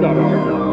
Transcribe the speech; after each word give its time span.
Não, 0.00 0.14
não, 0.14 0.46
não. 0.46 0.72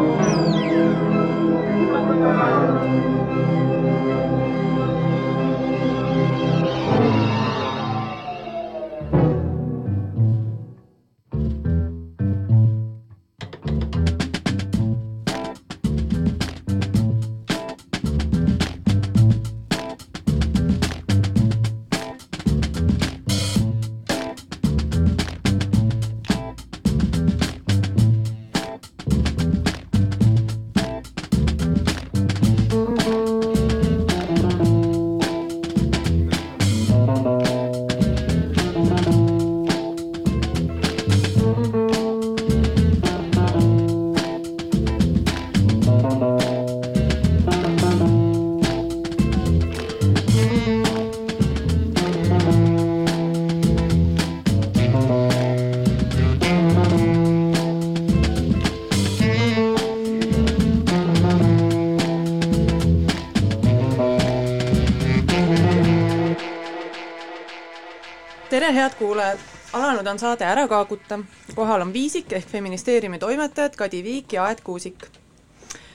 Tere, 68.70 68.82
head 68.82 68.94
kuulajad! 68.98 69.38
alanud 69.72 70.06
on 70.06 70.18
saade 70.18 70.44
Ära 70.44 70.68
kaaguta. 70.68 71.18
kohal 71.54 71.80
on 71.80 71.92
Viisik 71.92 72.32
ehk 72.32 72.48
feministeeriumi 72.48 73.18
toimetajad 73.18 73.74
Kadi 73.76 74.02
Viik 74.04 74.32
ja 74.32 74.44
Aet 74.44 74.60
Kuusik. 74.60 75.06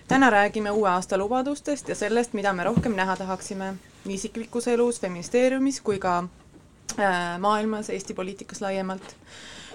täna 0.08 0.30
räägime 0.30 0.72
uue 0.72 0.90
aasta 0.90 1.18
lubadustest 1.18 1.90
ja 1.90 1.96
sellest, 1.96 2.34
mida 2.34 2.54
me 2.54 2.64
rohkem 2.64 2.96
näha 2.96 3.16
tahaksime 3.16 3.74
nii 4.06 4.16
isiklikus 4.16 4.68
elus, 4.68 5.00
feministeeriumis 5.00 5.82
kui 5.82 6.00
ka 6.00 6.24
äh, 7.00 7.40
maailmas, 7.40 7.90
Eesti 7.90 8.14
poliitikas 8.14 8.62
laiemalt. 8.62 9.16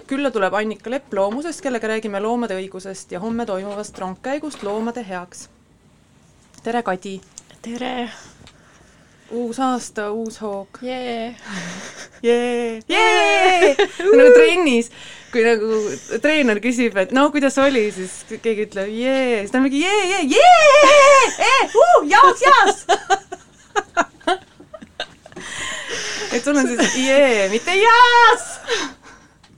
külla 0.07 0.31
tuleb 0.31 0.53
Annika 0.53 0.89
Lepp 0.89 1.13
Loomusest, 1.13 1.61
kellega 1.61 1.87
räägime 1.87 2.19
loomade 2.19 2.53
õigusest 2.53 3.11
ja 3.11 3.19
homme 3.19 3.45
toimuvast 3.45 3.97
rongkäigust 3.97 4.63
Loomade 4.63 5.05
heaks. 5.07 5.49
tere, 6.63 6.83
Kadi! 6.83 7.21
tere! 7.61 8.09
Uus 9.31 9.59
aasta, 9.59 10.11
uus 10.11 10.37
hoog. 10.41 10.79
Yeah.. 10.83 11.35
jee, 12.23 12.81
jee, 12.89 13.75
nagu 13.99 14.29
trennis, 14.35 14.91
kui 15.31 15.43
nagu 15.45 15.79
treener 16.21 16.59
küsib, 16.63 16.97
et 17.01 17.13
no 17.15 17.27
kuidas 17.33 17.57
oli, 17.63 17.87
siis 17.95 18.19
keegi 18.43 18.67
ütleb 18.67 18.91
jee, 18.93 19.41
siis 19.41 19.53
ta 19.53 19.59
on 19.61 19.65
mingi 19.67 19.81
jee, 19.81 20.03
jee, 20.11 20.21
jee, 20.35 21.57
jaas, 22.11 22.45
jaas. 22.45 22.85
et 26.35 26.43
sul 26.43 26.57
on 26.57 26.67
siis 26.69 26.97
jee, 27.01 27.49
mitte 27.53 27.77
jaas. 27.79 28.47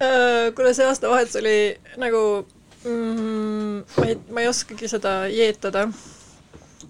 Äh, 0.03 0.51
kuna 0.55 0.73
see 0.75 0.87
aastavahetus 0.87 1.37
oli 1.39 1.57
nagu 2.01 2.23
mm, 2.83 3.83
ma 3.97 4.09
ei, 4.09 4.17
ma 4.33 4.43
ei 4.43 4.49
oskagi 4.49 4.89
seda 4.91 5.23
jeetada 5.31 5.87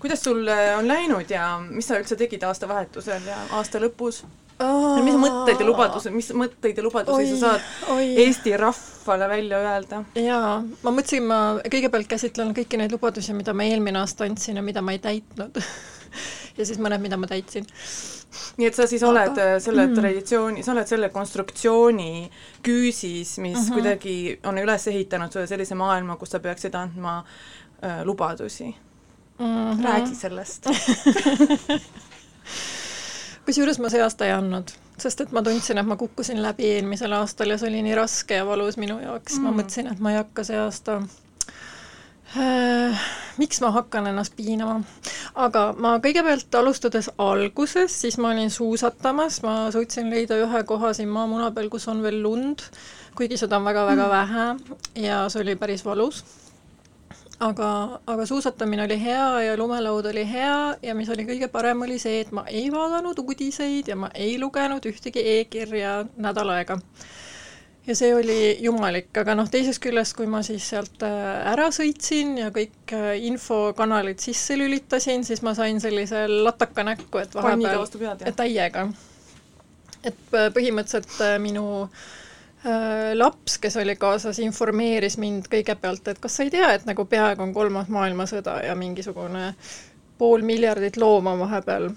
kuidas 0.03 0.23
sul 0.23 0.47
äh, 0.47 0.77
on 0.77 0.87
läinud 0.87 1.29
ja 1.31 1.57
mis 1.63 1.87
sa 1.87 1.99
üldse 2.01 2.17
tegid 2.19 2.43
aastavahetusel 2.43 3.27
ja 3.29 3.39
aasta 3.55 3.79
lõpus? 3.83 4.23
Oh. 4.61 4.99
mis 5.01 5.15
mõtteid 5.17 5.63
ja 5.63 5.65
lubadusi, 5.65 6.11
mis 6.13 6.27
mõtteid 6.37 6.77
ja 6.77 6.83
lubadusi 6.85 7.23
oi, 7.23 7.29
sa 7.31 7.37
saad 7.41 7.95
oi. 7.95 8.11
Eesti 8.21 8.53
rahvale 8.59 9.27
välja 9.31 9.61
öelda? 9.63 10.03
jaa, 10.19 10.59
ma 10.61 10.93
mõtlesin, 10.93 11.25
ma 11.25 11.39
kõigepealt 11.63 12.11
käsitlen 12.11 12.53
kõiki 12.55 12.77
neid 12.79 12.93
lubadusi, 12.93 13.33
mida 13.33 13.55
ma 13.57 13.65
eelmine 13.65 14.03
aasta 14.03 14.27
andsin 14.27 14.61
ja 14.61 14.65
mida 14.65 14.83
ma 14.85 14.93
ei 14.93 15.01
täitnud 15.03 15.57
ja 16.59 16.67
siis 16.67 16.77
mõned, 16.77 17.01
mida 17.01 17.17
ma 17.17 17.31
täitsin. 17.31 17.65
nii 18.61 18.69
et 18.69 18.77
sa 18.77 18.85
siis 18.91 19.03
oled 19.07 19.33
Aga, 19.33 19.49
äh, 19.55 19.57
selle 19.63 19.87
mm. 19.87 19.97
traditsiooni, 19.97 20.63
sa 20.63 20.75
oled 20.77 20.91
selle 20.91 21.09
konstruktsiooni 21.15 22.29
küüsis, 22.61 23.39
mis 23.39 23.57
mm 23.57 23.65
-hmm. 23.65 23.73
kuidagi 23.73 24.39
on 24.43 24.61
üles 24.61 24.87
ehitanud 24.93 25.33
sulle 25.33 25.47
sellise 25.47 25.75
maailma, 25.75 26.19
kus 26.21 26.35
sa 26.35 26.39
peaksid 26.39 26.75
andma 26.75 27.23
äh, 27.23 28.03
lubadusi 28.05 28.75
mm. 29.45 29.71
-hmm. 29.71 29.85
räägi 29.85 30.15
sellest 30.15 30.69
kusjuures 33.45 33.79
ma 33.79 33.91
see 33.91 34.03
aasta 34.03 34.27
ei 34.27 34.33
andnud, 34.35 34.71
sest 34.99 35.25
et 35.25 35.33
ma 35.35 35.43
tundsin, 35.43 35.77
et 35.77 35.87
ma 35.87 35.97
kukkusin 35.99 36.41
läbi 36.43 36.69
eelmisel 36.77 37.15
aastal 37.17 37.51
ja 37.53 37.57
see 37.59 37.69
oli 37.71 37.83
nii 37.85 37.97
raske 37.99 38.39
ja 38.39 38.47
valus 38.47 38.79
minu 38.79 38.99
jaoks 39.03 39.37
mm., 39.37 39.43
ma 39.47 39.57
mõtlesin, 39.59 39.91
et 39.91 39.99
ma 40.03 40.13
ei 40.13 40.21
hakka 40.21 40.45
see 40.47 40.59
aasta 40.59 41.01
äh, 42.37 43.03
miks 43.37 43.61
ma 43.63 43.71
hakkan 43.75 44.07
ennast 44.11 44.35
piinama? 44.37 44.79
aga 45.35 45.65
ma 45.77 45.95
kõigepealt 46.03 46.55
alustades 46.59 47.09
alguses, 47.17 47.95
siis 48.03 48.19
ma 48.21 48.31
olin 48.33 48.51
suusatamas, 48.53 49.41
ma 49.45 49.55
suutsin 49.73 50.11
leida 50.13 50.37
ühe 50.39 50.63
koha 50.69 50.93
siin 50.93 51.09
maamuna 51.09 51.51
peal, 51.55 51.71
kus 51.73 51.87
on 51.91 52.03
veel 52.05 52.21
lund, 52.23 52.63
kuigi 53.17 53.39
seda 53.41 53.59
on 53.59 53.67
väga-väga 53.67 54.07
mm. 54.07 54.13
vähe 54.15 55.05
ja 55.07 55.23
see 55.29 55.43
oli 55.43 55.57
päris 55.59 55.85
valus 55.85 56.23
aga, 57.43 57.99
aga 58.07 58.25
suusatamine 58.25 58.83
oli 58.83 58.97
hea 59.01 59.41
ja 59.47 59.57
lumelaud 59.57 60.05
oli 60.05 60.23
hea 60.29 60.75
ja 60.81 60.95
mis 60.95 61.09
oli 61.13 61.25
kõige 61.27 61.49
parem, 61.51 61.81
oli 61.85 61.99
see, 62.01 62.21
et 62.23 62.31
ma 62.35 62.45
ei 62.47 62.69
vaadanud 62.73 63.19
uudiseid 63.19 63.89
ja 63.91 63.97
ma 63.99 64.09
ei 64.13 64.37
lugenud 64.41 64.85
ühtegi 64.89 65.23
e-kirja 65.37 65.99
nädal 66.15 66.53
aega. 66.55 66.79
ja 67.87 67.95
see 67.99 68.13
oli 68.15 68.39
jumalik, 68.63 69.11
aga 69.19 69.35
noh, 69.35 69.49
teisest 69.51 69.81
küljest, 69.83 70.15
kui 70.15 70.27
ma 70.31 70.43
siis 70.45 70.69
sealt 70.71 71.03
äh, 71.03 71.51
ära 71.51 71.67
sõitsin 71.75 72.37
ja 72.39 72.49
kõik 72.55 72.95
äh, 72.95 73.13
infokanalid 73.27 74.23
sisse 74.23 74.57
lülitasin, 74.59 75.25
siis 75.27 75.43
ma 75.43 75.55
sain 75.57 75.81
sellise 75.83 76.25
lataka 76.31 76.87
näkku, 76.87 77.23
et 77.23 77.35
vahepeal, 77.35 77.87
täiega. 78.39 78.87
et 80.03 80.37
äh, 80.37 80.51
põhimõtteliselt 80.55 81.19
minu 81.43 81.65
äh, 81.83 82.03
Äh, 82.03 82.22
laps, 83.19 83.57
kes 83.59 83.75
oli 83.81 83.95
kaasas, 83.99 84.39
informeeris 84.39 85.17
mind 85.19 85.49
kõigepealt, 85.51 86.07
et 86.07 86.19
kas 86.23 86.37
sa 86.37 86.45
ei 86.45 86.51
tea, 86.53 86.69
et 86.77 86.85
nagu 86.87 87.03
peaaegu 87.05 87.43
on 87.43 87.51
kolmas 87.53 87.89
maailmasõda 87.91 88.61
ja 88.63 88.75
mingisugune 88.79 89.49
pool 90.17 90.45
miljardit 90.47 90.95
looma 90.97 91.33
vahepeal 91.39 91.89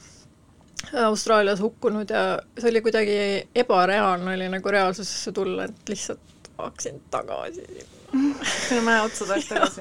Austraalias 1.04 1.60
hukkunud 1.60 2.10
ja 2.10 2.38
see 2.58 2.70
oli 2.70 2.80
kuidagi 2.80 3.18
ebareaalne 3.54 4.34
oli 4.34 4.48
nagu 4.48 4.70
reaalsusesse 4.70 5.32
tulla, 5.32 5.64
et 5.64 5.88
lihtsalt 5.88 6.50
hakkasin 6.58 7.02
tagasi 7.10 7.64
sinna. 7.66 8.84
Mäe 8.88 9.00
otsa 9.02 9.26
tahaks 9.26 9.46
tagasi. 9.46 9.80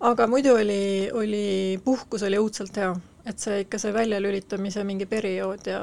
Aga 0.00 0.26
muidu 0.26 0.54
oli, 0.54 1.10
oli, 1.12 1.80
puhkus 1.84 2.22
oli 2.22 2.38
õudselt 2.38 2.76
hea, 2.76 2.92
et 3.26 3.38
see 3.40 3.62
ikka 3.64 3.78
see 3.80 3.94
väljalülitamise 3.94 4.84
mingi 4.84 5.06
periood 5.06 5.66
ja, 5.70 5.80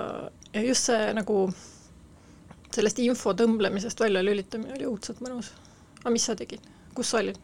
ja 0.53 0.61
just 0.61 0.91
see 0.91 1.13
nagu 1.17 1.47
sellest 2.75 2.99
info 3.03 3.33
tõmblemisest 3.37 3.99
välja 3.99 4.23
lülitamine 4.23 4.75
oli 4.77 4.87
õudselt 4.89 5.21
mõnus. 5.23 5.51
aga 6.01 6.13
mis 6.13 6.25
sa 6.25 6.35
tegid, 6.35 6.63
kus 6.95 7.11
sa 7.11 7.19
olid? 7.19 7.37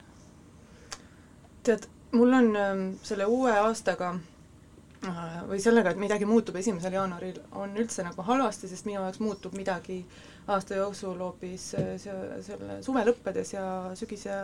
tead, 1.67 1.87
mul 2.15 2.33
on 2.33 2.55
ähm, 2.55 2.83
selle 3.03 3.25
uue 3.27 3.51
aastaga 3.51 4.13
äh, 4.15 5.23
või 5.49 5.59
sellega, 5.63 5.91
et 5.91 5.99
midagi 6.01 6.25
muutub 6.29 6.55
esimesel 6.55 6.95
jaanuaril, 6.95 7.41
on 7.59 7.75
üldse 7.75 8.05
nagu 8.07 8.23
halvasti, 8.23 8.69
sest 8.71 8.87
minu 8.87 9.01
jaoks 9.01 9.19
muutub 9.23 9.57
midagi 9.57 9.99
aasta 10.47 10.79
jooksul 10.79 11.19
hoopis 11.19 11.73
äh, 11.75 11.89
selle 11.99 12.79
suve 12.85 13.03
lõppedes 13.09 13.51
ja 13.57 13.65
sügise 13.99 14.37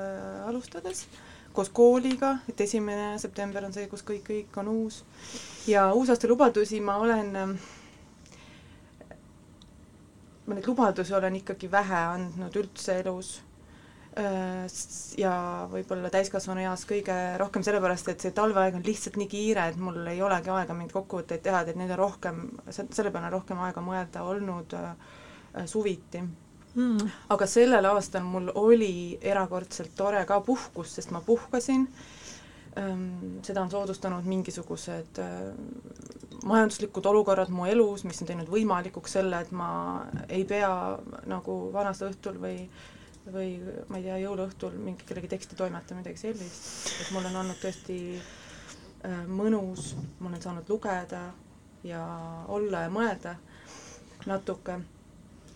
alustades 0.49 1.05
koos 1.53 1.69
kooliga, 1.69 2.37
et 2.49 2.61
esimene 2.65 3.13
september 3.21 3.63
on 3.67 3.73
see, 3.75 3.85
kus 3.87 4.03
kõik, 4.05 4.25
kõik 4.27 4.59
on 4.59 4.71
uus. 4.73 5.03
ja 5.69 5.85
uusaasta 5.93 6.27
lubadusi 6.27 6.81
ma 6.81 6.97
olen 7.05 7.35
äh, 7.39 7.55
ma 10.45 10.57
neid 10.57 10.67
lubadusi 10.67 11.15
olen 11.15 11.39
ikkagi 11.39 11.69
vähe 11.71 11.99
andnud 12.13 12.55
üldse 12.59 12.99
elus. 13.01 13.33
Äh, 14.19 14.67
ja 15.17 15.33
võib-olla 15.71 16.11
täiskasvanu 16.13 16.61
eas 16.61 16.83
kõige 16.85 17.15
rohkem 17.41 17.63
sellepärast, 17.65 18.11
et 18.11 18.21
see 18.21 18.35
talveaeg 18.35 18.77
on 18.77 18.85
lihtsalt 18.85 19.17
nii 19.17 19.29
kiire, 19.31 19.65
et 19.71 19.79
mul 19.81 19.97
ei 20.11 20.21
olegi 20.21 20.51
aega 20.53 20.75
mingeid 20.77 20.93
kokkuvõtteid 20.93 21.41
teha, 21.47 21.63
et 21.65 21.79
neid 21.79 21.95
on 21.95 22.01
rohkem, 22.03 22.43
selle 22.69 23.09
peale 23.09 23.31
on 23.31 23.35
rohkem 23.39 23.63
aega 23.65 23.81
mõelda 23.81 24.25
olnud 24.29 24.77
äh, 24.77 24.91
äh, 25.55 25.65
suviti. 25.69 26.21
Mm.. 26.73 27.09
aga 27.29 27.45
sellel 27.45 27.85
aastal 27.85 28.23
mul 28.25 28.47
oli 28.57 29.19
erakordselt 29.21 29.91
tore 29.93 30.23
ka 30.25 30.39
puhkus, 30.41 30.95
sest 30.97 31.11
ma 31.13 31.19
puhkasin 31.21 31.83
ähm,, 31.85 32.12
seda 32.73 33.61
on 33.61 33.69
soodustanud 33.69 34.25
mingisugused 34.25 35.19
äh, 35.21 35.53
majanduslikud 36.43 37.05
olukorrad 37.05 37.51
mu 37.53 37.67
elus, 37.69 38.03
mis 38.07 38.21
on 38.23 38.29
teinud 38.29 38.49
võimalikuks 38.49 39.19
selle, 39.19 39.43
et 39.45 39.51
ma 39.55 39.69
ei 40.27 40.43
pea 40.49 40.71
nagu 41.29 41.57
vanast 41.73 42.05
õhtul 42.09 42.41
või 42.41 42.57
või 43.31 43.55
ma 43.87 43.99
ei 43.99 44.03
tea, 44.03 44.17
jõuluõhtul 44.19 44.73
mingi 44.83 45.05
kellegi 45.07 45.29
teksti 45.31 45.55
toimetama, 45.55 46.01
midagi 46.01 46.19
sellist, 46.19 46.89
et 46.99 47.11
mul 47.15 47.29
on 47.29 47.37
olnud 47.39 47.59
tõesti 47.61 47.97
äh, 48.17 49.21
mõnus, 49.31 49.93
ma 50.19 50.27
olen 50.31 50.43
saanud 50.43 50.67
lugeda 50.69 51.21
ja 51.87 52.03
olla 52.51 52.83
ja 52.83 52.91
mõelda 52.91 53.37
natuke. 54.27 54.79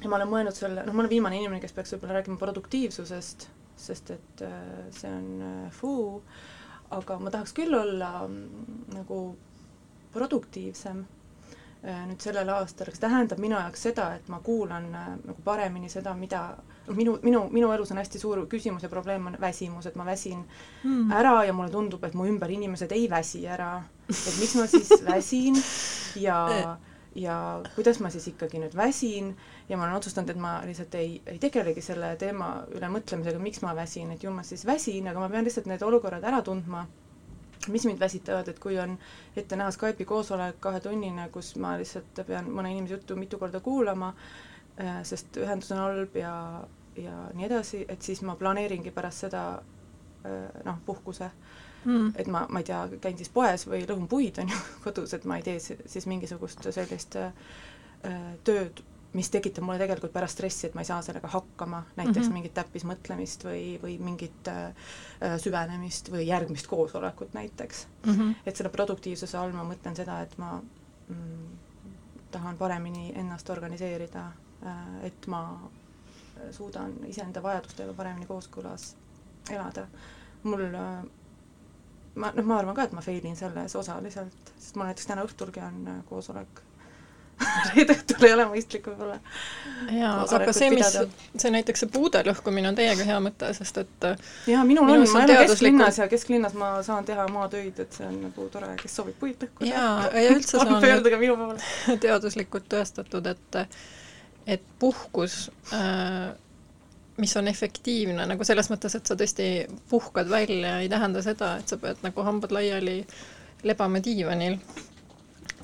ja 0.01 0.09
ma 0.09 0.15
olen 0.19 0.31
mõelnud 0.31 0.55
selle, 0.55 0.85
noh, 0.85 0.95
ma 0.95 1.03
olen 1.03 1.11
viimane 1.11 1.41
inimene, 1.41 1.59
kes 1.63 1.75
peaks 1.75 1.95
võib-olla 1.95 2.19
rääkima 2.19 2.39
produktiivsusest, 2.39 3.49
sest 3.75 4.11
et 4.15 4.45
äh, 4.47 4.61
see 4.95 5.11
on 5.11 5.27
äh, 5.41 5.71
fuu, 5.75 6.21
aga 6.95 7.19
ma 7.19 7.31
tahaks 7.33 7.53
küll 7.53 7.73
olla 7.75 8.27
mm, 8.27 8.73
nagu 8.95 9.19
produktiivsem 10.13 11.03
äh, 11.83 12.05
nüüd 12.07 12.23
sellel 12.23 12.49
aastal, 12.55 12.91
kas 12.91 13.03
tähendab 13.03 13.41
minu 13.43 13.57
jaoks 13.59 13.87
seda, 13.89 14.13
et 14.15 14.29
ma 14.31 14.39
kuulan 14.43 14.87
äh, 14.95 15.13
nagu 15.25 15.43
paremini 15.45 15.91
seda, 15.91 16.15
mida 16.17 16.43
minu, 16.95 17.17
minu, 17.23 17.43
minu 17.51 17.71
elus 17.75 17.91
on 17.91 18.01
hästi 18.01 18.21
suur 18.21 18.45
küsimus 18.49 18.83
ja 18.83 18.89
probleem 18.89 19.27
on 19.27 19.37
väsimus, 19.41 19.89
et 19.89 19.95
ma 19.99 20.05
väsin 20.07 20.43
mm. 20.83 21.11
ära 21.11 21.43
ja 21.45 21.53
mulle 21.53 21.73
tundub, 21.73 22.03
et 22.07 22.15
mu 22.15 22.27
ümber 22.29 22.51
inimesed 22.51 22.91
ei 22.95 23.09
väsi 23.11 23.45
ära. 23.47 23.83
et 24.09 24.35
miks 24.39 24.55
ma 24.55 24.67
siis 24.71 24.93
väsin 25.05 25.59
ja 26.15 26.37
ja 27.17 27.35
kuidas 27.75 27.99
ma 28.03 28.11
siis 28.13 28.27
ikkagi 28.29 28.59
nüüd 28.61 28.75
väsin 28.77 29.31
ja 29.69 29.77
ma 29.77 29.87
olen 29.87 29.97
otsustanud, 29.97 30.29
et 30.29 30.41
ma 30.41 30.59
lihtsalt 30.67 30.95
ei, 30.99 31.17
ei 31.25 31.39
tegelegi 31.41 31.81
selle 31.81 32.13
teema 32.21 32.51
üle 32.77 32.89
mõtlemisega, 32.93 33.41
miks 33.41 33.63
ma 33.65 33.73
väsin, 33.77 34.13
et 34.13 34.23
ju 34.23 34.31
ma 34.33 34.45
siis 34.45 34.65
väsin, 34.69 35.09
aga 35.09 35.23
ma 35.23 35.29
pean 35.33 35.47
lihtsalt 35.47 35.69
need 35.71 35.85
olukorrad 35.87 36.27
ära 36.29 36.43
tundma 36.45 36.85
mis 37.67 37.85
mind 37.85 37.99
väsitavad, 37.99 38.47
et 38.47 38.59
kui 38.63 38.77
on 38.79 38.93
ette 39.35 39.57
näha 39.59 39.71
Skype'i 39.75 40.05
koosolek 40.07 40.59
kahetunnine, 40.63 41.29
kus 41.33 41.55
ma 41.59 41.73
lihtsalt 41.79 42.21
pean 42.27 42.51
mõne 42.53 42.71
inimese 42.71 42.95
juttu 42.95 43.17
mitu 43.19 43.39
korda 43.41 43.59
kuulama, 43.65 44.13
äh, 44.79 45.01
sest 45.03 45.37
ühendus 45.41 45.73
on 45.75 45.81
halb 45.83 46.15
ja, 46.15 46.33
ja 46.95 47.17
nii 47.33 47.49
edasi, 47.49 47.83
et 47.89 48.01
siis 48.01 48.21
ma 48.21 48.37
planeeringi 48.39 48.93
pärast 48.95 49.25
seda 49.25 49.43
äh, 49.57 50.61
noh, 50.69 50.79
puhkuse 50.85 51.31
mm.. 51.87 52.11
et 52.19 52.27
ma, 52.31 52.45
ma 52.49 52.61
ei 52.63 52.67
tea, 52.67 52.83
käin 53.01 53.17
siis 53.17 53.31
poes 53.33 53.65
või 53.69 53.85
lõhun 53.87 54.09
puid, 54.11 54.37
on 54.43 54.53
ju, 54.53 54.59
kodus, 54.85 55.15
et 55.17 55.25
ma 55.29 55.39
ei 55.39 55.47
tee 55.47 55.57
siis 55.63 56.05
mingisugust 56.09 56.67
sellist 56.75 57.17
äh, 57.21 57.33
tööd 58.47 58.83
mis 59.17 59.29
tekitab 59.33 59.65
mulle 59.65 59.79
tegelikult 59.81 60.11
pärast 60.13 60.37
stressi, 60.37 60.67
et 60.67 60.75
ma 60.77 60.83
ei 60.83 60.89
saa 60.89 60.99
sellega 61.05 61.29
hakkama, 61.31 61.83
näiteks 61.95 62.17
mm 62.17 62.23
-hmm. 62.23 62.33
mingit 62.33 62.53
täppismõtlemist 62.53 63.45
või, 63.47 63.61
või 63.83 63.95
mingit 64.03 64.49
äh, 64.51 64.73
süvenemist 65.41 66.11
või 66.11 66.27
järgmist 66.27 66.67
koosolekut 66.67 67.33
näiteks 67.33 67.87
mm. 68.05 68.13
-hmm. 68.13 68.35
et 68.45 68.55
selle 68.55 68.69
produktiivsuse 68.69 69.37
all 69.37 69.55
ma 69.55 69.63
mõtlen 69.63 69.95
seda, 69.95 70.21
et 70.21 70.37
ma 70.37 70.61
mm, 71.07 71.47
tahan 72.31 72.57
paremini 72.57 73.11
ennast 73.15 73.49
organiseerida 73.49 74.25
äh,, 74.65 75.05
et 75.09 75.27
ma 75.27 75.43
suudan 76.51 76.93
iseenda 77.05 77.43
vajadustega 77.43 77.93
paremini 77.93 78.25
kooskõlas 78.25 78.95
elada. 79.49 79.87
mul 80.43 80.63
äh, 80.75 81.03
ma, 82.17 82.31
noh, 82.35 82.47
ma 82.47 82.61
arvan 82.61 82.77
ka, 82.77 82.87
et 82.87 82.95
ma 82.97 83.03
fail 83.05 83.25
in 83.29 83.37
selles 83.39 83.75
osaliselt, 83.79 84.53
sest 84.57 84.79
mul 84.79 84.89
näiteks 84.89 85.11
täna 85.11 85.25
õhtulgi 85.27 85.63
on 85.65 85.83
äh, 85.93 86.01
koosolek 86.09 86.63
reede 87.75 87.93
õhtul 87.93 88.25
ei 88.25 88.33
ole 88.33 88.45
mõistlik 88.49 88.87
võib-olla. 88.89 89.17
jaa, 89.93 90.13
aga 90.37 90.53
see, 90.55 90.69
mis, 90.73 90.95
see 91.37 91.51
näiteks 91.53 91.83
see 91.83 91.91
puude 91.93 92.23
lõhkumine 92.25 92.71
on 92.71 92.77
täiega 92.77 93.05
hea 93.05 93.17
mõte, 93.23 93.51
sest 93.57 93.77
et 93.83 94.07
jaa, 94.49 94.63
minul 94.67 94.89
on, 94.89 95.05
ma 95.13 95.23
elan 95.25 95.43
kesklinnas 95.51 95.99
ja 96.01 96.07
kesklinnas 96.11 96.57
ma 96.57 96.71
saan 96.85 97.05
teha 97.07 97.27
maatöid, 97.33 97.83
et 97.83 97.99
see 97.99 98.07
on 98.07 98.17
nagu 98.25 98.47
tore, 98.53 98.71
kes 98.81 98.97
soovib 98.99 99.19
puid 99.21 99.45
lõhkuda. 99.45 99.69
jaa, 99.69 100.09
ja 100.15 100.33
üldse 100.33 100.55
see 100.55 100.65
on 100.65 100.81
pöörduge 100.83 101.21
minu 101.21 101.37
poole. 101.37 101.61
teaduslikult 102.07 102.67
tõestatud, 102.73 103.31
et 103.35 103.61
et 104.57 104.67
puhkus 104.79 105.47
äh, 105.75 106.31
mis 107.17 107.33
on 107.37 107.47
efektiivne 107.49 108.27
nagu 108.29 108.45
selles 108.45 108.69
mõttes, 108.69 108.95
et 108.97 109.09
sa 109.09 109.15
tõesti 109.17 109.47
puhkad 109.89 110.29
välja, 110.29 110.77
ei 110.81 110.89
tähenda 110.89 111.23
seda, 111.25 111.55
et 111.57 111.67
sa 111.67 111.79
pead 111.81 112.03
nagu 112.05 112.25
hambad 112.25 112.53
laiali 112.53 112.99
lebama 113.65 114.01
diivanil 114.03 114.59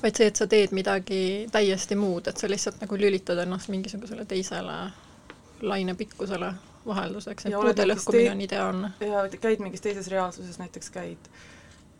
vaid 0.04 0.18
see, 0.18 0.28
et 0.28 0.36
sa 0.36 0.46
teed 0.50 0.74
midagi 0.76 1.22
täiesti 1.52 1.96
muud, 1.96 2.28
et 2.28 2.40
sa 2.40 2.50
lihtsalt 2.50 2.82
nagu 2.82 2.98
lülitad 3.00 3.40
ennast 3.40 3.70
mingisugusele 3.72 4.26
teisele 4.28 4.76
lainepikkusele 5.64 6.50
vahelduseks, 6.84 7.46
et 7.48 7.56
puude 7.56 7.86
lõhkumine 7.88 8.34
on 8.34 8.44
ideaalne. 8.44 8.92
ja 9.00 9.24
käid 9.40 9.62
mingis 9.64 9.84
teises 9.84 10.10
reaalsuses, 10.12 10.58
näiteks 10.60 10.92
käid 10.92 11.30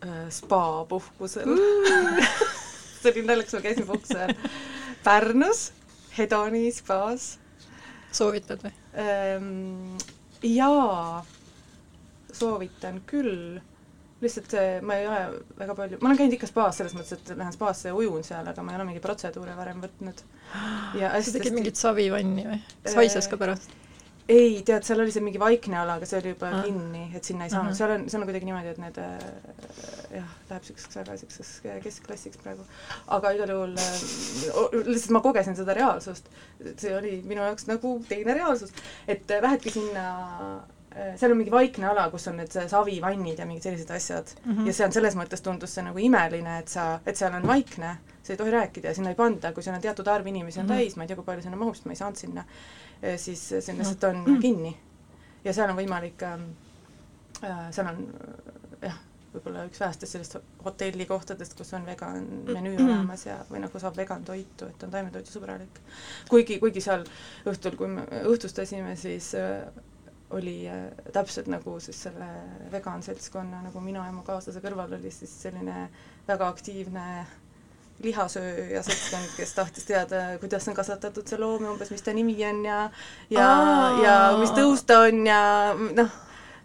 äh, 0.04 0.26
spa-puhkusel 0.28 1.48
mm. 1.48 2.20
see 3.00 3.14
oli 3.14 3.24
naljakas, 3.30 3.56
ma 3.56 3.64
käisin 3.64 3.88
puhkusel 3.88 4.36
Pärnus, 5.04 5.66
Hedoni 6.18 6.68
spaas. 6.72 7.38
soovitad 8.12 8.62
või? 8.64 8.76
Jaa, 10.54 11.24
soovitan 12.32 13.00
küll 13.10 13.60
lihtsalt 14.24 14.54
see, 14.54 14.80
ma 14.86 14.96
ei 14.98 15.06
ole 15.08 15.20
väga 15.58 15.74
palju, 15.76 15.98
ma 16.00 16.10
olen 16.10 16.18
käinud 16.20 16.36
ikka 16.36 16.48
spaas, 16.48 16.78
selles 16.80 16.94
mõttes, 16.96 17.18
et 17.18 17.32
lähen 17.36 17.54
spaasse 17.54 17.90
ja 17.90 17.96
ujun 17.98 18.24
seal, 18.26 18.46
aga 18.48 18.64
ma 18.64 18.72
ei 18.72 18.78
ole 18.78 18.86
mingeid 18.88 19.04
protseduure 19.04 19.56
varem 19.58 19.82
võtnud. 19.84 20.22
sa 21.26 21.34
tegid 21.34 21.56
mingit 21.56 21.80
savivanni 21.80 22.46
või? 22.48 22.60
kas 22.86 22.96
haises 23.00 23.28
ka 23.30 23.40
pärast? 23.40 23.74
Ei, 24.28 24.62
tead, 24.66 24.84
seal 24.86 25.02
oli 25.04 25.12
see 25.12 25.24
mingi 25.24 25.40
vaikne 25.40 25.76
ala, 25.80 25.98
aga 25.98 26.08
see 26.08 26.20
oli 26.20 26.32
juba 26.32 26.50
ah. 26.50 26.62
kinni, 26.64 27.04
et 27.16 27.28
sinna 27.28 27.48
ei 27.48 27.52
saanud, 27.52 27.76
seal 27.76 27.94
on, 27.96 28.06
seal 28.12 28.24
on 28.24 28.30
kuidagi 28.30 28.48
niimoodi, 28.48 28.72
et 28.72 28.80
need 28.80 29.00
äh, 29.02 29.24
jah, 30.18 30.30
läheb 30.50 30.64
niisuguseks 30.64 31.00
väga 31.00 31.16
niisuguseks 31.16 31.82
keskklassiks 31.84 32.42
praegu. 32.44 32.64
aga 33.18 33.34
igal 33.36 33.54
juhul 33.56 33.74
äh, 33.80 34.06
lihtsalt 34.88 35.16
ma 35.18 35.24
kogesin 35.24 35.58
seda 35.58 35.76
reaalsust, 35.76 36.30
see 36.80 36.94
oli 36.96 37.18
minu 37.28 37.44
jaoks 37.44 37.68
nagu 37.68 37.98
teine 38.08 38.38
reaalsus, 38.40 38.72
et 39.08 39.28
äh, 39.30 39.44
lähedki 39.44 39.74
sinna 39.76 40.08
Äh, 40.94 41.16
seal 41.18 41.32
on 41.34 41.40
mingi 41.40 41.50
vaikne 41.50 41.88
ala, 41.90 42.04
kus 42.10 42.28
on 42.30 42.36
need 42.38 42.52
savivannid 42.70 43.40
ja 43.40 43.46
mingid 43.48 43.64
sellised 43.66 43.88
asjad 43.90 44.28
mm. 44.44 44.52
-hmm. 44.52 44.66
ja 44.68 44.74
see 44.76 44.86
on 44.86 44.92
selles 44.94 45.16
mõttes 45.18 45.40
tundus 45.42 45.74
see 45.74 45.82
nagu 45.82 45.98
imeline, 45.98 46.58
et 46.58 46.70
sa, 46.70 47.00
et 47.06 47.18
seal 47.18 47.34
on 47.34 47.46
vaikne, 47.50 47.96
sa 48.22 48.32
ei 48.32 48.36
tohi 48.38 48.52
rääkida 48.54 48.92
ja 48.92 48.94
sinna 48.94 49.10
ei 49.10 49.18
panda, 49.18 49.50
kui 49.52 49.62
seal 49.62 49.74
on 49.74 49.82
teatud 49.82 50.06
arv 50.08 50.26
inimesi 50.26 50.60
on 50.60 50.66
mm 50.66 50.70
-hmm. 50.70 50.84
täis, 50.84 50.96
ma 50.96 51.02
ei 51.02 51.08
tea, 51.08 51.16
kui 51.16 51.24
palju 51.24 51.42
sinna 51.42 51.56
mahub, 51.56 51.74
sest 51.74 51.86
ma 51.90 51.92
ei 51.92 51.96
saanud 51.96 52.16
sinna, 52.16 52.40
äh, 52.40 52.83
siis 53.16 53.48
see 53.48 53.76
lihtsalt 53.78 54.04
on 54.04 54.16
mm 54.16 54.26
-hmm. 54.26 54.40
kinni. 54.40 54.76
ja 55.44 55.52
seal 55.52 55.70
on 55.70 55.76
võimalik 55.76 56.22
ähm, 56.22 56.46
äh,, 57.44 57.70
seal 57.70 57.86
on 57.86 58.06
jah, 58.82 58.98
võib-olla 59.34 59.64
üks 59.68 59.80
vähestest 59.80 60.14
sellist 60.14 60.36
hotellikohtadest, 60.64 61.56
kus 61.58 61.72
on 61.74 61.86
vegan 61.86 62.28
menüü 62.46 62.76
mm 62.76 62.84
olemas 62.84 63.26
ja, 63.26 63.38
või 63.50 63.64
nagu 63.64 63.80
saab 63.82 63.96
vegan 63.96 64.24
toitu, 64.24 64.68
et 64.70 64.82
on 64.82 64.92
taimetoidusõbralik. 64.94 65.80
kuigi, 66.28 66.58
kuigi 66.62 66.80
seal 66.84 67.04
õhtul, 67.50 67.76
kui 67.76 67.88
me 67.88 68.06
õhtustasime, 68.22 68.96
siis 68.96 69.32
äh, 69.34 69.66
oli 70.30 70.68
äh, 70.70 70.86
täpselt 71.12 71.50
nagu 71.52 71.78
siis 71.80 72.02
selle 72.06 72.28
vegan 72.72 73.02
seltskonna, 73.02 73.62
nagu 73.66 73.80
mina 73.80 74.06
ja 74.06 74.12
mu 74.12 74.22
kaaslase 74.26 74.62
kõrval 74.64 74.98
oli 74.98 75.10
siis 75.14 75.34
selline 75.42 75.88
väga 76.28 76.48
aktiivne 76.48 77.06
lihasööja 78.02 78.82
seltskond, 78.82 79.30
kes 79.36 79.54
tahtis 79.54 79.86
teada, 79.88 80.24
kuidas 80.42 80.68
on 80.68 80.76
kasvatatud 80.76 81.28
see 81.28 81.38
loom 81.40 81.64
ja 81.64 81.72
umbes, 81.72 81.92
mis 81.94 82.02
ta 82.04 82.12
nimi 82.16 82.36
on 82.48 82.64
ja 82.66 82.78
ja, 83.30 83.48
ja 84.02 84.14
mis 84.40 84.52
tõus 84.56 84.84
ta 84.86 85.04
on 85.06 85.26
ja 85.26 85.40
noh. 85.78 86.10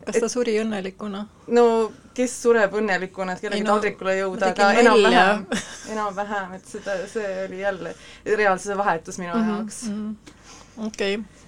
kas 0.06 0.18
ta 0.18 0.26
et, 0.26 0.34
suri 0.34 0.58
õnnelikuna? 0.64 1.26
no 1.56 1.66
kes 2.18 2.36
sureb 2.42 2.74
õnnelikuna, 2.82 3.38
et 3.38 3.46
kellegi 3.46 3.64
no, 3.64 3.76
taldrikule 3.76 4.18
jõuda, 4.18 4.52
aga 4.52 4.72
enam-vähem, 4.82 5.46
enam-vähem, 5.96 6.56
et 6.58 6.72
seda, 6.74 6.98
see 7.12 7.30
oli 7.46 7.62
jälle 7.62 7.96
reaalsuse 8.26 8.78
vahetus 8.78 9.22
minu 9.22 9.34
mm 9.34 9.44
-hmm, 9.44 9.58
jaoks 9.58 9.84
mm. 9.84 10.00
-hmm. 10.00 10.88
okei 10.88 11.16
okay 11.16 11.40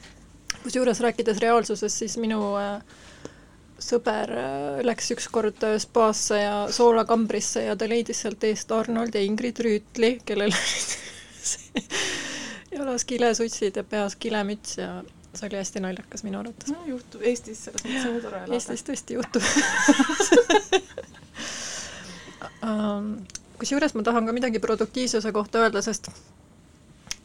kusjuures 0.63 1.00
rääkides 1.00 1.39
reaalsusest, 1.41 1.97
siis 1.97 2.17
minu 2.17 2.55
äh, 2.57 2.81
sõber 3.81 4.33
äh, 4.38 4.81
läks 4.85 5.11
ükskord 5.15 5.63
äh, 5.67 5.77
spaasse 5.81 6.39
ja 6.41 6.55
soolakambrisse 6.73 7.65
ja 7.67 7.75
ta 7.75 7.89
leidis 7.89 8.23
sealt 8.23 8.43
eest 8.47 8.71
Arnold 8.75 9.15
ja 9.17 9.23
Ingrid 9.25 9.59
Rüütli, 9.65 10.15
kellel 10.25 10.53
olid 10.55 10.97
jalas 12.71 13.05
kilesutsid 13.05 13.75
ja 13.75 13.83
peas 13.83 14.15
kilemüts 14.15 14.77
ja 14.77 15.03
see 15.33 15.47
oli 15.47 15.57
hästi 15.59 15.79
naljakas 15.83 16.23
minu 16.23 16.39
arvates. 16.39 16.71
no 16.71 16.85
juhtub, 16.85 17.21
Eestis 17.21 17.65
selles 17.65 17.83
mõttes 17.85 18.07
on 18.09 18.21
tore 18.23 18.41
elada. 18.41 18.57
Eestis 18.57 18.83
tõesti 18.88 19.17
juhtub 19.17 19.43
um, 22.63 23.13
kusjuures 23.61 23.95
ma 23.95 24.03
tahan 24.07 24.27
ka 24.27 24.35
midagi 24.35 24.59
produktiivsuse 24.59 25.31
kohta 25.31 25.65
öelda, 25.65 25.81
sest 25.85 26.11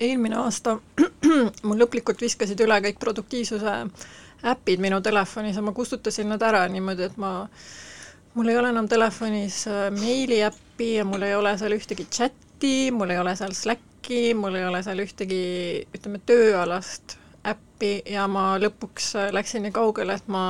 eelmine 0.01 0.37
aasta 0.37 0.79
mul 1.67 1.81
lõplikult 1.81 2.21
viskasid 2.21 2.61
üle 2.61 2.79
kõik 2.89 3.01
produktiivsuse 3.03 3.77
äpid 4.45 4.81
minu 4.81 5.01
telefonis 5.01 5.57
ja 5.57 5.63
ma 5.63 5.73
kustutasin 5.73 6.29
nad 6.29 6.43
ära 6.43 6.67
niimoodi, 6.69 7.09
et 7.09 7.17
ma, 7.21 7.49
mul 8.35 8.49
ei 8.53 8.59
ole 8.59 8.73
enam 8.75 8.89
telefonis 8.89 9.63
äh, 9.71 9.87
meiliäppi 9.95 10.95
ja 10.95 11.05
mul 11.05 11.23
ei 11.23 11.35
ole 11.35 11.57
seal 11.59 11.77
ühtegi 11.77 12.09
chati, 12.11 12.91
mul 12.93 13.15
ei 13.15 13.19
ole 13.19 13.37
seal 13.37 13.55
Slacki, 13.57 14.35
mul 14.35 14.59
ei 14.59 14.67
ole 14.67 14.83
seal 14.87 15.01
ühtegi, 15.05 15.43
ütleme, 15.97 16.21
tööalast 16.27 17.17
äppi 17.47 18.01
ja 18.11 18.27
ma 18.31 18.55
lõpuks 18.61 19.13
äh, 19.21 19.33
läksin 19.35 19.67
nii 19.67 19.75
kaugele, 19.75 20.19
et 20.19 20.29
ma 20.33 20.47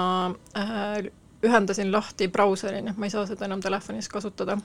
äh, 0.58 1.10
ühendasin 1.46 1.92
lahti 1.92 2.28
brauseri, 2.32 2.82
nii 2.82 2.94
et 2.94 3.00
ma 3.00 3.08
ei 3.08 3.14
saa 3.14 3.26
seda 3.28 3.46
enam 3.46 3.62
telefonis 3.62 4.08
kasutada. 4.10 4.58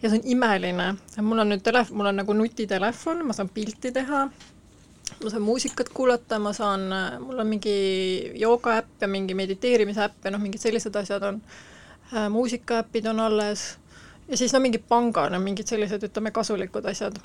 Ja 0.00 0.08
see 0.08 0.16
on 0.16 0.30
imeline, 0.32 0.94
mul 1.20 1.42
on 1.42 1.50
nüüd 1.52 1.62
telef-, 1.64 1.92
mul 1.92 2.08
on 2.08 2.16
nagu 2.22 2.32
nutitelefon, 2.32 3.20
ma 3.28 3.36
saan 3.36 3.50
pilti 3.52 3.92
teha, 3.92 4.24
ma 5.22 5.30
saan 5.30 5.42
muusikat 5.42 5.88
kuulata, 5.94 6.38
ma 6.38 6.52
saan, 6.56 6.88
mul 7.20 7.42
on 7.42 7.46
mingi 7.46 7.74
joogaäpp 8.40 9.02
ja 9.04 9.08
mingi 9.08 9.34
mediteerimise 9.34 10.04
äpp 10.06 10.24
ja 10.24 10.32
noh, 10.34 10.40
mingid 10.42 10.62
sellised 10.62 10.96
asjad 10.96 11.26
on, 11.28 11.42
muusikaäpid 12.32 13.06
on 13.06 13.20
alles 13.20 13.80
ja 14.30 14.36
siis 14.36 14.52
no 14.52 14.60
mingid 14.60 14.82
pangad 14.88 15.34
on 15.34 15.42
mingid 15.42 15.66
sellised, 15.66 16.02
ütleme, 16.06 16.30
kasulikud 16.30 16.86
asjad. 16.86 17.18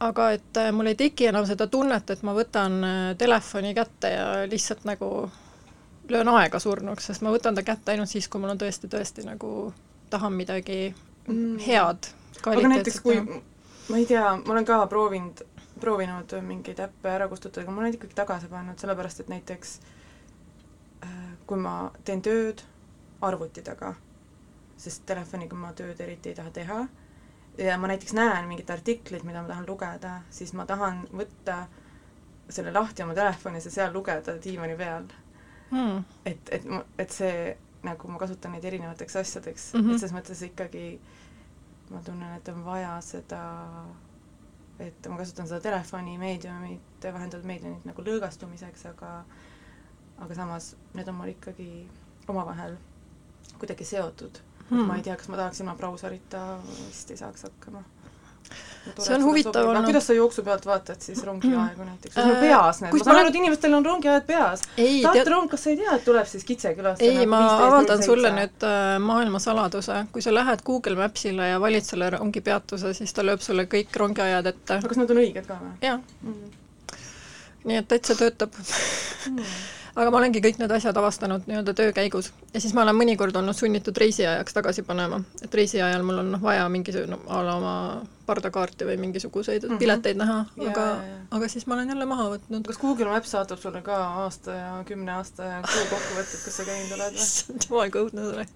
aga 0.00 0.30
et 0.32 0.56
äh, 0.56 0.70
mul 0.72 0.88
ei 0.88 0.96
teki 0.96 1.26
enam 1.28 1.44
seda 1.46 1.66
tunnet, 1.68 2.10
et 2.10 2.22
ma 2.24 2.32
võtan 2.32 2.78
äh, 2.84 2.98
telefoni 3.20 3.74
kätte 3.76 4.08
ja 4.14 4.26
lihtsalt 4.48 4.86
nagu 4.88 5.30
löön 6.08 6.28
aega 6.32 6.58
surnuks, 6.58 7.10
sest 7.10 7.22
ma 7.22 7.34
võtan 7.34 7.54
ta 7.54 7.62
kätte 7.62 7.92
ainult 7.92 8.08
siis, 8.08 8.28
kui 8.28 8.40
mul 8.40 8.54
on 8.54 8.60
tõesti, 8.60 8.88
tõesti 8.88 9.26
nagu 9.26 9.72
tahan 10.10 10.32
midagi 10.32 10.94
mm. 11.26 11.58
head. 11.66 12.10
aga 12.46 12.72
näiteks 12.74 13.00
kui, 13.04 13.20
ma 13.90 14.00
ei 14.00 14.06
tea, 14.06 14.24
ma 14.40 14.54
olen 14.54 14.64
ka 14.64 14.80
proovinud, 14.86 15.44
proovinud 15.80 16.36
mingeid 16.46 16.80
äppe 16.84 17.10
ära 17.14 17.28
kustutada, 17.28 17.64
aga 17.64 17.74
ma 17.74 17.84
olen 17.84 17.96
ikkagi 17.96 18.18
tagasi 18.18 18.50
pannud, 18.52 18.78
sellepärast 18.78 19.24
et 19.24 19.32
näiteks 19.32 19.80
äh, 21.06 21.18
kui 21.46 21.58
ma 21.58 21.90
teen 22.04 22.22
tööd 22.22 22.62
arvuti 23.20 23.62
taga 23.62 23.94
sest 24.80 25.04
telefoniga 25.08 25.58
ma 25.58 25.72
tööd 25.76 26.00
eriti 26.00 26.32
ei 26.32 26.38
taha 26.38 26.52
teha. 26.56 26.80
ja 27.58 27.76
ma 27.78 27.90
näiteks 27.90 28.14
näen 28.16 28.48
mingit 28.48 28.70
artiklit, 28.70 29.24
mida 29.26 29.42
ma 29.42 29.50
tahan 29.50 29.66
lugeda, 29.68 30.20
siis 30.32 30.52
ma 30.56 30.64
tahan 30.66 31.02
võtta 31.12 31.64
selle 32.50 32.72
lahti 32.72 33.02
oma 33.04 33.14
telefonis 33.14 33.66
ja 33.68 33.72
seal 33.74 33.92
lugeda 33.92 34.36
diivani 34.42 34.76
peal 34.78 35.08
hmm.. 35.70 36.04
et, 36.24 36.52
et, 36.56 36.68
et 36.98 37.12
see 37.14 37.56
nagu 37.86 38.08
ma 38.12 38.20
kasutan 38.20 38.54
neid 38.54 38.64
erinevateks 38.64 39.16
asjadeks 39.16 39.72
mm, 39.74 39.80
-hmm. 39.80 39.92
et 39.92 40.00
selles 40.00 40.14
mõttes 40.16 40.42
ikkagi 40.46 40.86
ma 41.90 42.00
tunnen, 42.06 42.32
et 42.36 42.48
on 42.48 42.64
vaja 42.64 42.94
seda, 43.02 43.42
et 44.80 45.08
ma 45.12 45.16
kasutan 45.20 45.48
seda 45.50 45.60
telefoni 45.64 46.16
meediumit, 46.20 47.04
vahendatud 47.04 47.46
meediumit 47.48 47.84
nagu 47.88 48.04
lõõgastumiseks, 48.06 48.86
aga 48.92 49.12
aga 50.20 50.36
samas 50.36 50.74
need 50.94 51.08
on 51.08 51.16
mul 51.20 51.32
ikkagi 51.32 51.68
omavahel 52.28 52.76
kuidagi 53.58 53.84
seotud. 53.88 54.40
Hmm.. 54.70 54.86
ma 54.86 54.96
ei 55.00 55.02
tea, 55.02 55.16
kas 55.18 55.28
ma 55.32 55.36
tahaks 55.40 55.60
ilma 55.64 55.74
brauserita, 55.80 56.44
vist 56.86 57.10
ei 57.10 57.18
saaks 57.18 57.48
hakkama 57.48 57.82
see 58.98 59.14
on 59.14 59.24
huvitav 59.24 59.68
olnud. 59.68 59.84
kuidas 59.84 60.06
sa 60.06 60.14
jooksu 60.16 60.42
pealt 60.44 60.66
vaatad 60.66 61.00
siis 61.04 61.22
rongiaegu 61.24 61.84
näiteks, 61.84 62.14
kas 62.14 62.24
sul 62.24 62.34
äh, 62.34 62.40
peas 62.40 62.80
need, 62.82 62.94
ma 62.96 63.04
saan 63.04 63.20
aru, 63.20 63.32
et 63.32 63.38
inimestel 63.40 63.74
on 63.76 63.86
rongiajad 63.86 64.26
peas. 64.28 64.62
Tartu 64.76 65.34
rong, 65.34 65.50
kas 65.52 65.64
sa 65.64 65.72
ei 65.72 65.80
tea, 65.80 65.96
et 65.96 66.06
tuleb 66.06 66.30
siis 66.30 66.46
Kitsekülast? 66.48 67.02
ei, 67.04 67.18
nagu 67.18 67.32
ma 67.32 67.42
avaldan 67.66 68.04
sulle 68.04 68.32
nüüd 68.36 68.68
äh, 68.68 68.92
maailmasaladuse, 69.04 69.98
kui 70.14 70.24
sa 70.24 70.34
lähed 70.34 70.64
Google 70.66 70.96
Mapsile 71.00 71.50
ja 71.52 71.58
valid 71.60 71.88
selle 71.88 72.10
rongipeatuse, 72.16 72.94
siis 72.96 73.12
ta 73.16 73.26
lööb 73.26 73.44
sulle 73.44 73.66
kõik 73.70 74.00
rongiajad 74.04 74.52
ette. 74.54 74.80
aga 74.80 74.94
kas 74.94 75.02
nad 75.02 75.12
on 75.12 75.24
õiged 75.24 75.50
ka 75.50 75.60
või? 75.60 75.74
jah 75.84 76.00
mm. 76.00 76.32
-hmm. 76.32 76.96
nii 77.70 77.82
et 77.82 77.92
täitsa 77.92 78.16
töötab 78.16 78.56
mm 78.56 79.44
aga 79.94 80.10
ma 80.10 80.20
olengi 80.20 80.42
kõik 80.44 80.60
need 80.60 80.72
asjad 80.74 80.96
avastanud 80.96 81.48
nii-öelda 81.48 81.74
töö 81.76 81.92
käigus 81.96 82.32
ja 82.54 82.60
siis 82.62 82.74
ma 82.76 82.84
olen 82.84 82.98
mõnikord 82.98 83.36
olnud 83.36 83.56
sunnitud 83.56 83.96
reisiajaks 83.98 84.56
tagasi 84.56 84.84
panema, 84.86 85.20
et 85.42 85.54
reisi 85.54 85.82
ajal 85.82 86.04
mul 86.06 86.22
on 86.22 86.32
noh, 86.36 86.42
vaja 86.42 86.68
mingisugune 86.72 87.16
no, 87.16 87.22
a 87.28 87.42
la 87.46 87.56
oma 87.58 87.74
pardakaarti 88.30 88.86
või 88.86 88.96
mingisuguseid 89.00 89.64
mm 89.64 89.72
-hmm. 89.72 89.80
pileteid 89.82 90.18
näha, 90.20 90.38
aga, 90.68 90.84
aga 91.34 91.48
siis 91.50 91.66
ma 91.66 91.74
olen 91.74 91.88
jälle 91.94 92.06
maha 92.06 92.28
võtnud. 92.34 92.66
kas 92.66 92.78
Google 92.78 93.10
Maps 93.10 93.32
saatab 93.34 93.58
sulle 93.62 93.82
ka 93.82 93.96
aasta 94.24 94.54
ja 94.58 94.72
kümne 94.86 95.12
aasta 95.16 95.48
ja 95.48 95.62
kuu 95.66 95.86
kokkuvõtted, 95.94 96.44
kus 96.44 96.60
sa 96.60 96.66
käinud 96.68 96.94
oled 96.98 97.16
või? 97.16 97.24
issand 97.26 97.66
jumal, 97.68 97.90
kui 97.90 98.04
õudne 98.04 98.28
see 98.28 98.36
oli. 98.36 98.46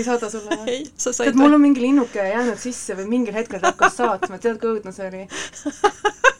ei 0.00 0.04
saada 0.04 0.30
sulle 0.30 0.60
või? 0.62 0.76
ei, 0.76 0.86
sa 0.96 1.12
said. 1.12 1.36
mul 1.42 1.58
on 1.58 1.66
mingi 1.66 1.84
linnuke 1.84 2.28
jäänud 2.30 2.62
sisse 2.62 2.96
või 2.96 3.08
mingil 3.16 3.36
hetkel 3.36 3.60
ta 3.60 3.74
hakkas 3.74 4.00
saatma, 4.00 4.38
tead 4.38 4.60
kui 4.62 4.76
õudne 4.76 4.94
see 4.96 5.12
oli 5.12 5.26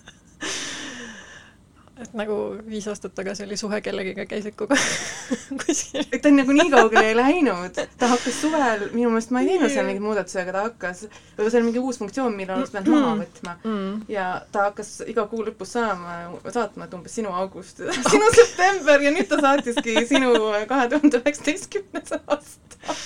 et 2.03 2.13
nagu 2.19 2.35
viis 2.69 2.87
aastat 2.91 3.15
tagasi 3.17 3.45
oli 3.45 3.57
suhe 3.59 3.81
kellegiga, 3.83 4.25
käisid 4.31 4.55
kogu 4.59 4.77
aeg 4.79 5.63
kuskil. 5.65 6.05
et 6.05 6.23
ta 6.23 6.31
on 6.31 6.39
nagu 6.39 6.55
nii 6.55 6.71
kaugele 6.73 7.05
ei 7.11 7.17
läinud, 7.19 7.81
ta 7.99 8.11
hakkas 8.13 8.41
suvel, 8.43 8.85
minu 8.95 9.11
meelest 9.13 9.33
ma 9.35 9.43
ei 9.43 9.51
teinud 9.53 9.73
seal 9.73 9.89
mingeid 9.89 10.05
muudatusi, 10.05 10.39
aga 10.43 10.55
ta 10.55 10.65
hakkas, 10.69 11.05
võib-olla 11.09 11.53
see 11.55 11.61
on 11.63 11.69
mingi 11.69 11.83
uus 11.83 12.01
funktsioon, 12.03 12.37
mille 12.39 12.55
oleks 12.55 12.75
pidanud 12.75 12.93
maha 12.95 13.11
mm. 13.11 13.25
võtma 13.25 13.57
mm. 13.59 13.95
ja 14.15 14.29
ta 14.55 14.69
hakkas 14.69 14.93
iga 15.11 15.27
kuu 15.31 15.43
lõpus 15.49 15.75
saama, 15.77 16.19
saatma, 16.47 16.87
et 16.87 16.97
umbes 16.99 17.19
sinu 17.19 17.35
august, 17.35 17.83
sinu 18.13 18.31
september 18.37 19.07
ja 19.07 19.15
nüüd 19.15 19.31
ta 19.31 19.41
saatiski 19.43 20.07
sinu 20.11 20.35
kahe 20.71 20.89
tuhande 20.95 21.23
üheksateistkümnes 21.23 22.15
aasta 22.21 22.99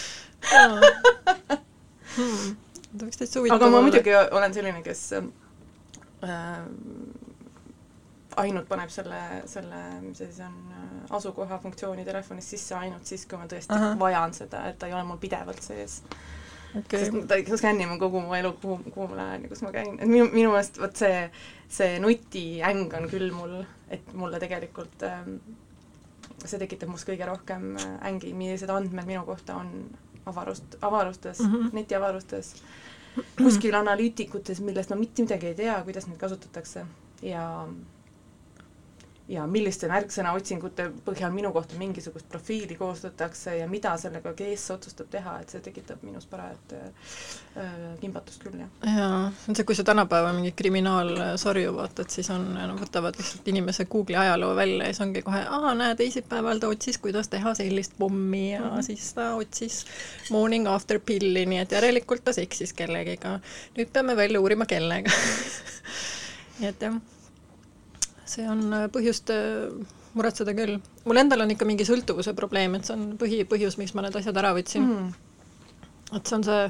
hmm.. 2.16 2.54
ta 2.92 3.06
võiks 3.06 3.20
täitsa 3.20 3.40
huvitav 3.40 3.56
olla. 3.56 3.64
aga 3.64 3.72
ma 3.72 3.84
muidugi 3.86 4.16
olen 4.20 4.56
selline, 4.56 4.84
kes 4.84 5.04
äh, 5.16 5.22
ainult 8.36 8.68
paneb 8.68 8.90
selle, 8.90 9.20
selle, 9.50 9.80
mis 10.00 10.18
see 10.18 10.30
siis 10.30 10.44
on, 10.46 10.54
asukoha 11.10 11.58
funktsiooni 11.62 12.04
telefonis 12.04 12.50
sisse 12.54 12.76
ainult 12.78 13.08
siis, 13.08 13.26
kui 13.26 13.40
ma 13.40 13.48
tõesti 13.50 13.76
Aha. 13.76 13.94
vajan 13.98 14.34
seda, 14.36 14.66
et 14.70 14.78
ta 14.78 14.88
ei 14.88 14.94
ole 14.96 15.04
mul 15.08 15.20
pidevalt 15.22 15.62
sees 15.62 16.00
okay.. 16.78 17.04
sest 17.04 17.28
ta 17.28 17.58
skännib 17.60 17.96
kogu 18.00 18.22
mu 18.24 18.36
elu, 18.36 18.52
kuhu, 18.62 18.78
kuhu 18.90 19.08
ma 19.12 19.18
lähen 19.20 19.46
ja 19.46 19.52
kus 19.52 19.62
ma 19.64 19.72
käin, 19.74 19.98
et 19.98 20.08
minu, 20.08 20.28
minu 20.32 20.52
meelest 20.54 20.80
vot 20.80 20.96
see, 21.04 21.26
see 21.72 21.98
nutiäng 22.02 22.94
on 22.98 23.08
küll 23.12 23.32
mul, 23.34 23.58
et 23.92 24.14
mulle 24.18 24.40
tegelikult 24.42 25.04
ähm, 25.08 25.36
see 26.44 26.60
tekitab 26.62 26.92
must 26.92 27.08
kõige 27.08 27.28
rohkem 27.28 27.74
äh, 27.76 27.92
ängi, 28.10 28.32
millised 28.36 28.72
andmed 28.72 29.08
minu 29.08 29.24
kohta 29.28 29.58
on 29.60 29.72
avarust, 30.26 30.78
avarustes 30.80 31.40
mm, 31.40 31.54
-hmm. 31.54 31.72
netiavarustes, 31.80 32.54
kuskil 33.36 33.74
analüütikutes, 33.74 34.60
millest 34.60 34.90
ma 34.90 34.96
mitte 34.96 35.26
midagi 35.26 35.52
ei 35.52 35.58
tea, 35.58 35.80
kuidas 35.84 36.06
neid 36.06 36.20
kasutatakse 36.20 36.86
ja 37.22 37.66
ja 39.32 39.44
milliste 39.48 39.88
märksõnaotsingute 39.90 40.88
põhjal 41.06 41.32
minu 41.34 41.52
kohta 41.54 41.76
mingisugust 41.80 42.28
profiili 42.28 42.76
koostatakse 42.76 43.56
ja 43.58 43.68
mida 43.70 43.94
sellega 44.00 44.34
kees 44.36 44.64
otsustab 44.74 45.08
teha, 45.12 45.38
et 45.40 45.52
see 45.52 45.62
tekitab 45.64 46.02
minus 46.04 46.26
parajat 46.28 46.74
äh, 46.76 47.70
kimbatust 48.00 48.44
küll, 48.44 48.58
jah. 48.60 48.72
jaa, 48.98 49.22
see 49.48 49.66
kui 49.68 49.76
sa 49.78 49.86
tänapäeva 49.88 50.34
mingit 50.36 50.56
kriminaalsarju 50.58 51.72
vaatad, 51.78 52.10
siis 52.12 52.28
on, 52.34 52.44
no 52.56 52.76
võtavad 52.80 53.16
lihtsalt 53.20 53.48
inimese 53.52 53.86
Google'i 53.92 54.20
ajaloo 54.24 54.52
välja 54.58 54.90
ja 54.90 54.92
siis 54.92 55.06
ongi 55.06 55.24
kohe, 55.24 55.40
aa, 55.48 55.72
näe, 55.78 55.96
teisipäeval 55.98 56.60
ta 56.60 56.72
otsis, 56.72 57.00
kuidas 57.02 57.32
teha 57.32 57.54
sellist 57.58 57.96
pommi 57.98 58.44
ja 58.52 58.60
mm 58.60 58.68
-hmm. 58.76 58.88
siis 58.90 59.14
ta 59.16 59.32
otsis 59.38 59.84
morning 60.30 60.68
after 60.68 61.00
pilli, 61.00 61.46
nii 61.46 61.64
et 61.64 61.72
järelikult 61.72 62.24
ta 62.24 62.36
seksis 62.36 62.72
kellegiga. 62.72 63.38
nüüd 63.78 63.92
peame 63.92 64.16
välja 64.16 64.40
uurima, 64.40 64.66
kellega 64.66 65.10
nii 66.60 66.68
et 66.68 66.88
jah 66.88 67.00
see 68.32 68.48
on 68.48 68.64
äh, 68.72 68.88
põhjust 68.92 69.30
äh, 69.34 69.70
muretseda 70.16 70.54
küll. 70.56 70.78
mul 71.04 71.20
endal 71.22 71.44
on 71.44 71.54
ikka 71.54 71.68
mingi 71.68 71.86
sõltuvuse 71.88 72.34
probleem, 72.38 72.76
et 72.76 72.88
see 72.88 72.96
on 72.96 73.14
põhipõhjus, 73.20 73.78
miks 73.80 73.94
ma 73.96 74.04
need 74.06 74.18
asjad 74.18 74.38
ära 74.42 74.52
võtsin. 74.56 74.88
Mm.. 74.88 75.08
et 76.18 76.28
see 76.28 76.38
on 76.38 76.46
see 76.48 76.66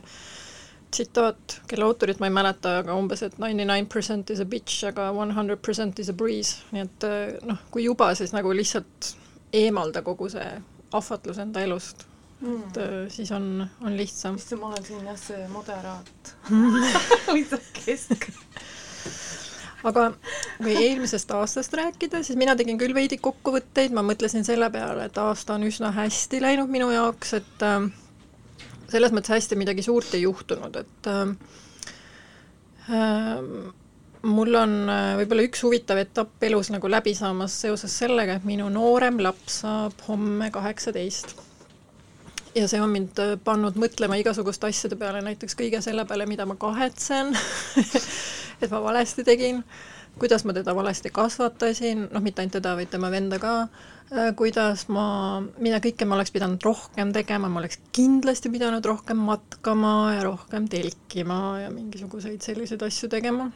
tsitaat, 0.92 1.60
kelle 1.70 1.86
autorit 1.88 2.20
ma 2.20 2.28
ei 2.28 2.34
mäleta, 2.36 2.76
aga 2.82 2.94
umbes, 3.00 3.22
et 3.24 3.38
ninety 3.40 3.64
nine 3.64 3.88
percent 3.88 4.30
is 4.30 4.42
a 4.44 4.46
bitch, 4.48 4.82
aga 4.90 5.08
one 5.16 5.32
hundred 5.32 5.62
percent 5.64 5.98
is 6.02 6.12
a 6.12 6.16
breeze, 6.16 6.60
nii 6.74 6.84
et 6.84 7.08
äh, 7.08 7.34
noh, 7.48 7.60
kui 7.72 7.86
juba, 7.86 8.12
siis 8.18 8.34
nagu 8.36 8.52
lihtsalt 8.52 9.14
eemalda 9.56 10.04
kogu 10.04 10.28
see 10.32 10.48
ahvatlus 10.92 11.40
enda 11.42 11.64
elust. 11.64 12.06
Mm.. 12.42 12.62
et 12.74 13.12
siis 13.14 13.30
on, 13.30 13.44
on 13.86 13.96
lihtsam. 13.96 14.36
issand, 14.36 14.58
ma 14.60 14.72
olen 14.72 14.84
siin 14.84 15.04
jah, 15.06 15.18
see 15.18 15.44
moderaat. 15.52 16.32
Või 17.30 17.44
see 17.46 17.60
kesk 17.78 18.30
aga 19.88 20.12
kui 20.58 20.74
eelmisest 20.76 21.30
aastast 21.36 21.74
rääkida, 21.78 22.22
siis 22.22 22.38
mina 22.38 22.56
tegin 22.58 22.78
küll 22.80 22.94
veidi 22.94 23.18
kokkuvõtteid, 23.22 23.94
ma 23.94 24.04
mõtlesin 24.06 24.44
selle 24.46 24.70
peale, 24.74 25.08
et 25.08 25.18
aasta 25.18 25.56
on 25.58 25.66
üsna 25.68 25.92
hästi 25.96 26.42
läinud 26.42 26.70
minu 26.72 26.90
jaoks, 26.94 27.34
et 27.40 27.66
äh, 27.66 27.86
selles 28.92 29.14
mõttes 29.14 29.34
hästi 29.36 29.58
midagi 29.60 29.82
suurt 29.86 30.14
ei 30.14 30.22
juhtunud, 30.26 30.76
et 30.82 31.10
äh, 31.12 31.26
mul 34.22 34.54
on 34.58 34.76
äh, 34.90 35.14
võib-olla 35.22 35.46
üks 35.48 35.62
huvitav 35.66 35.98
etapp 36.02 36.44
elus 36.46 36.70
nagu 36.74 36.90
läbi 36.90 37.14
saamas 37.18 37.56
seoses 37.64 37.94
sellega, 38.02 38.38
et 38.38 38.46
minu 38.48 38.68
noorem 38.72 39.18
laps 39.22 39.62
saab 39.64 40.04
homme 40.08 40.50
kaheksateist. 40.54 41.34
Ja 42.54 42.68
see 42.68 42.80
on 42.82 42.92
mind 42.92 43.18
äh, 43.22 43.34
pannud 43.44 43.78
mõtlema 43.80 44.18
igasuguste 44.20 44.68
asjade 44.68 44.98
peale, 45.00 45.22
näiteks 45.24 45.56
kõige 45.58 45.80
selle 45.84 46.04
peale, 46.08 46.26
mida 46.28 46.46
ma 46.48 46.56
kahetsen 46.60 47.32
et 48.62 48.70
ma 48.70 48.82
valesti 48.82 49.24
tegin, 49.26 49.62
kuidas 50.20 50.44
ma 50.44 50.54
teda 50.56 50.74
valesti 50.76 51.10
kasvatasin, 51.14 52.06
noh, 52.12 52.22
mitte 52.24 52.42
ainult 52.42 52.58
teda, 52.58 52.76
vaid 52.78 52.92
tema 52.92 53.10
venda 53.12 53.38
ka, 53.42 53.54
äh, 54.12 54.30
kuidas 54.38 54.86
ma, 54.92 55.06
mida 55.62 55.80
kõike 55.82 56.06
ma 56.08 56.18
oleks 56.18 56.34
pidanud 56.34 56.62
rohkem 56.64 57.12
tegema, 57.16 57.50
ma 57.50 57.62
oleks 57.62 57.80
kindlasti 57.96 58.52
pidanud 58.52 58.86
rohkem 58.86 59.20
matkama 59.26 59.94
ja 60.16 60.24
rohkem 60.28 60.68
telkima 60.72 61.42
ja 61.64 61.74
mingisuguseid 61.74 62.44
selliseid 62.44 62.84
asju 62.86 63.10
tegema. 63.12 63.50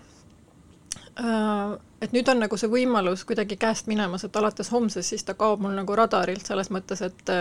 Äh, 1.16 1.76
et 2.04 2.16
nüüd 2.16 2.28
on 2.32 2.42
nagu 2.42 2.58
see 2.60 2.72
võimalus 2.72 3.24
kuidagi 3.28 3.58
käest 3.60 3.90
minemas, 3.92 4.24
et 4.26 4.36
alates 4.36 4.72
homsest 4.72 5.14
siis 5.14 5.24
ta 5.24 5.36
kaob 5.38 5.62
mul 5.64 5.76
nagu 5.76 5.96
radarilt 5.96 6.48
selles 6.48 6.72
mõttes, 6.74 7.04
et 7.04 7.36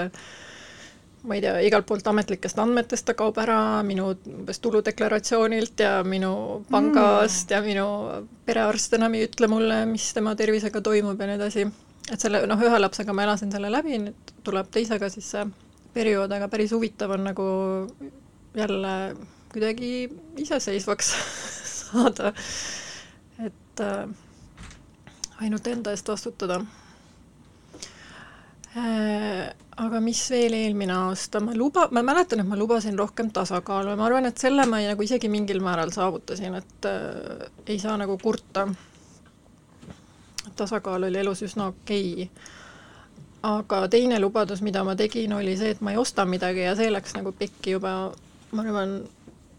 ma 1.26 1.38
ei 1.38 1.42
tea, 1.44 1.56
igalt 1.68 1.88
poolt 1.90 2.08
ametlikest 2.08 2.60
andmetest 2.62 3.08
ta 3.08 3.16
kaob 3.18 3.38
ära, 3.42 3.58
minu 3.88 4.12
umbes 4.14 4.62
tuludeklaratsioonilt 4.64 5.84
ja 5.86 5.98
minu 6.08 6.32
pangast 6.72 7.50
mm. 7.50 7.56
ja 7.56 7.62
minu 7.66 7.88
perearst 8.46 8.94
enam 8.98 9.18
ei 9.18 9.26
ütle 9.28 9.50
mulle, 9.52 9.82
mis 9.90 10.12
tema 10.16 10.36
tervisega 10.38 10.82
toimub 10.86 11.22
ja 11.22 11.30
nii 11.30 11.40
edasi. 11.40 11.68
et 12.12 12.22
selle, 12.22 12.44
noh, 12.50 12.62
ühe 12.62 12.82
lapsega 12.82 13.14
ma 13.14 13.26
elasin 13.26 13.54
selle 13.54 13.72
läbi, 13.74 13.98
nüüd 14.08 14.36
tuleb 14.46 14.70
teisega 14.74 15.10
siis 15.14 15.32
see 15.36 15.46
periood, 15.96 16.32
aga 16.36 16.50
päris 16.52 16.76
huvitav 16.76 17.16
on 17.16 17.24
nagu 17.30 17.48
jälle 18.56 18.94
kuidagi 19.52 20.10
iseseisvaks 20.44 21.14
saada. 21.80 22.34
et 23.40 23.82
äh, 23.82 24.08
ainult 25.42 25.68
enda 25.68 25.94
eest 25.96 26.08
vastutada. 26.12 26.62
Aga 28.76 30.00
mis 30.04 30.20
veel 30.32 30.56
eelmine 30.58 30.94
aasta, 30.96 31.40
ma 31.44 31.56
luba, 31.56 31.88
ma 31.96 32.04
mäletan, 32.04 32.42
et 32.44 32.48
ma 32.48 32.58
lubasin 32.60 32.98
rohkem 33.00 33.30
tasakaalu 33.36 33.94
ja 33.94 34.00
ma 34.00 34.08
arvan, 34.10 34.28
et 34.28 34.42
selle 34.42 34.66
ma 34.68 34.82
nagu 34.84 35.06
isegi 35.06 35.30
mingil 35.32 35.62
määral 35.64 35.94
saavutasin, 35.96 36.58
et 36.60 36.90
äh, 36.90 37.48
ei 37.68 37.80
saa 37.80 37.96
nagu 37.98 38.18
kurta. 38.22 38.68
tasakaal 40.56 41.04
oli 41.04 41.20
elus 41.20 41.42
üsna 41.44 41.68
okei 41.68 42.12
okay. 42.14 42.52
aga 43.44 43.88
teine 43.92 44.20
lubadus, 44.20 44.62
mida 44.62 44.84
ma 44.84 44.96
tegin, 44.96 45.34
oli 45.34 45.58
see, 45.58 45.72
et 45.76 45.82
ma 45.82 45.92
ei 45.92 45.98
osta 45.98 46.26
midagi 46.26 46.68
ja 46.68 46.76
see 46.76 46.92
läks 46.92 47.16
nagu 47.16 47.32
pekki 47.32 47.78
juba, 47.78 47.96
ma 48.52 48.64
arvan, 48.64 49.02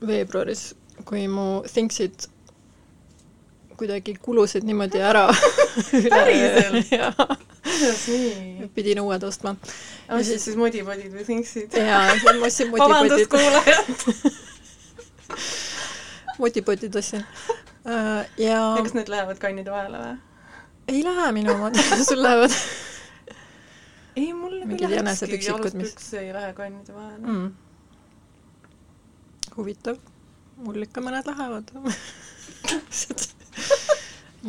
veebruaris, 0.07 0.75
kui 1.05 1.27
mu 1.29 1.63
Thinksid 1.73 2.29
kuidagi 3.77 4.17
kulusid 4.21 4.65
niimoodi 4.65 5.01
ära 5.01 5.27
päriselt? 6.13 7.47
kuidas 7.67 8.07
nii? 8.09 8.71
pidin 8.75 9.01
uued 9.03 9.27
ostma. 9.29 9.57
ostsid 10.09 10.25
siis, 10.31 10.45
siis 10.45 10.57
modipodid 10.61 11.13
või 11.13 11.27
Thinksid? 11.29 11.77
jaa, 11.77 12.15
ma 12.25 12.37
ostsin 12.49 12.73
modipodid. 12.73 12.95
vabandust, 12.95 13.29
kuulajad 13.35 13.87
modipodid 16.43 16.99
ostsin. 17.03 17.27
Äh, 17.87 18.25
ja 18.39 18.57
ja 18.57 18.83
kas 18.83 18.97
need 18.99 19.13
lähevad 19.13 19.39
kannide 19.43 19.71
vahele 19.75 20.03
või? 20.03 20.17
ei 20.95 21.05
lähe 21.05 21.31
minu 21.37 21.55
omad, 21.59 21.79
sul 22.09 22.23
lähevad? 22.23 22.57
ei, 24.17 24.33
mul 24.33 24.59
nagu 24.63 24.73
Mingid 24.73 24.99
jänesepüksid, 24.99 25.55
aluspüks 25.55 26.11
ei 26.23 26.33
lähe 26.35 26.53
kannide 26.57 26.95
vahele 26.97 27.23
mm 27.23 27.55
huvitav, 29.57 29.97
mul 30.61 30.85
ikka 30.85 31.03
mõned 31.05 31.29
lähevad 31.31 31.71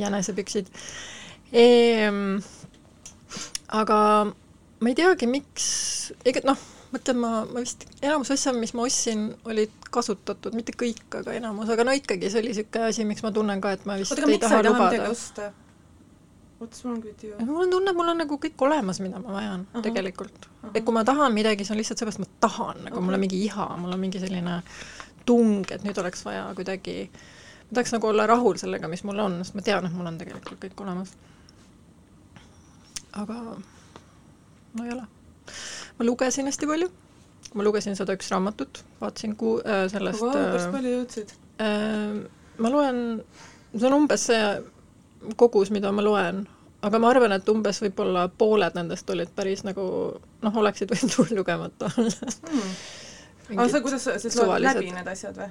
jänesepüksid 0.02 0.72
ehm,. 1.56 2.40
Aga 3.68 4.00
ma 4.80 4.92
ei 4.92 4.98
teagi, 4.98 5.28
miks, 5.30 5.68
ega 6.28 6.44
noh, 6.48 6.60
mõtlen 6.94 7.20
ma, 7.20 7.32
ma 7.50 7.64
vist, 7.64 7.86
enamus 8.02 8.32
asja, 8.34 8.54
mis 8.56 8.74
ma 8.78 8.86
ostsin, 8.88 9.30
olid 9.50 9.74
kasutatud, 9.94 10.56
mitte 10.58 10.76
kõik, 10.78 11.06
aga 11.20 11.36
enamus, 11.38 11.72
aga 11.74 11.86
no 11.88 11.96
ikkagi, 11.98 12.30
see 12.32 12.44
oli 12.44 12.54
niisugune 12.54 12.92
asi, 12.92 13.08
miks 13.08 13.24
ma 13.26 13.32
tunnen 13.36 13.64
ka, 13.64 13.74
et 13.78 13.88
ma 13.90 13.98
vist 14.00 14.14
Oota, 14.16 14.30
ei 14.32 14.42
taha 14.42 14.62
lubada. 14.66 15.10
oota, 16.58 16.78
mul 16.84 16.94
on 16.94 17.02
küll 17.04 17.18
tiu. 17.20 17.34
mul 17.46 17.64
on 17.66 17.74
tunne, 17.74 17.92
et 17.92 17.98
mul 17.98 18.14
on 18.14 18.22
nagu 18.24 18.40
kõik 18.44 18.68
olemas, 18.68 19.02
mida 19.04 19.22
ma 19.24 19.34
vajan 19.36 19.66
uh 19.66 19.74
-huh. 19.74 19.84
tegelikult 19.86 20.46
uh. 20.46 20.52
-huh. 20.64 20.72
et 20.74 20.86
kui 20.86 20.94
ma 20.94 21.04
tahan 21.04 21.34
midagi, 21.34 21.66
see 21.66 21.74
on 21.74 21.82
lihtsalt 21.82 22.00
seepärast, 22.00 22.20
et 22.20 22.28
ma 22.28 22.48
tahan, 22.48 22.78
nagu 22.86 22.96
okay. 22.96 23.06
mul 23.06 23.14
on 23.14 23.20
mingi 23.20 23.44
iha, 23.46 23.78
mul 23.78 23.94
on 23.94 24.00
mingi 24.00 24.20
selline 24.20 24.62
tung, 25.26 25.66
et 25.72 25.84
nüüd 25.84 25.98
oleks 26.00 26.26
vaja 26.26 26.54
kuidagi, 26.56 27.10
ma 27.70 27.74
tahaks 27.74 27.92
nagu 27.94 28.08
olla 28.08 28.28
rahul 28.28 28.58
sellega, 28.58 28.88
mis 28.88 29.04
mul 29.04 29.20
on, 29.20 29.42
sest 29.44 29.56
ma 29.56 29.62
tean, 29.62 29.86
et 29.86 29.94
mul 29.94 30.06
on 30.06 30.18
tegelikult 30.18 30.60
kõik 30.64 30.82
olemas. 30.86 31.14
Aga 33.18 33.38
no 34.74 34.86
ei 34.86 34.92
ole. 34.94 35.06
ma 36.00 36.06
lugesin 36.06 36.50
hästi 36.50 36.70
palju, 36.70 36.90
ma 37.54 37.68
lugesin 37.68 37.96
sada 38.00 38.16
üks 38.18 38.32
raamatut, 38.34 38.84
vaatasin 39.02 39.36
ku- 39.40 39.62
äh,, 39.66 39.86
sellest 39.92 40.22
wow, 40.26 40.36
päris 40.36 40.68
palju 40.74 40.94
jõudsid 40.98 41.34
äh,. 41.64 42.20
ma 42.58 42.74
loen, 42.74 43.02
see 43.74 43.90
on 43.90 43.98
umbes 44.02 44.28
see 44.32 44.44
kogus, 45.40 45.72
mida 45.74 45.92
ma 45.92 46.06
loen, 46.06 46.46
aga 46.86 47.02
ma 47.02 47.10
arvan, 47.10 47.34
et 47.34 47.50
umbes 47.50 47.82
võib-olla 47.82 48.28
pooled 48.30 48.78
nendest 48.78 49.10
olid 49.10 49.34
päris 49.36 49.66
nagu 49.68 49.88
noh, 50.46 50.62
oleksid 50.64 50.94
võinud 50.94 51.36
lugemata 51.42 51.92
olla 51.98 52.32
hmm 52.52 53.04
aga 53.56 53.70
sa, 53.72 53.82
kuidas 53.82 54.04
sa, 54.04 54.18
sa 54.20 54.46
loed 54.46 54.64
läbi 54.64 54.92
need 54.92 55.08
asjad 55.08 55.38
või? 55.40 55.50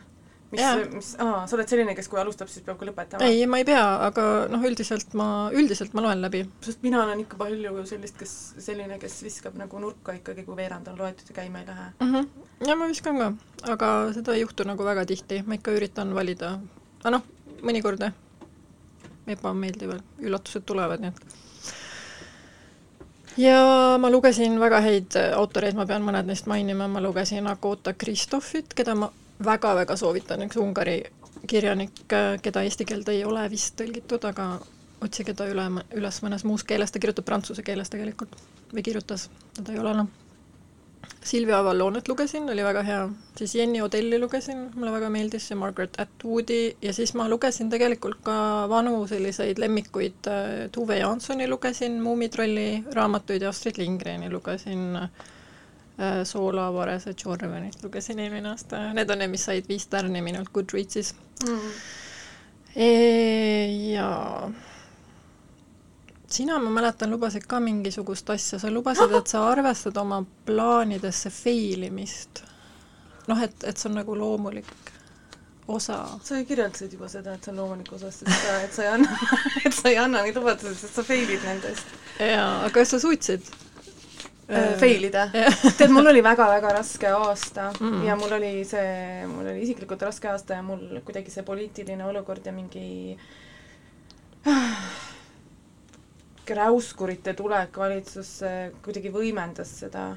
Mis, 0.51 0.63
mis, 0.93 1.09
aa, 1.23 1.45
sa 1.49 1.57
oled 1.57 1.71
selline, 1.71 1.95
kes 1.99 2.09
kui 2.11 2.21
alustab, 2.21 2.51
siis 2.51 2.65
peab 2.67 2.79
ka 2.81 2.87
lõpetama? 2.89 3.27
ei, 3.27 3.45
ma 3.51 3.61
ei 3.61 3.67
pea, 3.69 3.83
aga 4.07 4.27
noh, 4.53 4.63
üldiselt 4.69 5.17
ma, 5.19 5.29
üldiselt 5.55 5.97
ma 5.97 6.05
loen 6.07 6.23
läbi. 6.23 6.45
sest 6.65 6.85
mina 6.87 7.03
olen 7.03 7.25
ikka 7.25 7.39
palju 7.41 7.87
sellist, 7.89 8.19
kes, 8.21 8.35
selline, 8.63 8.99
kes 9.03 9.19
viskab 9.27 9.57
nagu 9.59 9.81
nurka 9.83 10.15
ikkagi, 10.19 10.47
kui 10.47 10.59
veerand 10.59 10.91
on 10.93 11.01
loetud 11.01 11.33
ja 11.33 11.39
käima 11.41 11.63
ei 11.63 11.71
lähe 11.71 11.89
mm. 11.89 12.13
-hmm. 12.13 12.69
ja 12.69 12.77
ma 12.77 12.91
viskan 12.93 13.19
ka, 13.23 13.33
aga 13.75 13.91
seda 14.15 14.37
ei 14.37 14.45
juhtu 14.45 14.69
nagu 14.69 14.85
väga 14.85 15.07
tihti, 15.07 15.43
ma 15.47 15.59
ikka 15.59 15.75
üritan 15.75 16.15
valida, 16.15 16.59
aga 17.03 17.17
noh, 17.19 17.27
mõnikord 17.67 18.07
jah, 18.07 18.15
ebameeldivad 19.27 20.23
üllatused 20.23 20.67
tulevad, 20.67 21.03
nii 21.03 21.15
et 21.15 21.37
ja 23.37 23.61
ma 24.01 24.11
lugesin 24.11 24.61
väga 24.61 24.81
häid 24.81 25.19
autoreid, 25.35 25.77
ma 25.77 25.87
pean 25.87 26.05
mõned 26.07 26.31
neist 26.31 26.47
mainima, 26.47 26.89
ma 26.89 27.03
lugesin 27.03 27.47
Agota 27.51 27.93
Kristofit, 27.93 28.75
keda 28.75 28.95
ma 28.95 29.11
väga-väga 29.45 29.97
soovitan, 29.97 30.43
üks 30.47 30.59
Ungari 30.61 31.01
kirjanik, 31.47 32.05
äh, 32.13 32.37
keda 32.43 32.63
eesti 32.67 32.85
keelde 32.89 33.17
ei 33.17 33.25
ole 33.25 33.45
vist 33.51 33.77
tõlgitud, 33.81 34.25
aga 34.29 34.57
otsige 35.05 35.35
ta 35.37 35.49
üle, 35.51 35.67
üles 35.95 36.23
mõnes 36.25 36.45
muus 36.49 36.65
keeles, 36.65 36.93
ta 36.93 37.03
kirjutab 37.03 37.27
prantsuse 37.29 37.63
keeles 37.63 37.93
tegelikult 37.93 38.37
või 38.73 38.83
kirjutas, 38.87 39.29
teda 39.59 39.75
ei 39.75 39.83
ole 39.83 39.93
enam. 39.97 40.09
No 40.09 40.27
Silvia 41.27 41.59
Avallonet 41.59 42.09
lugesin, 42.09 42.51
oli 42.51 42.63
väga 42.65 42.83
hea, 42.87 43.09
siis 43.39 43.55
Jenny 43.55 43.81
Odelli 43.83 44.19
lugesin, 44.23 44.61
mulle 44.75 44.93
väga 44.95 45.09
meeldis 45.11 45.49
see 45.49 45.59
Margaret 45.59 45.99
Atwoodi. 45.99 46.77
Ja 46.83 46.93
siis 46.95 47.15
ma 47.19 47.27
lugesin 47.29 47.71
tegelikult 47.71 48.21
ka 48.27 48.37
vanu 48.71 49.01
selliseid 49.11 49.59
lemmikuid, 49.59 50.31
Tuve 50.73 51.01
Jansoni 51.01 51.49
lugesin, 51.51 51.99
Muumitrolli 52.03 52.85
raamatuid 52.95 53.43
ja 53.43 53.51
Astrid 53.51 53.81
Lindgreni 53.83 54.31
lugesin. 54.31 54.97
äh, 54.97 55.11
Soola 56.25 56.69
Varese 56.75 57.15
Jorvenit 57.25 57.83
lugesin 57.83 58.19
eelmine 58.21 58.51
aasta, 58.53 58.93
need 58.93 59.11
on 59.11 59.23
need, 59.23 59.33
mis 59.33 59.47
said 59.49 59.69
viis 59.69 59.87
tärni 59.89 60.21
minult 60.25 60.53
Goodreadsis 60.53 61.15
mm.. 61.47 61.71
E 62.77 62.91
ja 63.95 64.11
sina, 66.29 66.59
ma 66.59 66.71
mäletan, 66.71 67.11
lubasid 67.11 67.47
ka 67.49 67.61
mingisugust 67.61 68.31
asja, 68.31 68.59
sa 68.59 68.71
lubasid, 68.71 69.13
et 69.17 69.27
sa 69.27 69.47
arvestad 69.49 69.97
oma 69.97 70.21
plaanidesse 70.47 71.31
fail 71.31 71.87
imist. 71.89 72.43
noh, 73.27 73.41
et, 73.43 73.65
et 73.65 73.77
see 73.77 73.89
on 73.91 73.97
nagu 73.99 74.15
loomulik 74.19 74.69
osa. 75.69 76.05
sa 76.23 76.39
ju 76.39 76.45
kirjeldasid 76.45 76.93
juba 76.93 77.09
seda, 77.09 77.35
et 77.35 77.45
see 77.45 77.55
on 77.55 77.63
loomulik 77.63 77.93
osa, 77.93 78.11
sest 78.11 78.31
sa, 78.31 78.59
et 78.63 78.75
sa 78.75 78.85
ei 78.85 78.91
anna 78.95 79.19
et 79.65 79.75
sa 79.75 79.89
ei 79.89 79.99
anna 79.99 80.23
neid 80.23 80.37
lubadusi, 80.37 80.75
sest 80.83 81.01
sa 81.01 81.07
fail'id 81.07 81.43
nendest. 81.47 81.97
jaa, 82.21 82.51
aga 82.61 82.75
kas 82.77 82.95
sa 82.95 83.01
suutsid? 83.03 83.49
Äh, 84.49 84.77
fail 84.79 85.09
ida. 85.09 85.25
tead, 85.75 85.91
mul 85.91 86.07
oli 86.07 86.21
väga-väga 86.23 86.71
raske 86.77 87.09
aasta 87.11 87.73
mm. 87.81 88.05
ja 88.07 88.15
mul 88.15 88.31
oli 88.37 88.51
see, 88.69 89.25
mul 89.27 89.49
oli 89.51 89.65
isiklikult 89.65 90.05
raske 90.07 90.31
aasta 90.31 90.61
ja 90.61 90.63
mul 90.63 91.01
kuidagi 91.03 91.35
see 91.35 91.43
poliitiline 91.43 92.07
olukord 92.07 92.47
ja 92.47 92.53
mingi 92.55 93.17
räuskurite 96.61 97.35
tulek 97.35 97.75
valitsusse 97.75 98.53
kuidagi 98.87 99.11
võimendas 99.11 99.75
seda, 99.81 100.13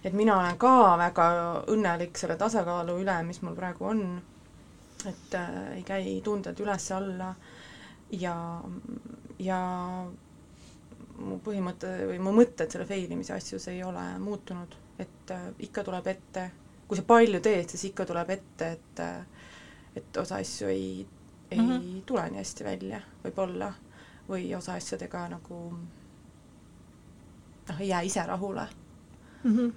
et 0.00 0.16
mina 0.16 0.38
olen 0.38 0.56
ka 0.56 0.72
väga 1.04 1.28
õnnelik 1.74 2.16
selle 2.16 2.40
tasakaalu 2.40 2.96
üle, 3.04 3.20
mis 3.28 3.44
mul 3.44 3.58
praegu 3.58 3.92
on. 3.92 4.04
et 5.04 5.36
äh, 5.36 5.64
ei 5.76 5.84
käi 5.84 6.20
tunded 6.24 6.56
üles-alla 6.64 7.34
ja, 8.16 8.36
ja 9.36 9.60
mu 11.18 11.38
põhimõte 11.44 11.90
või 12.08 12.18
mu 12.18 12.32
mõtted 12.34 12.70
selle 12.70 12.86
fail 12.86 13.10
imise 13.12 13.34
asjus 13.34 13.68
ei 13.68 13.82
ole 13.84 14.02
muutunud, 14.18 14.74
et 14.98 15.30
äh, 15.30 15.48
ikka 15.58 15.84
tuleb 15.84 16.06
ette, 16.06 16.50
kui 16.88 16.98
sa 16.98 17.04
palju 17.06 17.40
teed, 17.40 17.68
siis 17.70 17.84
ikka 17.90 18.06
tuleb 18.06 18.30
ette, 18.30 18.70
et 18.78 19.00
äh, 19.00 19.20
et 19.96 20.16
osa 20.16 20.36
asju 20.36 20.68
ei, 20.68 21.06
ei 21.50 21.58
mm 21.58 21.68
-hmm. 21.68 22.02
tule 22.06 22.30
nii 22.30 22.38
hästi 22.38 22.64
välja, 22.64 23.00
võib-olla 23.24 23.72
või 24.28 24.56
osa 24.56 24.74
asjadega 24.74 25.28
nagu 25.28 25.72
noh, 27.68 27.80
ei 27.80 27.88
jää 27.88 28.00
ise 28.00 28.26
rahule 28.26 28.66
mm. 29.44 29.56
-hmm. 29.56 29.72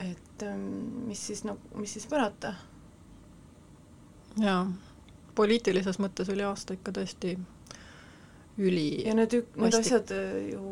et 0.00 0.42
ähm, 0.42 0.60
mis 1.06 1.26
siis 1.26 1.44
nagu, 1.44 1.60
mis 1.74 1.92
siis 1.92 2.06
pärata? 2.06 2.54
jaa, 4.40 4.72
poliitilises 5.34 5.98
mõttes 5.98 6.32
oli 6.32 6.42
aasta 6.42 6.74
ikka 6.74 6.92
tõesti 6.92 7.38
üli 8.58 9.06
ja 9.06 9.14
need, 9.14 9.34
need 9.56 9.74
asjad 9.78 10.12
äh, 10.16 10.50
ju 10.52 10.62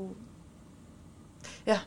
jah, 1.66 1.83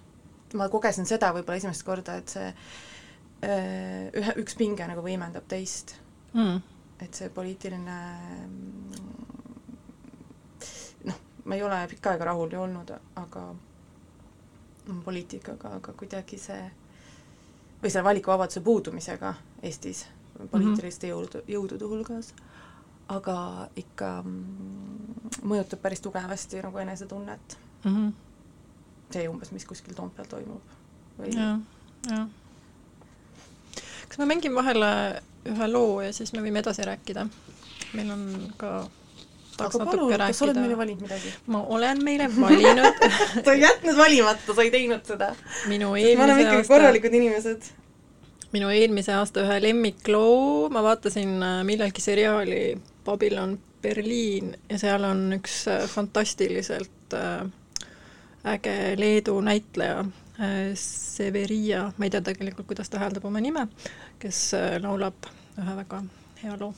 ma 0.58 0.70
kogesin 0.70 1.08
seda 1.10 1.32
võib-olla 1.36 1.58
esimest 1.62 1.86
korda, 1.86 2.18
et 2.22 2.34
see 2.34 2.50
äh, 2.50 4.10
ühe, 4.14 4.36
üks 4.44 4.58
pinge 4.60 4.88
nagu 4.90 5.04
võimendab 5.06 5.48
teist. 5.50 5.96
Mm.. 6.38 6.60
et 7.02 7.16
see 7.16 7.30
poliitiline 7.34 7.96
ma 11.48 11.56
ei 11.56 11.64
ole 11.64 11.80
pikka 11.88 12.12
aega 12.14 12.28
rahul 12.28 12.52
ju 12.52 12.60
olnud, 12.62 12.92
aga 13.16 13.46
poliitikaga, 15.06 15.78
aga 15.80 15.96
kuidagi 15.98 16.38
see 16.42 16.60
või 17.82 17.90
selle 17.90 18.04
valikuvabaduse 18.10 18.62
puudumisega 18.66 19.34
Eestis 19.64 20.04
poliitiliste 20.52 21.10
jõudu, 21.10 21.42
jõudude 21.50 21.88
hulgas, 21.90 22.34
aga 23.08 23.38
ikka 23.80 24.10
mm, 24.24 25.44
mõjutab 25.48 25.82
päris 25.84 26.04
tugevasti 26.04 26.62
nagu 26.64 26.78
enesetunnet 26.84 27.58
mm. 27.84 27.94
-hmm. 27.94 28.12
see 29.14 29.30
umbes, 29.30 29.52
mis 29.52 29.66
kuskil 29.66 29.96
Toompeal 29.96 30.28
toimub 30.28 30.76
või 31.20 31.32
jah, 31.36 31.60
jah. 32.10 32.28
kas 34.08 34.18
me 34.18 34.30
mängime 34.34 34.56
vahele 34.56 34.92
ühe 35.48 35.72
loo 35.72 36.02
ja 36.02 36.14
siis 36.14 36.34
me 36.34 36.44
võime 36.44 36.60
edasi 36.60 36.86
rääkida? 36.88 37.28
meil 37.94 38.12
on 38.12 38.54
ka 38.58 38.88
aga 39.58 39.86
palun, 39.86 40.12
kas 40.14 40.38
sa 40.38 40.46
oled 40.46 40.60
meile 40.60 40.78
valinud 40.78 41.02
midagi? 41.08 41.32
ma 41.54 41.64
olen 41.78 42.04
meile 42.04 42.28
valinud 42.36 43.02
sa 43.46 43.54
ei 43.54 43.64
jätnud 43.64 43.98
valimata, 43.98 44.54
sa 44.54 44.66
ei 44.66 44.72
teinud 44.74 45.04
seda. 45.08 45.34
minu 45.72 45.96
eelmise 45.96 46.22
aasta 46.22 46.28
me 46.28 46.34
oleme 46.34 46.46
ikkagi 46.48 46.68
korralikud 46.68 47.18
inimesed. 47.22 47.72
minu 48.54 48.70
eelmise 48.74 49.16
aasta 49.16 49.46
ühe 49.46 49.58
lemmikloo, 49.64 50.70
ma 50.74 50.84
vaatasin 50.86 51.34
äh, 51.40 51.58
millalgi 51.68 52.04
seriaali 52.04 52.62
Babylon 53.08 53.56
Berliin 53.82 54.54
ja 54.70 54.78
seal 54.82 55.08
on 55.08 55.26
üks 55.40 55.64
äh, 55.72 55.86
fantastiliselt 55.90 57.16
äh, 57.16 57.48
äge 58.54 58.78
Leedu 59.00 59.40
näitleja, 59.44 60.06
Severia, 60.78 61.88
ma 61.98 62.06
ei 62.06 62.12
tea 62.14 62.22
tegelikult, 62.22 62.68
kuidas 62.70 62.92
ta 62.94 63.00
hääldab 63.02 63.26
oma 63.26 63.42
nime, 63.42 63.64
kes 64.22 64.52
laulab 64.84 65.26
ühe 65.58 65.74
väga 65.80 66.04
hea 66.44 66.60
loo 66.62 66.70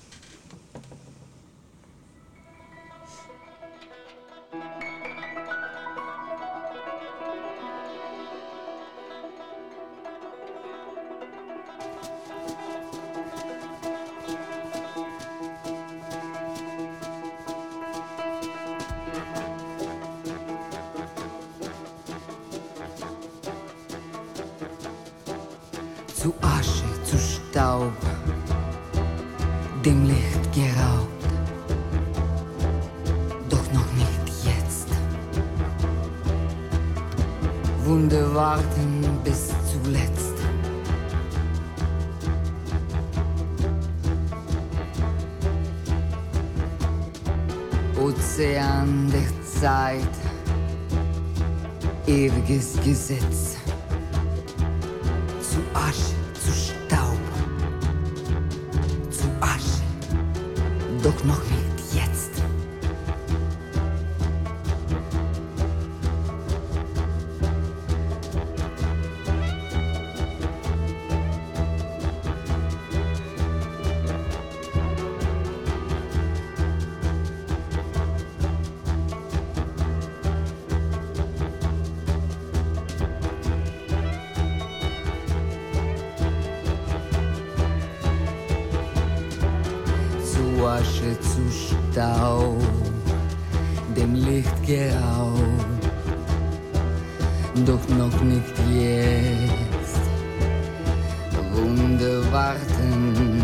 warten, 102.32 103.44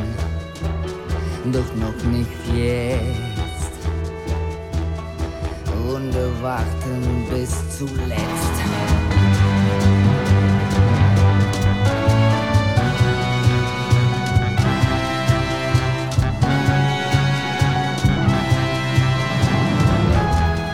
doch 1.52 1.76
noch 1.76 2.04
nicht 2.12 2.30
jetzt. 2.54 3.06
Und 5.94 6.14
warten 6.42 7.26
bis 7.30 7.78
zuletzt. 7.78 8.56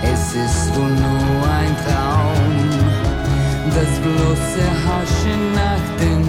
Es 0.04 0.36
ist 0.36 0.76
wohl 0.76 0.90
nur 0.90 1.48
ein 1.60 1.76
Traum, 1.86 2.56
das 3.70 4.00
bloße 4.00 4.66
Haschen 4.86 5.54
nach 5.54 5.86
den 6.00 6.21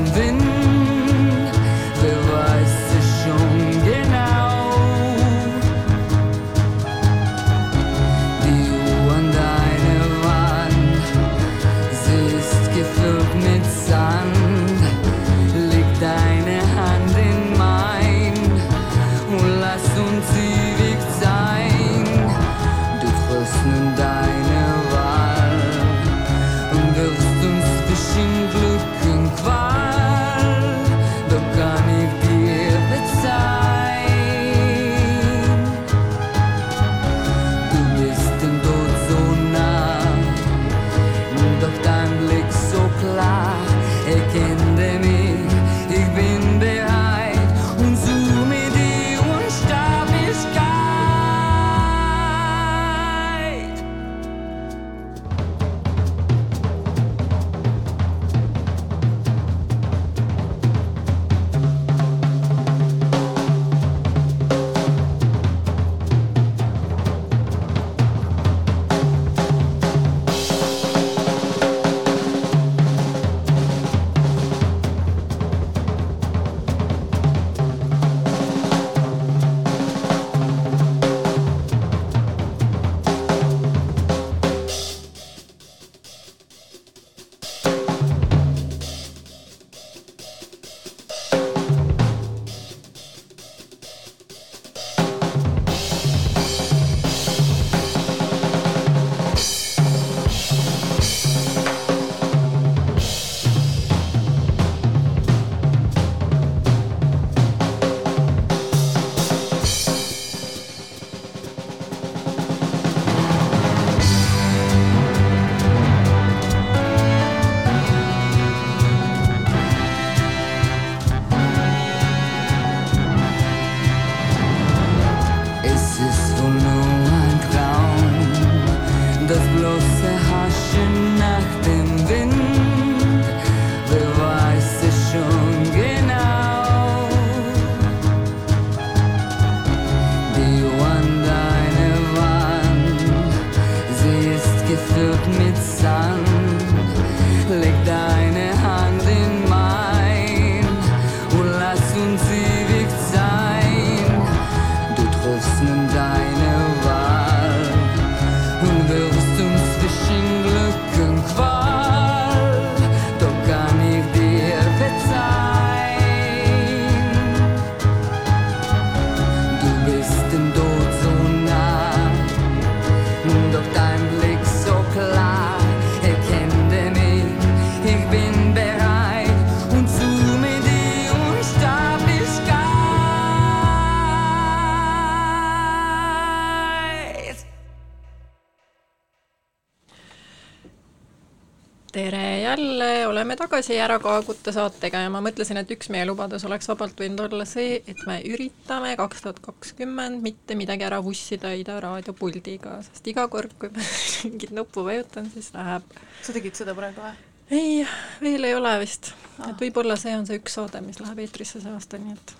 oleme 193.23 193.37
tagasi 193.39 193.77
Ära 193.79 194.01
kaaguta 194.03 194.51
saatega 194.51 195.05
ja 195.05 195.11
ma 195.15 195.21
mõtlesin, 195.23 195.61
et 195.61 195.71
üks 195.71 195.93
meie 195.95 196.03
lubadus 196.09 196.43
oleks 196.49 196.67
vabalt 196.67 196.99
võinud 196.99 197.21
olla 197.23 197.45
see, 197.47 197.77
et 197.87 198.01
me 198.09 198.17
üritame 198.27 198.97
kaks 198.99 199.23
tuhat 199.23 199.39
kakskümmend 199.45 200.19
mitte 200.25 200.57
midagi 200.59 200.83
ära 200.89 200.99
vussida 201.05 201.53
Ida 201.55 201.77
raadio 201.85 202.17
puldiga, 202.19 202.81
sest 202.83 203.07
iga 203.13 203.29
kord, 203.31 203.55
kui 203.63 203.71
ma 203.71 203.87
mingit 204.27 204.51
nuppu 204.57 204.83
vajutan, 204.89 205.31
siis 205.31 205.53
läheb. 205.55 205.87
sa 206.27 206.35
tegid 206.35 206.59
seda 206.59 206.75
praegu 206.75 207.05
või? 207.05 207.15
ei, 207.55 207.87
veel 208.25 208.51
ei 208.51 208.59
ole 208.59 208.75
vist 208.83 209.13
ah., 209.39 209.53
et 209.53 209.63
võib-olla 209.69 209.95
see 210.01 210.17
on 210.19 210.27
see 210.27 210.43
üks 210.43 210.59
saade, 210.59 210.83
mis 210.83 210.99
läheb 210.99 211.23
eetrisse 211.23 211.63
see 211.63 211.77
aasta, 211.79 212.03
nii 212.03 212.17
et. 212.19 212.35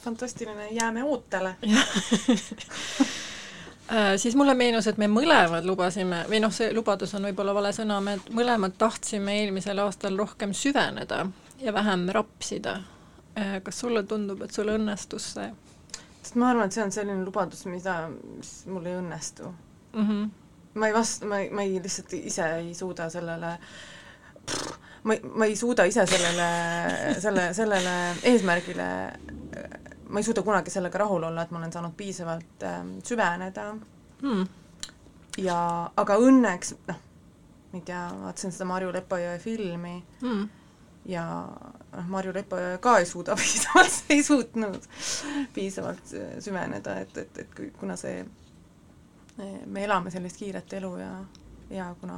fantastiline, 0.00 0.70
jääme 0.80 1.04
ootele 1.04 1.58
Äh, 3.90 4.16
siis 4.16 4.36
mulle 4.36 4.54
meenus, 4.54 4.86
et 4.86 4.98
me 5.02 5.08
mõlemad 5.10 5.64
lubasime, 5.66 6.22
või 6.30 6.38
noh, 6.44 6.52
see 6.54 6.70
lubadus 6.74 7.14
on 7.18 7.24
võib-olla 7.26 7.54
vale 7.56 7.72
sõna, 7.74 7.96
me 8.04 8.18
mõlemad 8.30 8.76
tahtsime 8.78 9.34
eelmisel 9.40 9.82
aastal 9.82 10.18
rohkem 10.18 10.52
süveneda 10.54 11.24
ja 11.58 11.74
vähem 11.74 12.06
rapsida. 12.14 12.76
Äh, 13.34 13.56
kas 13.66 13.82
sulle 13.82 14.04
tundub, 14.06 14.44
et 14.46 14.54
sul 14.54 14.70
õnnestus 14.70 15.32
see? 15.34 15.50
sest 16.20 16.36
ma 16.38 16.50
arvan, 16.52 16.68
et 16.68 16.76
see 16.76 16.84
on 16.84 16.92
selline 16.94 17.24
lubadus, 17.24 17.64
mida, 17.66 17.96
mis 18.36 18.50
mul 18.70 18.86
ei 18.86 18.98
õnnestu 19.00 19.48
mm. 19.48 20.06
-hmm. 20.06 20.28
ma 20.74 20.90
ei 20.90 20.94
vast-, 20.94 21.24
ma 21.26 21.40
ei, 21.40 21.50
ma 21.50 21.62
ei 21.66 21.80
lihtsalt 21.82 22.12
ise 22.18 22.46
ei 22.60 22.74
suuda 22.74 23.08
sellele 23.10 23.56
ma 25.02 25.14
ei, 25.14 25.20
ma 25.24 25.48
ei 25.48 25.56
suuda 25.56 25.86
ise 25.88 26.04
sellele, 26.06 26.48
selle, 27.20 27.48
sellele 27.54 27.94
eesmärgile 28.22 28.88
ma 30.10 30.18
ei 30.18 30.26
suuda 30.26 30.42
kunagi 30.42 30.70
sellega 30.70 30.98
rahul 30.98 31.22
olla, 31.22 31.42
et 31.42 31.50
ma 31.50 31.58
olen 31.58 31.72
saanud 31.72 31.94
piisavalt 31.96 32.64
äh, 32.66 32.80
süveneda 33.06 33.66
hmm. 34.22 34.46
ja 35.38 35.58
aga 35.96 36.16
õnneks 36.18 36.74
noh, 36.88 37.02
ma 37.70 37.78
ei 37.78 37.84
tea, 37.86 38.02
vaatasin 38.24 38.54
seda 38.54 38.68
Marju 38.70 38.92
Lepajõe 38.94 39.38
filmi 39.42 39.94
hmm. 40.22 40.44
ja 41.14 41.24
noh, 41.46 42.12
Marju 42.12 42.34
Lepajõe 42.34 42.78
ka 42.82 42.98
ei 42.98 43.08
suuda 43.08 43.38
piisavalt, 43.40 43.98
ei 44.10 44.22
suutnud 44.26 44.88
piisavalt 45.54 46.14
äh, 46.18 46.38
süveneda, 46.42 47.00
et, 47.04 47.16
et, 47.24 47.42
et 47.44 47.60
kuna 47.78 47.98
see, 48.00 48.24
me 49.40 49.84
elame 49.84 50.10
sellist 50.12 50.40
kiiret 50.40 50.72
elu 50.80 50.96
ja, 51.00 51.12
ja 51.72 51.92
kuna 52.00 52.16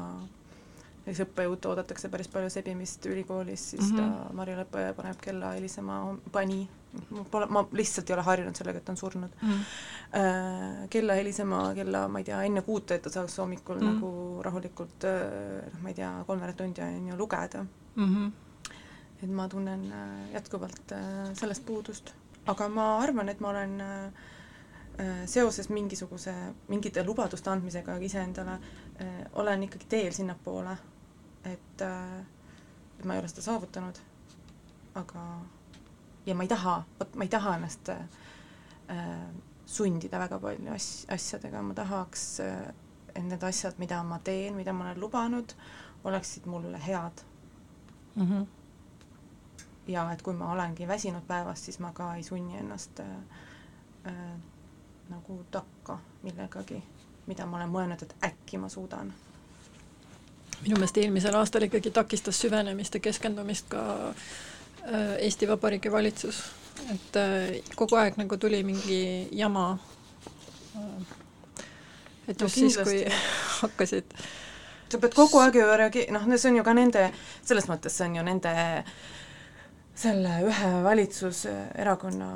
siis 1.04 1.20
õppejõud 1.26 1.66
oodatakse 1.68 2.08
päris 2.08 2.30
palju 2.30 2.50
sebimist 2.50 3.04
ülikoolis, 3.10 3.70
siis 3.74 3.90
mm 3.90 3.98
-hmm. 3.98 4.14
ta, 4.28 4.36
Marju 4.38 4.56
Lepajõe 4.56 4.94
paneb 4.96 5.20
kella 5.20 5.52
helisema, 5.58 6.04
pani 6.32 6.64
ma 6.92 7.24
pole, 7.30 7.46
ma 7.46 7.62
lihtsalt 7.72 8.10
ei 8.10 8.14
ole 8.16 8.24
harjunud 8.26 8.58
sellega, 8.58 8.80
et 8.80 8.84
ta 8.84 8.92
on 8.92 9.00
surnud 9.00 9.36
mm. 9.40 9.50
-hmm. 9.50 10.88
kella 10.92 11.14
helisema 11.16 11.60
kella, 11.74 12.06
ma 12.08 12.20
ei 12.20 12.24
tea, 12.24 12.42
enne 12.48 12.62
kuute, 12.62 12.94
et 12.94 13.02
ta 13.02 13.10
saaks 13.10 13.38
hommikul 13.38 13.80
mm 13.80 13.92
nagu 13.92 14.42
rahulikult 14.44 15.04
äh, 15.08 15.70
noh, 15.72 15.80
ma 15.82 15.88
ei 15.88 15.94
tea, 15.94 16.10
kolmveerand 16.26 16.58
tundi 16.58 16.82
on 16.82 17.08
ju 17.08 17.16
lugeda 17.16 17.64
mm. 17.94 18.08
-hmm. 18.08 18.32
et 19.22 19.30
ma 19.30 19.48
tunnen 19.48 19.92
äh, 19.92 20.32
jätkuvalt 20.34 20.94
sellest 21.40 21.66
puudust, 21.66 22.14
aga 22.46 22.68
ma 22.68 22.98
arvan, 22.98 23.28
et 23.28 23.40
ma 23.40 23.48
olen 23.48 23.82
seoses 25.26 25.68
mingisuguse, 25.68 26.32
mingite 26.68 27.04
lubaduste 27.04 27.50
andmisega 27.50 27.96
iseendale, 27.96 28.58
olen 29.32 29.62
ikkagi 29.62 29.86
teel 29.88 30.12
sinnapoole, 30.12 30.76
et, 31.44 31.80
et 32.98 33.04
ma 33.04 33.14
ei 33.14 33.20
ole 33.20 33.28
seda 33.28 33.42
saavutanud, 33.42 33.98
aga 34.94 35.24
ja 36.26 36.34
ma 36.34 36.42
ei 36.42 36.48
taha, 36.48 36.82
vot 37.00 37.14
ma 37.14 37.24
ei 37.24 37.28
taha 37.28 37.56
ennast 37.56 37.88
äh, 37.88 37.98
sundida 39.66 40.18
väga 40.18 40.38
palju 40.38 40.72
as-, 40.74 41.04
asjadega, 41.12 41.62
ma 41.62 41.74
tahaks 41.74 42.26
äh,, 42.40 42.72
et 43.14 43.24
need 43.24 43.44
asjad, 43.44 43.78
mida 43.78 44.02
ma 44.02 44.18
teen, 44.24 44.56
mida 44.56 44.72
ma 44.72 44.88
olen 44.88 45.00
lubanud, 45.00 45.54
oleksid 46.04 46.46
mulle 46.46 46.78
head 46.86 47.24
mm. 48.14 48.28
-hmm. 48.28 48.46
ja 49.86 50.12
et 50.12 50.22
kui 50.22 50.34
ma 50.34 50.52
olengi 50.52 50.88
väsinud 50.88 51.26
päevast, 51.26 51.64
siis 51.64 51.78
ma 51.78 51.92
ka 51.92 52.14
ei 52.14 52.22
sunni 52.22 52.58
ennast 52.58 53.00
äh, 53.00 53.06
äh, 54.06 54.40
nagu 55.08 55.44
takka 55.50 55.98
millegagi, 56.22 56.82
mida 57.26 57.46
ma 57.46 57.56
olen 57.56 57.70
mõelnud, 57.70 58.02
et 58.02 58.16
äkki 58.24 58.58
ma 58.58 58.68
suudan 58.68 59.12
minu 60.62 60.76
meelest 60.76 60.96
eelmisel 60.96 61.34
aastal 61.34 61.62
ikkagi 61.62 61.90
takistas 61.90 62.40
süvenemist 62.40 62.94
ja 62.94 63.00
keskendumist 63.00 63.68
ka 63.68 64.08
äh, 64.08 64.14
Eesti 65.22 65.46
Vabariigi 65.46 65.92
valitsus, 65.92 66.42
et 66.90 67.16
äh, 67.16 67.58
kogu 67.78 67.96
aeg 68.00 68.16
nagu 68.18 68.36
tuli 68.36 68.62
mingi 68.66 69.28
jama. 69.30 69.78
Äh, 70.76 71.18
et 72.28 72.40
just 72.40 72.56
no, 72.56 72.70
siis, 72.70 72.78
kui 72.82 73.04
hakkasid. 73.62 74.16
Sa 74.92 74.98
pead 74.98 75.14
kogu 75.14 75.38
aeg 75.42 75.60
ju 75.60 75.68
reage-, 75.78 76.08
noh, 76.12 76.26
see 76.34 76.50
on 76.50 76.58
ju 76.58 76.64
ka 76.66 76.74
nende, 76.76 77.04
selles 77.46 77.68
mõttes 77.70 77.94
see 77.96 78.10
on 78.10 78.18
ju 78.18 78.26
nende 78.26 78.54
selle 80.02 80.40
ühe 80.48 80.72
valitsuserakonna 80.82 82.32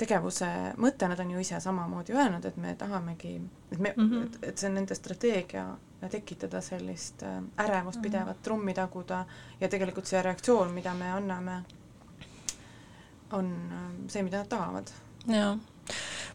tegevuse 0.00 0.48
mõte, 0.80 1.08
nad 1.08 1.20
on 1.20 1.30
ju 1.34 1.42
ise 1.42 1.60
samamoodi 1.60 2.14
öelnud, 2.16 2.44
et 2.48 2.56
me 2.56 2.74
tahamegi, 2.78 3.34
et 3.72 3.78
me 3.78 3.94
mm, 3.96 4.10
-hmm. 4.10 4.26
et, 4.26 4.38
et 4.48 4.58
see 4.58 4.68
on 4.68 4.74
nende 4.74 4.94
strateegia 4.94 5.66
tekitada 6.08 6.60
sellist 6.60 7.22
äh, 7.22 7.42
ärevust 7.58 7.98
mm. 7.98 8.02
pidevat 8.02 8.42
trummi 8.42 8.74
taguda 8.74 9.24
ja 9.60 9.68
tegelikult 9.68 10.06
see 10.06 10.22
reaktsioon, 10.22 10.72
mida 10.72 10.94
me 10.94 11.10
anname, 11.12 11.62
on 13.32 13.52
äh, 13.72 14.08
see, 14.08 14.22
mida 14.22 14.38
nad 14.38 14.48
tahavad. 14.48 14.90
jaa, 15.26 15.58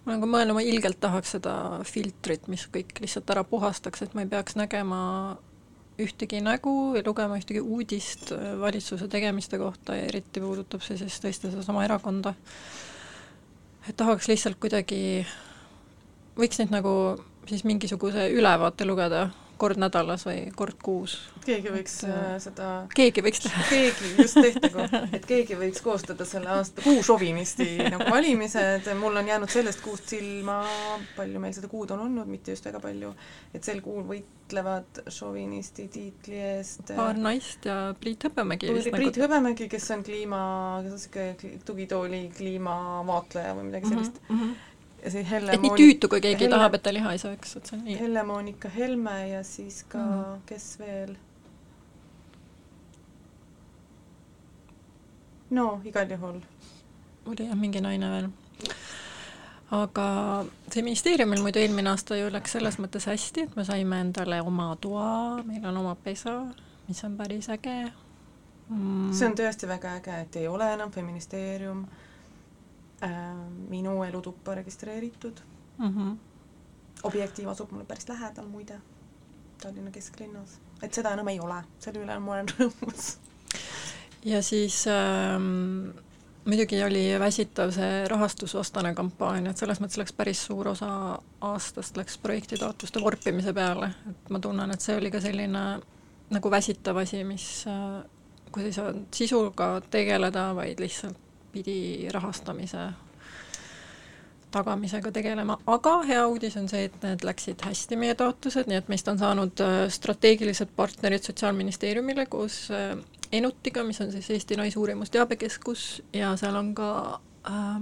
ma 0.03 0.11
olen 0.11 0.21
ka 0.21 0.27
mõelnud, 0.27 0.53
ma 0.53 0.61
ilgelt 0.61 0.99
tahaks 0.99 1.31
seda 1.37 1.55
filtrit, 1.83 2.47
mis 2.47 2.67
kõik 2.67 2.99
lihtsalt 3.01 3.29
ära 3.29 3.43
puhastaks, 3.43 4.01
et 4.01 4.13
ma 4.13 4.21
ei 4.21 4.29
peaks 4.29 4.55
nägema 4.55 5.37
ühtegi 6.01 6.41
nägu 6.43 6.95
ja 6.97 7.03
lugema 7.05 7.37
ühtegi 7.39 7.61
uudist 7.63 8.31
äh, 8.35 8.59
valitsuse 8.59 9.07
tegemiste 9.11 9.59
kohta 9.61 9.95
ja 9.95 10.09
eriti 10.09 10.43
puudutab 10.43 10.83
see 10.83 10.97
siis 10.99 11.21
tõesti 11.23 11.51
sedasama 11.51 11.85
erakonda. 11.85 12.33
et 13.89 13.95
tahaks 13.97 14.27
lihtsalt 14.27 14.59
kuidagi, 14.59 15.25
võiks 16.37 16.59
neid 16.59 16.73
nagu 16.73 16.93
siis 17.47 17.63
mingisuguse 17.63 18.29
ülevaate 18.33 18.85
lugeda 18.85 19.29
kord 19.57 19.79
nädalas 19.79 20.25
või 20.27 20.49
kord 20.55 20.77
kuus. 20.83 21.15
keegi 21.45 21.71
võiks 21.73 21.97
et, 22.03 22.11
äh, 22.11 22.35
seda 22.43 22.69
keegi 22.95 23.23
võiks 23.25 23.43
teha. 23.45 23.63
keegi, 23.69 24.11
just 24.19 24.39
tehtagu, 24.39 24.85
et 25.15 25.27
keegi 25.29 25.57
võiks 25.59 25.83
koostada 25.85 26.27
selle 26.27 26.51
aasta 26.57 26.83
kuu 26.85 27.03
šovinisti 27.05 27.69
nagu 27.93 28.09
valimised, 28.11 28.89
mul 28.99 29.21
on 29.21 29.31
jäänud 29.31 29.51
sellest 29.51 29.83
kuust 29.85 30.11
silma, 30.15 30.59
palju 31.15 31.41
meil 31.43 31.55
seda 31.55 31.71
kuud 31.71 31.93
on 31.95 32.05
olnud, 32.07 32.29
mitte 32.31 32.55
just 32.55 32.67
väga 32.67 32.81
palju, 32.83 33.13
et 33.55 33.67
sel 33.67 33.81
kuul 33.85 34.03
võitlevad 34.09 35.03
šovinisti 35.13 35.87
tiitli 35.93 36.41
eest 36.51 36.91
äh, 36.91 36.99
paar 36.99 37.19
naist 37.19 37.67
ja 37.69 37.79
Priit 37.99 38.27
Hõbemägi 38.27 38.71
Priit 38.71 38.91
nagu... 38.91 39.25
Hõbemägi, 39.25 39.69
kes 39.71 39.89
on 39.95 40.05
kliima, 40.05 40.45
kes 40.85 40.93
on 40.93 41.01
niisugune 41.01 41.59
tugitooli 41.65 42.23
kliimavaatleja 42.35 43.57
või 43.57 43.69
midagi 43.71 43.93
sellist 43.93 44.23
mm. 44.29 44.39
-hmm 44.39 44.73
ja 45.05 45.11
siis 45.11 45.29
Helle 45.29 45.53
et 45.53 45.61
nii 45.61 45.77
tüütu, 45.77 46.09
kui 46.09 46.21
keegi 46.21 46.45
Helle, 46.45 46.57
tahab, 46.57 46.75
et 46.77 46.83
ta 46.83 46.93
liha 46.93 47.13
ei 47.13 47.21
sööks, 47.21 47.55
et 47.59 47.69
see 47.69 47.77
on 47.77 47.83
nii. 47.85 47.97
Helle-Moonika 47.99 48.71
Helme 48.73 49.15
ja 49.29 49.43
siis 49.45 49.83
ka 49.89 50.01
mm., 50.01 50.43
kes 50.49 50.67
veel? 50.81 51.13
no 55.55 55.67
igal 55.85 56.09
juhul. 56.09 56.39
oli 57.25 57.45
jah, 57.45 57.57
mingi 57.59 57.81
naine 57.85 58.09
veel. 58.15 58.31
aga 59.75 60.07
see 60.73 60.81
ministeeriumil 60.87 61.43
muidu 61.45 61.61
eelmine 61.61 61.93
aasta 61.93 62.17
ju 62.17 62.31
läks 62.33 62.57
selles 62.57 62.79
mõttes 62.81 63.05
hästi, 63.09 63.45
et 63.45 63.55
me 63.55 63.65
saime 63.67 64.01
endale 64.07 64.41
oma 64.41 64.71
toa, 64.81 65.43
meil 65.45 65.69
on 65.69 65.77
oma 65.83 65.93
pesa, 66.07 66.39
mis 66.89 67.03
on 67.05 67.17
päris 67.21 67.51
äge 67.53 67.77
mm.. 67.85 69.13
see 69.13 69.29
on 69.29 69.37
tõesti 69.37 69.69
väga 69.69 69.95
äge, 70.01 70.19
et 70.25 70.41
ei 70.41 70.49
ole 70.49 70.73
enam 70.73 70.91
feministeerium 70.97 71.85
äh, 71.85 72.03
minu 73.69 74.03
elutuppa 74.03 74.55
registreeritud 74.55 75.39
mm. 75.77 75.89
-hmm. 75.89 76.17
objektiiv 77.03 77.49
asub 77.49 77.71
mulle 77.71 77.85
päris 77.85 78.09
lähedal 78.09 78.47
muide, 78.47 78.79
Tallinna 79.61 79.91
kesklinnas, 79.91 80.59
et 80.83 80.93
seda 80.93 81.11
enam 81.13 81.27
ei 81.27 81.39
ole, 81.39 81.61
selle 81.79 82.03
üle 82.03 82.19
ma 82.19 82.33
olen 82.33 82.49
rõõmus. 82.53 83.17
ja 84.25 84.41
siis 84.43 84.85
ähm, 84.87 85.89
muidugi 86.45 86.83
oli 86.83 87.19
väsitav 87.19 87.71
see 87.71 88.07
rahastusvastane 88.07 88.93
kampaania, 88.93 89.51
et 89.51 89.57
selles 89.57 89.81
mõttes 89.81 89.97
läks 89.97 90.13
päris 90.13 90.45
suur 90.45 90.67
osa 90.67 91.19
aastast 91.41 91.97
läks 91.97 92.17
projektitaotluste 92.17 93.01
vorpimise 93.01 93.53
peale, 93.53 93.91
et 94.09 94.29
ma 94.29 94.39
tunnen, 94.39 94.71
et 94.71 94.81
see 94.81 94.97
oli 94.97 95.11
ka 95.11 95.21
selline 95.21 95.65
nagu 96.29 96.51
väsitav 96.51 96.97
asi, 96.97 97.23
mis 97.23 97.65
äh, 97.67 98.03
kus 98.51 98.63
ei 98.63 98.73
saa 98.73 98.93
sisuga 99.13 99.81
tegeleda, 99.91 100.49
vaid 100.55 100.79
lihtsalt 100.79 101.24
pidi 101.55 101.79
rahastamise 102.13 102.89
tagamisega 104.55 105.11
tegelema, 105.11 105.57
aga 105.67 105.97
hea 106.07 106.21
uudis 106.29 106.55
on 106.59 106.69
see, 106.71 106.85
et 106.87 106.95
need 107.03 107.25
läksid 107.27 107.63
hästi, 107.65 107.97
meie 107.99 108.15
taotlused, 108.19 108.69
nii 108.71 108.79
et 108.79 108.91
meist 108.91 109.09
on 109.11 109.19
saanud 109.19 109.63
äh, 109.63 109.75
strateegilised 109.91 110.71
partnerid 110.77 111.27
Sotsiaalministeeriumile 111.27 112.27
koos 112.31 112.65
äh, 112.71 112.93
Enutiga, 113.35 113.83
mis 113.83 113.99
on 114.05 114.13
siis 114.13 114.29
Eesti 114.31 114.55
Naisuurimusteabekeskus 114.59 116.03
ja 116.15 116.31
seal 116.39 116.55
on 116.55 116.71
ka 116.77 116.89
äh, 117.49 117.81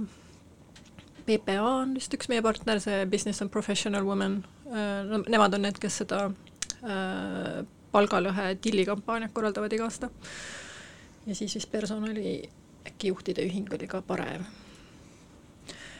PPA 1.28 1.62
on 1.62 1.94
vist 1.96 2.16
üks 2.16 2.28
meie 2.32 2.42
partner, 2.44 2.80
see 2.82 3.04
Business 3.10 3.44
and 3.44 3.52
Professional 3.54 4.04
Women 4.06 4.40
äh,, 4.66 5.14
nemad 5.28 5.54
on 5.54 5.66
need, 5.68 5.78
kes 5.80 6.02
seda 6.02 6.26
äh, 6.26 7.62
palgalõhe 7.94 8.50
tillikampaaniat 8.64 9.32
korraldavad 9.36 9.72
iga 9.72 9.86
aasta. 9.86 10.10
ja 11.26 11.38
siis 11.38 11.54
vist 11.54 11.70
personali 11.72 12.40
äkki 12.88 13.08
juhtide 13.12 13.44
ühing 13.46 13.72
oli 13.74 13.88
ka 13.88 14.02
parev. 14.02 14.44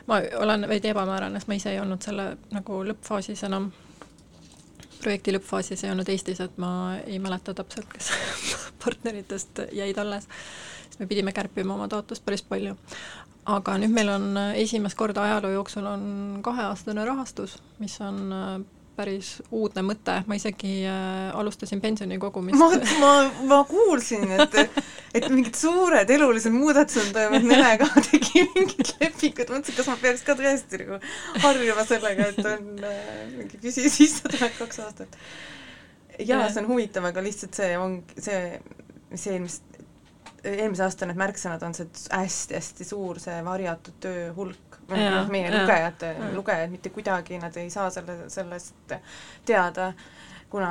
ma 0.06 0.20
olen 0.36 0.68
veidi 0.68 0.92
ebamäärane, 0.92 1.40
sest 1.40 1.48
ma 1.48 1.58
ise 1.58 1.72
ei 1.72 1.80
olnud 1.80 2.02
selle 2.04 2.36
nagu 2.52 2.82
lõppfaasis 2.84 3.44
enam, 3.48 3.70
projekti 5.00 5.32
lõppfaasis 5.32 5.84
ei 5.84 5.92
olnud 5.94 6.08
Eestis, 6.08 6.40
et 6.44 6.58
ma 6.60 6.96
ei 7.06 7.18
mäleta 7.18 7.54
täpselt, 7.54 7.88
kes 7.92 8.10
partneritest 8.84 9.64
jäid 9.72 9.98
alles. 9.98 10.28
siis 10.84 10.98
me 10.98 11.06
pidime 11.06 11.32
kärpima 11.32 11.74
oma 11.74 11.88
taotlust 11.88 12.24
päris 12.24 12.42
palju 12.42 12.76
aga 13.44 13.76
nüüd 13.80 13.92
meil 13.92 14.08
on 14.08 14.38
esimest 14.56 14.96
korda 14.96 15.24
ajaloo 15.24 15.50
jooksul 15.58 15.86
on 15.86 16.04
kaheaastane 16.42 17.04
rahastus, 17.04 17.58
mis 17.78 17.96
on 18.00 18.32
päris 18.96 19.30
uudne 19.54 19.82
mõte, 19.86 20.16
ma 20.28 20.36
isegi 20.38 20.72
äh, 20.86 21.30
alustasin 21.36 21.80
pensioni 21.82 22.18
kogumist. 22.22 22.58
ma, 22.58 22.68
ma, 23.00 23.12
ma 23.50 23.58
kuulsin, 23.68 24.26
et, 24.36 24.56
et 25.18 25.26
mingid 25.32 25.58
suured 25.58 26.10
elulised 26.16 26.54
muudatused 26.54 27.10
toimuvad, 27.16 27.48
Nele 27.50 27.72
ka 27.82 27.88
tegi 28.08 28.44
mingid 28.54 28.94
lepingud, 29.00 29.50
mõtlesin, 29.56 29.78
kas 29.78 29.90
ma 29.90 29.98
peaks 30.02 30.24
ka 30.26 30.38
tõesti 30.38 30.82
nagu 30.84 31.00
harjuma 31.44 31.86
sellega, 31.88 32.30
et 32.30 32.50
on 32.52 32.86
äh, 32.86 33.10
mingi 33.34 33.60
püsisissetulek 33.62 34.58
kaks 34.62 34.82
aastat. 34.86 35.18
jaa, 36.18 36.46
see 36.48 36.62
on 36.62 36.70
huvitav, 36.70 37.10
aga 37.10 37.24
lihtsalt 37.24 37.58
see 37.58 37.74
on 37.80 38.00
see, 38.14 38.42
mis 39.10 39.26
eelmist, 39.30 39.73
eelmise 40.44 40.84
aasta 40.84 41.08
need 41.08 41.18
märksõnad 41.20 41.62
on 41.66 41.74
see 41.76 41.88
hästi-hästi 42.12 42.86
suur, 42.88 43.20
see 43.22 43.40
varjatud 43.46 43.98
töö 44.02 44.28
hulk, 44.36 44.78
noh, 44.90 45.28
meie 45.32 45.48
ja, 45.48 45.56
lugejate, 45.56 46.12
lugejad 46.34 46.72
mitte 46.72 46.92
kuidagi, 46.94 47.38
nad 47.42 47.56
ei 47.60 47.70
saa 47.72 47.90
selle, 47.94 48.24
sellest 48.32 48.96
teada, 49.48 49.92
kuna 50.52 50.70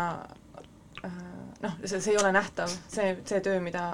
äh, 1.03 1.21
noh, 1.65 1.77
see, 1.85 1.99
see 1.99 2.13
ei 2.13 2.19
ole 2.21 2.33
nähtav, 2.35 2.73
see, 2.87 3.15
see 3.27 3.41
töö, 3.45 3.61
mida 3.63 3.93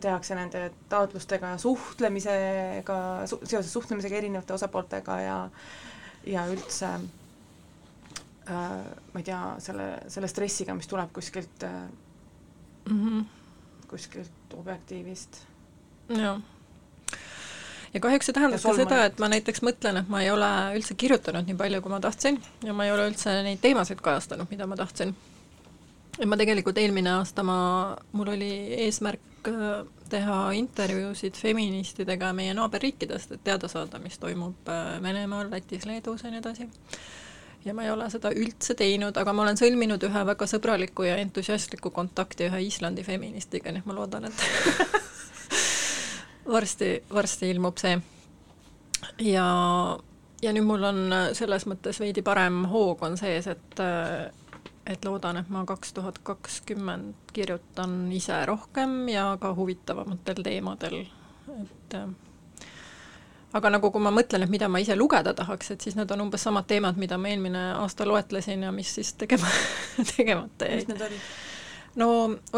tehakse 0.00 0.36
nende 0.38 0.70
taotlustega 0.88 1.54
ja 1.54 1.58
suhtlemisega 1.60 3.00
su,, 3.28 3.40
seoses 3.44 3.72
suhtlemisega 3.72 4.16
erinevate 4.16 4.56
osapooltega 4.56 5.18
ja 5.20 5.36
ja 6.24 6.46
üldse 6.48 6.88
äh, 6.88 7.02
ma 8.48 9.20
ei 9.20 9.26
tea, 9.26 9.40
selle, 9.60 9.88
selle 10.08 10.30
stressiga, 10.30 10.76
mis 10.76 10.88
tuleb 10.88 11.12
kuskilt 11.12 11.66
äh, 11.68 11.82
mm, 12.88 13.02
-hmm. 13.02 13.26
kuskilt 13.90 14.43
objektiivist. 14.58 15.42
jah 16.08 16.42
ja 17.94 18.00
kahjuks 18.02 18.28
see 18.28 18.36
tähendab 18.36 18.62
ka 18.62 18.74
seda, 18.76 19.04
et 19.08 19.20
ma 19.22 19.30
näiteks 19.30 19.62
mõtlen, 19.66 20.00
et 20.00 20.10
ma 20.10 20.22
ei 20.24 20.30
ole 20.32 20.48
üldse 20.78 20.96
kirjutanud 20.98 21.46
nii 21.48 21.58
palju, 21.58 21.82
kui 21.84 21.92
ma 21.92 22.00
tahtsin 22.02 22.40
ja 22.66 22.74
ma 22.76 22.88
ei 22.88 22.92
ole 22.94 23.06
üldse 23.12 23.36
neid 23.46 23.62
teemasid 23.62 24.02
kajastanud, 24.04 24.50
mida 24.50 24.66
ma 24.66 24.78
tahtsin. 24.78 25.14
ja 26.18 26.26
ma 26.30 26.38
tegelikult 26.40 26.78
eelmine 26.78 27.14
aasta 27.18 27.42
ma, 27.46 27.58
mul 28.12 28.32
oli 28.34 28.50
eesmärk 28.86 29.50
äh, 29.50 29.84
teha 30.10 30.38
intervjuusid 30.58 31.38
feministidega 31.38 32.32
meie 32.32 32.54
naaberriikidest, 32.54 33.32
et 33.32 33.44
teada 33.44 33.70
saada, 33.70 33.98
mis 34.02 34.18
toimub 34.18 34.68
äh, 34.68 34.96
Venemaal, 35.02 35.50
Lätis, 35.50 35.86
Leedus 35.86 36.26
ja 36.26 36.34
nii 36.34 36.42
edasi 36.42 36.68
ja 37.64 37.74
ma 37.74 37.84
ei 37.84 37.90
ole 37.90 38.08
seda 38.12 38.30
üldse 38.36 38.76
teinud, 38.78 39.16
aga 39.16 39.32
ma 39.32 39.44
olen 39.44 39.58
sõlminud 39.58 40.02
ühe 40.08 40.24
väga 40.30 40.48
sõbraliku 40.50 41.06
ja 41.08 41.16
entusiastliku 41.22 41.90
kontakti 41.94 42.48
ühe 42.48 42.62
Islandi 42.66 43.04
feministiga, 43.06 43.72
nii 43.72 43.84
et 43.84 43.88
ma 43.88 43.96
loodan, 43.96 44.28
et 44.28 44.44
varsti, 46.56 46.90
varsti 47.12 47.50
ilmub 47.54 47.80
see. 47.80 47.98
ja, 49.24 49.46
ja 50.42 50.54
nüüd 50.56 50.68
mul 50.68 50.88
on 50.90 51.04
selles 51.36 51.66
mõttes 51.70 52.00
veidi 52.00 52.24
parem 52.26 52.64
hoog 52.72 53.04
on 53.06 53.18
sees, 53.20 53.48
et 53.48 53.84
et 54.84 55.06
loodan, 55.08 55.38
et 55.40 55.48
ma 55.48 55.62
kaks 55.64 55.94
tuhat 55.96 56.18
kakskümmend 56.20 57.32
kirjutan 57.32 58.12
ise 58.12 58.42
rohkem 58.46 59.08
ja 59.08 59.30
ka 59.40 59.54
huvitavamatel 59.56 60.44
teemadel, 60.44 61.06
et 61.62 61.96
aga 63.54 63.70
nagu, 63.76 63.90
kui 63.94 64.02
ma 64.02 64.10
mõtlen, 64.14 64.44
et 64.44 64.52
mida 64.52 64.68
ma 64.70 64.80
ise 64.82 64.96
lugeda 64.98 65.34
tahaks, 65.36 65.74
et 65.74 65.84
siis 65.84 65.96
need 65.98 66.10
on 66.10 66.26
umbes 66.26 66.42
samad 66.46 66.66
teemad, 66.70 66.98
mida 67.00 67.18
ma 67.20 67.30
eelmine 67.30 67.64
aasta 67.78 68.06
loetlesin 68.08 68.66
ja 68.66 68.72
mis 68.74 68.94
siis 68.98 69.14
tegema, 69.20 69.50
tegemata 70.16 70.70
jäid. 70.70 70.82
mis 70.82 70.90
need 70.90 71.04
olid? 71.08 71.28
no 72.00 72.08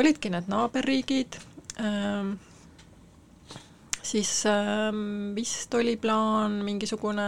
olidki 0.01 0.33
need 0.33 0.49
naaberriigid 0.49 1.37
ähm,, 1.85 2.37
siis 4.01 4.31
ähm, 4.49 5.35
vist 5.37 5.75
oli 5.77 5.99
plaan 6.01 6.63
mingisugune 6.65 7.27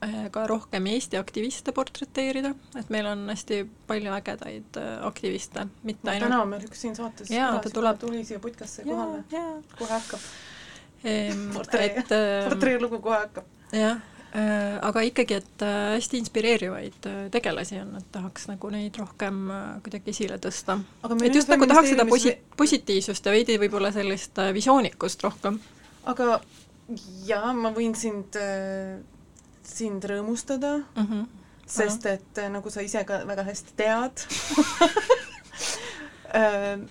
äh, 0.00 0.22
ka 0.32 0.46
rohkem 0.48 0.86
Eesti 0.88 1.20
aktiviste 1.20 1.74
portreteerida, 1.76 2.54
et 2.80 2.88
meil 2.94 3.10
on 3.10 3.26
hästi 3.28 3.60
palju 3.90 4.14
ägedaid 4.16 4.80
äh, 4.80 4.94
aktiviste, 5.10 5.66
mitte 5.82 6.14
ainult 6.14 6.30
täna 6.30 6.40
on 6.46 6.54
meil 6.54 6.64
üks 6.64 6.86
siin 6.86 6.96
saates 6.96 7.28
jaa, 7.34 7.52
ta 7.60 7.74
tuleb 7.74 8.00
tuli 8.00 8.24
siia 8.24 8.40
putkasse 8.40 8.88
kohale, 8.88 9.20
kohe 9.76 9.92
hakkab 9.92 10.24
ehm,. 11.04 11.50
portree, 11.56 12.04
portreelugu 12.48 13.00
kohe 13.02 13.18
hakkab. 13.24 13.50
jah 13.72 13.98
äh,, 14.34 14.78
aga 14.86 15.02
ikkagi, 15.06 15.40
et 15.40 15.64
äh, 15.66 15.78
hästi 15.96 16.20
inspireerivaid 16.22 17.08
äh, 17.10 17.18
tegelasi 17.34 17.80
on, 17.82 17.96
et 17.98 18.08
tahaks 18.12 18.48
nagu 18.50 18.70
neid 18.74 18.96
rohkem 19.00 19.42
kuidagi 19.84 20.14
esile 20.14 20.38
tõsta. 20.42 20.80
et 21.24 21.34
just 21.34 21.52
nagu 21.52 21.68
tahaks 21.70 21.94
seda 21.94 22.06
posi-, 22.08 22.36
positiivsust 22.56 23.26
ja 23.26 23.34
veidi 23.34 23.58
võib-olla 23.62 23.92
sellist 23.94 24.40
visioonikust 24.54 25.26
rohkem 25.26 25.60
aga 26.10 26.40
jaa, 27.26 27.52
ma 27.54 27.72
võin 27.74 27.94
sind, 27.98 28.38
sind 29.62 30.06
rõõmustada 30.10 30.80
mm, 30.80 31.06
-hmm. 31.06 31.26
sest 31.66 32.06
et 32.10 32.44
nagu 32.50 32.70
sa 32.70 32.82
ise 32.82 33.04
ka 33.06 33.22
väga 33.28 33.44
hästi 33.46 33.76
tead 33.78 34.24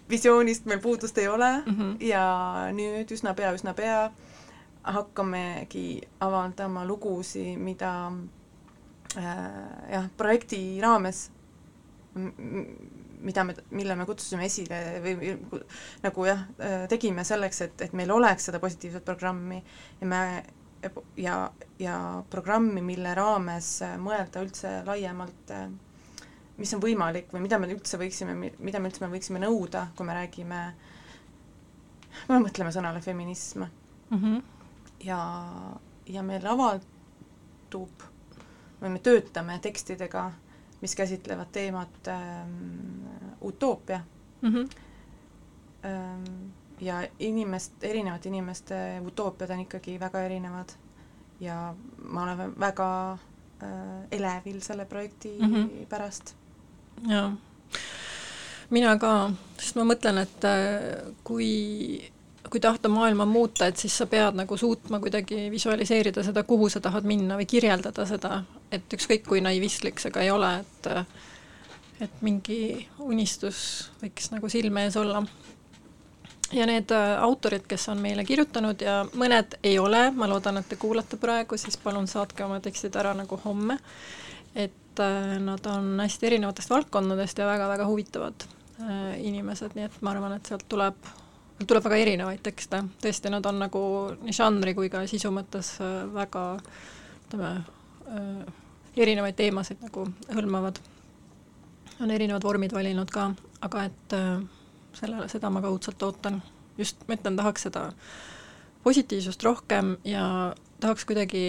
visioonist 0.09 0.65
meil 0.65 0.81
puudust 0.83 1.17
ei 1.17 1.27
ole 1.27 1.51
mm 1.65 1.75
-hmm. 1.75 1.95
ja 2.03 2.23
nüüd 2.75 3.11
üsna 3.11 3.33
pea, 3.33 3.53
üsna 3.53 3.73
pea 3.73 4.11
hakkamegi 4.83 6.01
avaldama 6.19 6.85
lugusid, 6.85 7.57
mida 7.57 8.11
äh, 9.17 9.91
jah, 9.91 10.09
projekti 10.17 10.81
raames 10.81 11.29
mida 13.19 13.43
me, 13.43 13.55
mille 13.69 13.95
me 13.95 14.05
kutsusime 14.05 14.45
esile 14.45 14.79
või, 15.03 15.33
nagu 16.03 16.25
jah, 16.25 16.45
tegime 16.89 17.23
selleks, 17.23 17.61
et, 17.61 17.81
et 17.81 17.93
meil 17.93 18.11
oleks 18.11 18.45
seda 18.45 18.59
positiivset 18.59 19.05
programmi 19.05 19.63
ja 20.01 20.07
me 20.07 20.21
ja, 21.17 21.51
ja 21.79 22.23
programmi, 22.29 22.81
mille 22.81 23.13
raames 23.15 23.79
mõelda 23.99 24.43
üldse 24.43 24.71
laiemalt, 24.87 25.53
mis 26.59 26.73
on 26.75 26.83
võimalik 26.83 27.31
või 27.33 27.43
mida 27.45 27.59
me 27.59 27.69
üldse 27.71 27.97
võiksime, 27.97 28.35
mida 28.35 28.79
me 28.79 28.91
üldse 28.91 29.05
me 29.05 29.11
võiksime 29.13 29.41
nõuda, 29.43 29.87
kui 29.95 30.07
me 30.07 30.17
räägime, 30.17 30.59
kui 32.25 32.35
me 32.35 32.41
mõtleme 32.43 32.73
sõnale 32.75 33.01
feminism 33.01 33.63
mm. 33.63 34.19
-hmm. 34.19 34.41
ja, 35.07 35.19
ja 36.05 36.23
meil 36.23 36.45
avaldub 36.47 38.05
või 38.81 38.93
me 38.95 38.99
töötame 39.03 39.59
tekstidega 39.63 40.29
mis 40.81 40.95
käsitlevad 40.95 41.47
teemat 41.51 42.07
ähm, 42.07 43.07
utoopia 43.41 43.99
mm. 44.41 44.49
-hmm. 44.53 44.69
Ähm, 45.85 46.51
ja 46.79 47.07
inimest, 47.19 47.83
erinevate 47.83 48.29
inimeste 48.29 49.01
utoopiad 49.05 49.49
on 49.49 49.59
ikkagi 49.59 49.99
väga 49.99 50.21
erinevad 50.21 50.69
ja 51.39 51.75
ma 52.03 52.23
olen 52.23 52.59
väga 52.59 53.11
äh, 53.11 54.07
elevil 54.11 54.61
selle 54.61 54.85
projekti 54.85 55.37
mm 55.39 55.53
-hmm. 55.55 55.85
pärast. 55.89 56.35
Jaa, 57.07 57.31
mina 58.69 58.95
ka, 59.01 59.13
sest 59.57 59.79
ma 59.79 59.87
mõtlen, 59.87 60.23
et 60.25 60.47
äh, 60.47 61.11
kui 61.23 61.51
kui 62.49 62.59
tahta 62.59 62.89
maailma 62.89 63.25
muuta, 63.29 63.67
et 63.69 63.77
siis 63.77 63.93
sa 63.97 64.07
pead 64.09 64.33
nagu 64.39 64.57
suutma 64.57 64.99
kuidagi 64.99 65.51
visualiseerida 65.51 66.23
seda, 66.25 66.43
kuhu 66.43 66.69
sa 66.69 66.81
tahad 66.81 67.05
minna 67.05 67.37
või 67.37 67.45
kirjeldada 67.45 68.05
seda, 68.09 68.43
et 68.71 68.93
ükskõik 68.95 69.27
kui 69.27 69.41
naivistlik 69.45 70.01
see 70.01 70.09
ka 70.13 70.23
ei 70.25 70.31
ole, 70.33 70.55
et 70.63 70.89
et 71.99 72.21
mingi 72.23 72.87
unistus 73.03 73.89
võiks 73.99 74.29
nagu 74.31 74.49
silme 74.49 74.85
ees 74.87 74.95
olla. 74.97 75.23
ja 76.51 76.65
need 76.65 76.91
äh, 76.95 77.21
autorid, 77.21 77.67
kes 77.69 77.89
on 77.91 77.99
meile 78.01 78.23
kirjutanud 78.25 78.81
ja 78.81 79.03
mõned 79.13 79.59
ei 79.63 79.77
ole, 79.79 80.09
ma 80.11 80.27
loodan, 80.27 80.57
et 80.57 80.69
te 80.69 80.75
kuulate 80.75 81.17
praegu, 81.17 81.57
siis 81.57 81.77
palun 81.77 82.07
saatke 82.07 82.43
oma 82.43 82.59
tekstid 82.59 82.95
ära 82.95 83.13
nagu 83.13 83.37
homme, 83.43 83.77
et 84.55 84.88
äh, 85.03 85.37
nad 85.43 85.65
on 85.71 85.95
hästi 85.99 86.29
erinevatest 86.31 86.69
valdkondadest 86.69 87.41
ja 87.41 87.47
väga-väga 87.49 87.87
huvitavad 87.87 88.45
äh, 88.45 89.17
inimesed, 89.25 89.75
nii 89.75 89.87
et 89.89 89.97
ma 90.01 90.15
arvan, 90.15 90.37
et 90.37 90.51
sealt 90.51 90.67
tuleb 90.69 91.09
tuleb 91.59 91.83
väga 91.83 91.97
erinevaid 91.99 92.39
tekste, 92.43 92.85
tõesti, 93.03 93.31
nad 93.33 93.45
on 93.49 93.57
nagu 93.59 93.81
nii 94.21 94.35
žanri 94.35 94.71
kui 94.77 94.87
ka 94.91 95.01
sisu 95.11 95.27
mõttes 95.35 95.73
väga 96.13 96.43
ütleme, 97.25 97.49
erinevaid 98.95 99.35
teemasid 99.35 99.83
nagu 99.83 100.05
hõlmavad 100.31 100.79
on 101.99 102.11
erinevad 102.11 102.43
vormid 102.43 102.73
valinud 102.73 103.11
ka, 103.11 103.29
aga 103.61 103.83
et 103.89 104.15
äh, 104.15 104.39
sellele, 104.95 105.27
seda 105.31 105.51
ma 105.51 105.61
ka 105.63 105.71
õudselt 105.73 106.03
ootan. 106.05 106.41
just, 106.77 107.01
ma 107.07 107.17
ütlen, 107.17 107.35
tahaks 107.35 107.67
seda 107.67 107.89
positiivsust 108.83 109.43
rohkem 109.43 109.97
ja 110.07 110.55
tahaks 110.79 111.05
kuidagi 111.05 111.43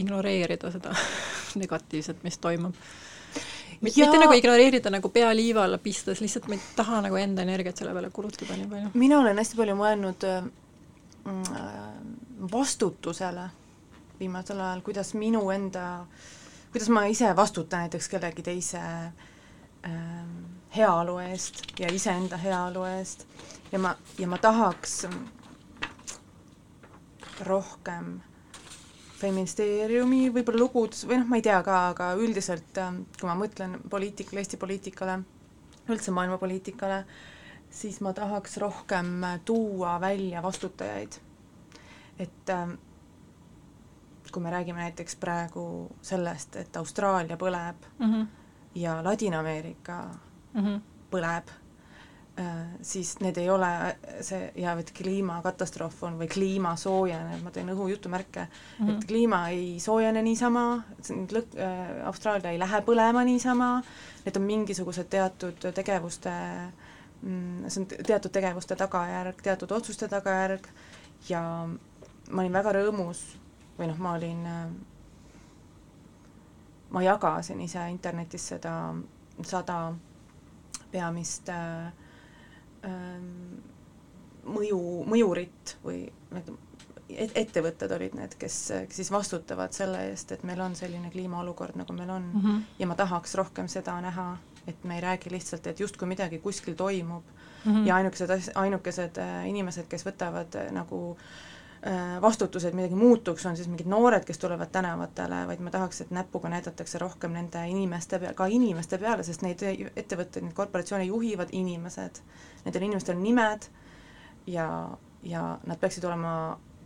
ignoreerida 0.00 0.70
seda 0.72 0.94
negatiivset, 1.62 2.22
mis 2.22 2.38
toimub. 2.38 2.74
mitte 3.80 4.00
ja... 4.00 4.10
nagu 4.20 4.36
ignoreerida 4.36 4.90
nagu 4.90 5.08
pea 5.08 5.30
liiva 5.36 5.64
alla 5.64 5.78
pistes, 5.78 6.20
lihtsalt 6.20 6.48
ma 6.48 6.58
ei 6.58 6.66
taha 6.76 7.00
nagu 7.08 7.16
enda 7.16 7.42
energiat 7.42 7.80
selle 7.80 7.94
peale 7.96 8.10
kulutada 8.10 8.56
nii 8.56 8.68
palju. 8.70 8.92
mina 8.94 9.20
olen 9.20 9.40
hästi 9.42 9.56
palju 9.56 9.78
mõelnud 9.78 10.28
äh, 10.28 10.44
vastutusele 12.52 13.48
viimasel 14.20 14.60
ajal, 14.60 14.80
kuidas 14.84 15.14
minu 15.14 15.42
enda, 15.50 16.04
kuidas 16.72 16.88
ma 16.92 17.06
ise 17.08 17.32
vastutan 17.36 17.86
näiteks 17.86 18.08
kellegi 18.12 18.42
teise 18.44 18.80
äh, 18.80 19.92
heaolu 20.76 21.18
eest 21.18 21.62
ja 21.78 21.88
iseenda 21.92 22.36
heaolu 22.36 22.84
eest 22.84 23.26
ja 23.72 23.78
ma, 23.78 23.94
ja 24.18 24.28
ma 24.28 24.38
tahaks 24.38 25.06
rohkem 27.46 28.20
feministeeriumi 29.20 30.30
võib-olla 30.34 30.62
lugudes 30.64 31.04
või 31.08 31.20
noh, 31.20 31.28
ma 31.30 31.38
ei 31.40 31.44
tea 31.44 31.60
ka, 31.66 31.76
aga 31.92 32.12
üldiselt 32.20 32.80
kui 33.18 33.28
ma 33.28 33.36
mõtlen 33.38 33.76
poliitikale, 33.92 34.42
Eesti 34.42 34.60
poliitikale, 34.60 35.18
üldse 35.90 36.14
maailma 36.16 36.38
poliitikale, 36.40 37.02
siis 37.70 38.00
ma 38.04 38.14
tahaks 38.16 38.56
rohkem 38.62 39.26
tuua 39.44 39.98
välja 40.00 40.42
vastutajaid. 40.42 41.20
et 42.20 42.52
kui 44.32 44.42
me 44.42 44.50
räägime 44.50 44.78
näiteks 44.78 45.16
praegu 45.16 45.90
sellest, 46.02 46.56
et 46.56 46.76
Austraalia 46.76 47.36
põleb 47.36 47.86
mm 47.98 48.12
-hmm. 48.12 48.26
ja 48.74 49.04
Ladina-Ameerika 49.04 50.04
mm 50.54 50.60
-hmm. 50.60 50.80
põleb 51.10 51.48
Äh, 51.48 51.59
siis 52.82 53.14
need 53.20 53.36
ei 53.40 53.48
ole 53.50 53.68
see 54.24 54.50
ja 54.62 54.72
et 54.80 54.92
kliimakatastroof 54.96 56.02
on 56.08 56.18
või 56.20 56.28
kliima 56.30 56.74
soojeneb, 56.78 57.42
ma 57.44 57.52
teen 57.54 57.68
õhu 57.72 57.88
jutumärke 57.90 58.46
mm, 58.46 58.86
-hmm. 58.86 58.94
et 58.94 59.06
kliima 59.08 59.40
ei 59.48 59.80
soojene 59.80 60.22
niisama, 60.22 60.82
lõk- 61.34 61.58
äh,, 61.58 62.06
Austraalia 62.06 62.50
ei 62.50 62.58
lähe 62.58 62.80
põlema 62.86 63.24
niisama, 63.24 63.82
need 64.24 64.36
on 64.36 64.46
mingisugused 64.46 65.10
teatud 65.10 65.68
tegevuste 65.74 66.32
mm,, 67.22 67.68
see 67.68 67.82
on 67.82 67.86
teatud 68.06 68.32
tegevuste 68.32 68.76
tagajärg, 68.76 69.42
teatud 69.42 69.72
otsuste 69.72 70.08
tagajärg 70.08 70.68
ja 71.28 71.42
ma 72.30 72.42
olin 72.42 72.52
väga 72.52 72.72
rõõmus 72.78 73.24
või 73.78 73.90
noh, 73.90 73.98
ma 73.98 74.14
olin 74.18 74.46
äh,, 74.46 74.68
ma 76.90 77.02
jagasin 77.02 77.60
ise 77.60 77.90
internetis 77.90 78.48
seda 78.54 78.94
sada 79.42 79.92
peamist 80.92 81.48
äh, 81.48 81.92
mõju, 84.44 84.80
mõjurit 85.10 85.76
või 85.84 86.04
et, 86.38 87.32
ettevõtted 87.34 87.92
olid 87.92 88.14
need, 88.18 88.36
kes, 88.40 88.56
kes 88.88 89.00
siis 89.02 89.10
vastutavad 89.12 89.74
selle 89.76 90.06
eest, 90.10 90.32
et 90.32 90.44
meil 90.46 90.60
on 90.64 90.76
selline 90.78 91.10
kliimaolukord, 91.12 91.76
nagu 91.80 91.92
meil 91.96 92.10
on 92.10 92.30
mm. 92.32 92.40
-hmm. 92.40 92.62
ja 92.78 92.86
ma 92.86 92.94
tahaks 92.94 93.34
rohkem 93.34 93.68
seda 93.68 94.00
näha, 94.00 94.38
et 94.66 94.84
me 94.84 94.94
ei 94.94 95.00
räägi 95.00 95.30
lihtsalt, 95.30 95.66
et 95.66 95.80
justkui 95.80 96.08
midagi 96.08 96.38
kuskil 96.38 96.74
toimub 96.74 97.24
mm 97.64 97.72
-hmm. 97.72 97.86
ja 97.86 97.96
ainukesed 97.96 98.52
ainukesed 98.54 99.18
äh, 99.18 99.48
inimesed, 99.48 99.86
kes 99.88 100.06
võtavad 100.06 100.56
äh, 100.56 100.72
nagu 100.72 101.16
Äh, 101.16 101.50
vastutus, 102.20 102.64
et 102.68 102.74
midagi 102.76 102.94
muutuks, 102.94 103.46
on 103.48 103.56
siis 103.56 103.68
mingid 103.68 103.88
noored, 103.88 104.26
kes 104.28 104.38
tulevad 104.38 104.68
tänavatele, 104.72 105.38
vaid 105.48 105.62
ma 105.64 105.70
tahaks, 105.72 106.02
et 106.04 106.10
näpuga 106.12 106.50
näidatakse 106.52 107.00
rohkem 107.00 107.32
nende 107.32 107.62
inimeste 107.72 108.18
peale, 108.20 108.34
ka 108.36 108.46
inimeste 108.52 108.98
peale, 109.00 109.24
sest 109.24 109.40
neid 109.46 109.64
ettevõtteid, 109.64 110.44
neid 110.44 110.56
korporatsioone 110.58 111.06
juhivad 111.08 111.54
inimesed. 111.56 112.20
Nendel 112.66 112.84
inimestel 112.84 113.16
on 113.16 113.24
nimed 113.24 113.70
ja, 114.52 114.66
ja 115.24 115.46
nad 115.64 115.80
peaksid 115.80 116.04
olema 116.04 116.34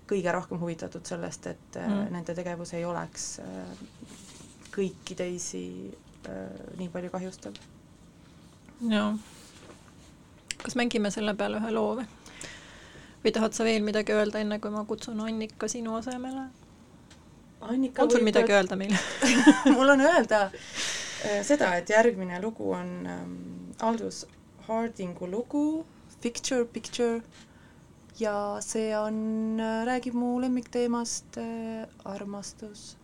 kõige 0.06 0.32
rohkem 0.36 0.62
huvitatud 0.62 1.02
sellest, 1.10 1.50
et 1.50 1.80
äh, 1.80 1.88
mm. 1.88 2.14
nende 2.14 2.38
tegevus 2.38 2.76
ei 2.78 2.86
oleks 2.86 3.28
äh, 3.42 4.14
kõiki 4.74 5.18
teisi 5.18 5.64
nii 6.78 6.88
palju 6.88 7.10
kahjustav. 7.10 7.56
jaa. 8.88 9.16
kas 10.62 10.76
mängime 10.76 11.10
selle 11.10 11.34
peale 11.34 11.60
ühe 11.60 11.72
loo 11.74 11.96
või? 12.00 12.06
Või 13.24 13.32
tahad 13.32 13.56
sa 13.56 13.64
veel 13.64 13.82
midagi 13.84 14.12
öelda, 14.12 14.42
enne 14.44 14.60
kui 14.60 14.72
ma 14.74 14.84
kutsun 14.88 15.20
Annika 15.24 15.68
sinu 15.70 15.96
asemele? 15.96 16.50
on 17.64 18.10
sul 18.10 18.24
midagi 18.24 18.52
et... 18.52 18.56
öelda 18.58 18.76
meile? 18.76 18.98
Mul 19.76 19.94
on 19.94 20.00
öelda 20.04 20.40
äh, 20.50 21.40
seda, 21.42 21.70
et 21.80 21.88
järgmine 21.88 22.40
lugu 22.42 22.74
on 22.76 22.90
ähm, 23.08 23.38
Aldous 23.80 24.26
Hardingu 24.68 25.30
lugu 25.30 25.84
Picture, 26.20 26.64
Picture. 26.64 27.22
Ja 28.20 28.60
see 28.60 28.92
on 28.96 29.60
äh,, 29.60 29.84
räägib 29.88 30.14
mu 30.14 30.36
lemmikteemast 30.40 31.36
äh, 31.40 31.88
armastus 32.04 32.94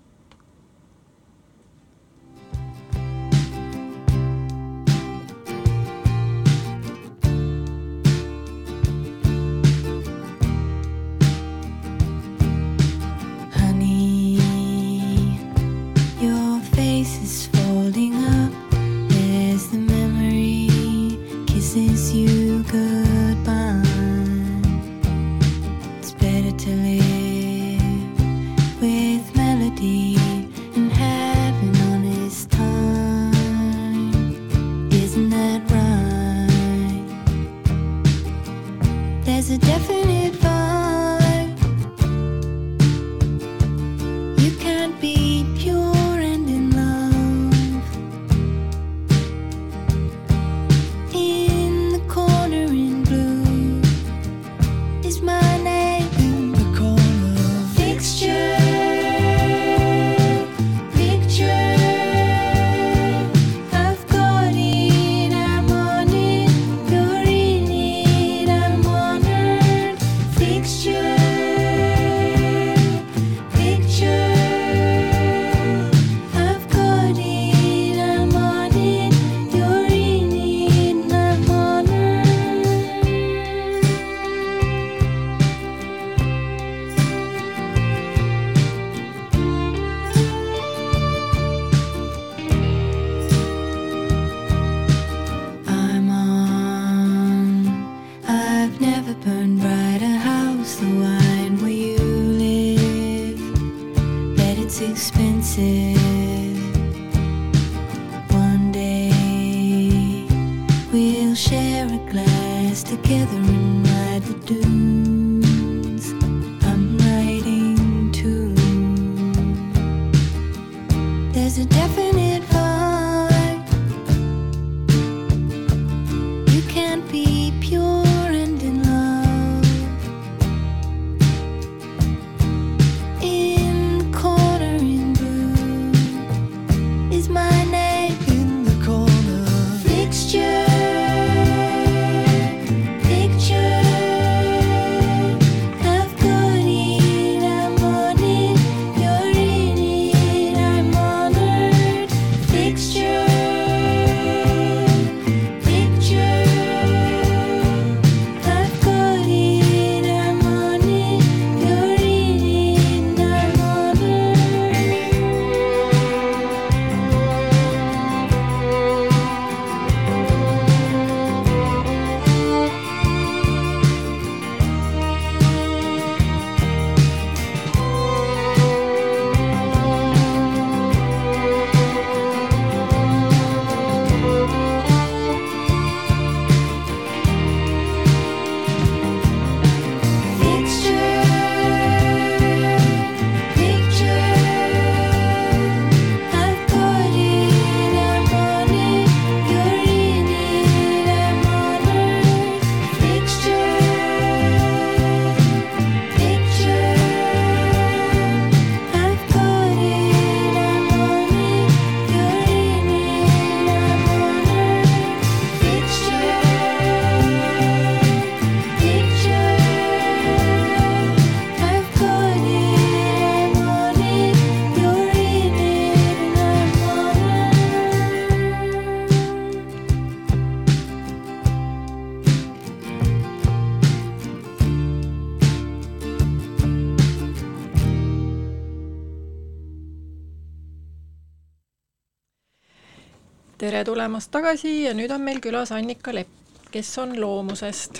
tulemast 244.01 244.30
tagasi 244.32 244.70
ja 244.86 244.94
nüüd 244.96 245.12
on 245.12 245.20
meil 245.20 245.42
külas 245.44 245.68
Annika 245.76 246.14
Lepp, 246.14 246.30
kes 246.72 246.88
on 247.03 247.11
Loomusest. 247.20 247.98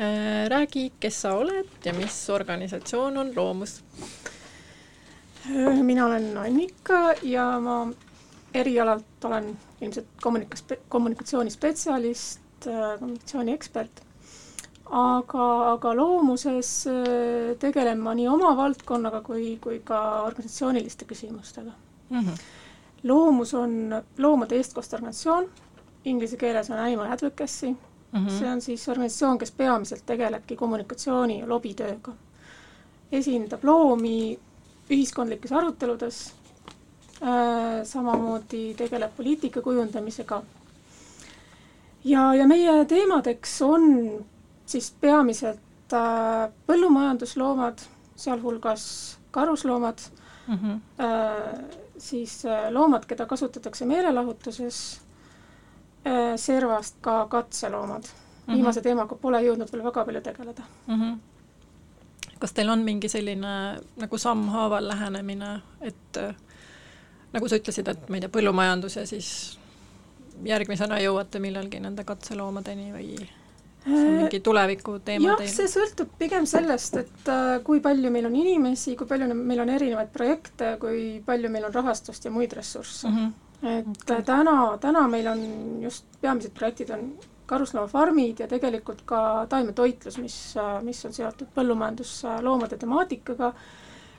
Äh, 0.00 0.46
räägi, 0.48 0.86
kes 0.96 1.18
sa 1.26 1.34
oled 1.36 1.84
ja 1.84 1.92
mis 1.92 2.14
organisatsioon 2.32 3.18
on 3.20 3.32
Loomus? 3.36 3.82
Äh, 5.44 5.82
mina 5.84 6.06
olen 6.06 6.30
Annika 6.40 7.12
ja 7.22 7.44
ma 7.60 7.82
erialalt 8.54 9.26
olen 9.28 9.50
ilmselt 9.82 10.08
kommunika-, 10.24 10.78
kommunikatsioonispetsialist, 10.88 12.64
äh, 12.64 12.96
kommunikatsiooniekspert 13.02 14.02
aga, 14.88 15.50
aga 15.74 15.94
loomuses 16.00 16.72
tegelen 17.60 18.00
ma 18.00 18.16
nii 18.16 18.30
oma 18.32 18.56
valdkonnaga 18.56 19.20
kui, 19.28 19.58
kui 19.60 19.82
ka 19.84 20.00
organisatsiooniliste 20.30 21.04
küsimustega 21.12 21.76
mm. 22.08 22.20
-hmm. 22.20 22.42
Loomus 23.02 23.54
on 23.54 24.02
loomade 24.18 24.56
eestkostorganisatsioon, 24.56 25.48
inglise 26.04 26.36
keeles 26.36 26.70
on 26.70 26.78
animal 26.78 27.10
advocacy 27.12 27.66
mm, 27.68 28.26
-hmm. 28.26 28.30
see 28.38 28.50
on 28.52 28.60
siis 28.60 28.88
organisatsioon, 28.88 29.38
kes 29.38 29.50
peamiselt 29.50 30.06
tegelebki 30.06 30.56
kommunikatsiooni 30.56 31.40
ja 31.40 31.48
lobitööga. 31.48 32.12
esindab 33.12 33.64
loomi 33.64 34.38
ühiskondlikes 34.90 35.52
aruteludes 35.52 36.32
äh,, 37.22 37.84
samamoodi 37.84 38.74
tegeleb 38.74 39.16
poliitika 39.16 39.60
kujundamisega 39.62 40.42
ja, 42.04 42.34
ja 42.34 42.46
meie 42.48 42.84
teemadeks 42.88 43.62
on 43.62 43.84
siis 44.66 44.92
peamiselt 45.00 45.92
äh, 45.94 46.50
põllumajandusloomad, 46.66 47.84
sealhulgas 48.16 49.18
karusloomad 49.30 49.98
mm, 50.46 50.54
-hmm. 50.54 50.80
äh, 51.04 51.81
siis 52.02 52.44
äh, 52.46 52.70
loomad, 52.74 53.06
keda 53.06 53.26
kasutatakse 53.26 53.86
meelelahutuses 53.86 54.78
äh,, 56.06 56.34
servast 56.36 56.96
ka 57.00 57.26
katseloomad 57.28 58.02
mm. 58.02 58.08
-hmm. 58.08 58.54
viimase 58.56 58.82
teemaga 58.82 59.14
pole 59.14 59.42
jõudnud 59.42 59.72
veel 59.72 59.84
väga 59.84 60.04
palju 60.04 60.20
tegeleda 60.20 60.62
mm. 60.86 61.00
-hmm. 61.00 61.18
kas 62.38 62.52
teil 62.52 62.68
on 62.68 62.82
mingi 62.82 63.08
selline 63.08 63.54
nagu 63.96 64.18
sammhaaval 64.18 64.88
lähenemine, 64.88 65.60
et 65.80 66.16
äh, 66.16 66.34
nagu 67.32 67.48
sa 67.48 67.56
ütlesid, 67.56 67.88
et 67.88 68.08
ma 68.08 68.16
ei 68.16 68.20
tea, 68.20 68.28
põllumajandus 68.38 68.96
ja 68.96 69.06
siis 69.06 69.58
järgmisena 70.44 70.98
jõuate 70.98 71.38
millalgi 71.38 71.80
nende 71.80 72.04
katseloomadeni 72.04 72.92
või? 72.92 73.28
See 73.84 74.08
on 74.08 74.18
mingi 74.22 74.40
tuleviku 74.40 74.98
teema 75.04 75.36
teil? 75.40 75.50
see 75.50 75.70
sõltub 75.70 76.12
pigem 76.18 76.46
sellest, 76.48 76.98
et 77.02 77.30
äh, 77.32 77.56
kui 77.66 77.82
palju 77.84 78.12
meil 78.14 78.28
on 78.28 78.36
inimesi, 78.38 78.94
kui 78.98 79.08
palju 79.10 79.28
meil 79.34 79.64
on 79.64 79.72
erinevaid 79.74 80.12
projekte, 80.14 80.76
kui 80.82 81.20
palju 81.26 81.50
meil 81.52 81.66
on 81.68 81.74
rahastust 81.74 82.28
ja 82.28 82.34
muid 82.34 82.54
ressursse 82.58 83.08
mm. 83.08 83.18
-hmm. 83.18 83.76
et 83.78 83.92
okay. 83.96 84.16
Äh, 84.16 84.24
täna, 84.24 84.56
täna 84.80 85.06
meil 85.08 85.28
on 85.34 85.44
just 85.82 86.06
peamised 86.20 86.54
projektid 86.54 86.90
on 86.90 87.12
karusloomafarmid 87.46 88.40
ja 88.40 88.48
tegelikult 88.48 89.02
ka 89.04 89.46
taimetoitlus, 89.48 90.18
mis, 90.18 90.36
äh, 90.56 90.82
mis 90.82 91.04
on 91.06 91.12
seotud 91.12 91.48
põllumajandusloomade 91.54 92.78
temaatikaga. 92.78 93.52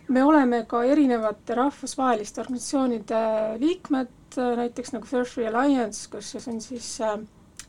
me 0.08 0.24
oleme 0.24 0.66
ka 0.68 0.84
erinevate 0.84 1.56
rahvusvaheliste 1.56 2.42
organisatsioonide 2.42 3.20
liikmed, 3.60 4.10
näiteks 4.36 4.92
nagu 4.94 5.06
Fur 5.08 5.26
Free 5.26 5.48
Alliance, 5.48 6.10
kus 6.12 6.48
on 6.48 6.62
siis 6.62 7.02
äh, 7.02 7.20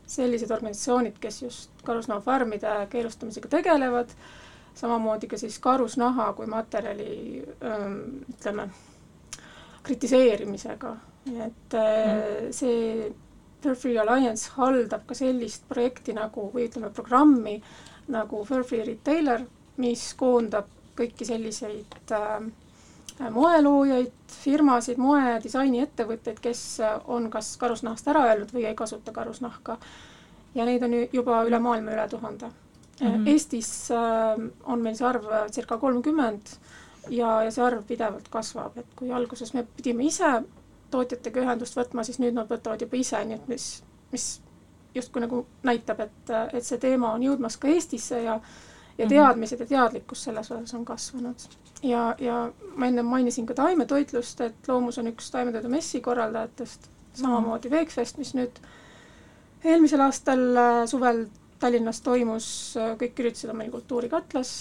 sellised 0.07 0.51
organisatsioonid, 0.51 1.19
kes 1.21 1.41
just 1.41 1.83
karusnahafarmide 1.85 2.87
keelustamisega 2.91 3.49
tegelevad, 3.57 4.11
samamoodi 4.75 5.27
ka 5.31 5.37
siis 5.39 5.57
karusnaha 5.59 6.31
kui 6.37 6.45
materjali 6.51 7.41
ütleme, 8.35 8.67
kritiseerimisega, 9.85 10.95
et 11.45 11.77
mm. 11.77 12.51
see 12.53 13.11
Fur 13.65 13.75
Free 13.75 13.97
Alliance 13.97 14.51
haldab 14.59 15.07
ka 15.09 15.17
sellist 15.17 15.63
projekti 15.69 16.13
nagu, 16.13 16.49
või 16.53 16.67
ütleme, 16.67 16.91
programmi 16.93 17.55
nagu 18.13 18.43
Fur 18.45 18.65
Free 18.67 18.85
Retailer, 18.85 19.41
mis 19.81 20.11
koondab 20.19 20.69
kõiki 20.95 21.25
selliseid 21.27 22.13
äh, 22.13 22.45
moeloojaid, 23.19 24.11
firmasid, 24.43 24.97
moe- 24.97 25.31
ja 25.31 25.39
disainiettevõtteid, 25.43 26.39
kes 26.41 26.61
on 27.07 27.29
kas 27.31 27.55
karusnahast 27.57 28.07
ära 28.11 28.25
öelnud 28.31 28.51
või 28.53 28.65
ei 28.67 28.75
kasuta 28.75 29.11
karusnahka. 29.15 29.77
ja 30.55 30.65
neid 30.65 30.83
on 30.83 30.93
juba 31.13 31.43
üle 31.43 31.59
maailma 31.59 31.91
üle 31.91 32.07
tuhande 32.09 32.45
mm. 32.45 33.07
-hmm. 33.07 33.27
Eestis 33.27 33.91
äh, 33.91 34.51
on 34.63 34.81
meil 34.81 34.95
see 34.95 35.07
arv 35.07 35.25
circa 35.51 35.77
kolmkümmend 35.77 36.57
ja, 37.09 37.43
ja 37.43 37.51
see 37.51 37.63
arv 37.63 37.83
pidevalt 37.87 38.27
kasvab, 38.29 38.77
et 38.77 38.87
kui 38.95 39.11
alguses 39.11 39.53
me 39.53 39.65
pidime 39.77 40.03
ise 40.03 40.43
tootjatega 40.91 41.41
ühendust 41.41 41.77
võtma, 41.77 42.03
siis 42.03 42.19
nüüd 42.19 42.35
nad 42.37 42.49
võtavad 42.49 42.81
juba 42.81 42.97
ise, 42.97 43.23
nii 43.25 43.35
et 43.35 43.47
mis, 43.51 43.83
mis 44.11 44.27
justkui 44.95 45.23
nagu 45.23 45.45
näitab, 45.63 45.99
et, 45.99 46.33
et 46.53 46.63
see 46.63 46.79
teema 46.81 47.13
on 47.13 47.23
jõudmas 47.23 47.57
ka 47.57 47.67
Eestisse 47.67 48.21
ja 48.23 48.39
ja 48.97 49.05
mhm. 49.05 49.09
teadmised 49.09 49.59
ja 49.59 49.65
teadlikkus 49.65 50.23
selles 50.23 50.51
osas 50.51 50.73
on 50.73 50.85
kasvanud. 50.85 51.47
ja, 51.83 52.15
ja 52.19 52.51
ma 52.75 52.87
enne 52.87 53.03
mainisin 53.03 53.45
ka 53.45 53.53
taimetoitlust, 53.53 54.41
et 54.41 54.67
Loomus 54.67 54.97
on 54.97 55.11
üks 55.11 55.31
taimetoidu 55.31 55.69
messi 55.69 56.01
korraldajatest, 56.01 56.89
samamoodi 57.13 57.71
Veekfest, 57.71 58.17
mis 58.17 58.33
nüüd 58.35 58.61
eelmisel 59.65 60.01
aastal 60.05 60.45
äh, 60.55 60.85
suvel 60.87 61.25
Tallinnas 61.59 62.01
toimus, 62.05 62.47
äh, 62.79 62.95
kõik 62.99 63.19
üritused 63.23 63.51
on 63.51 63.59
meil 63.59 63.71
Kultuurikatlas, 63.73 64.57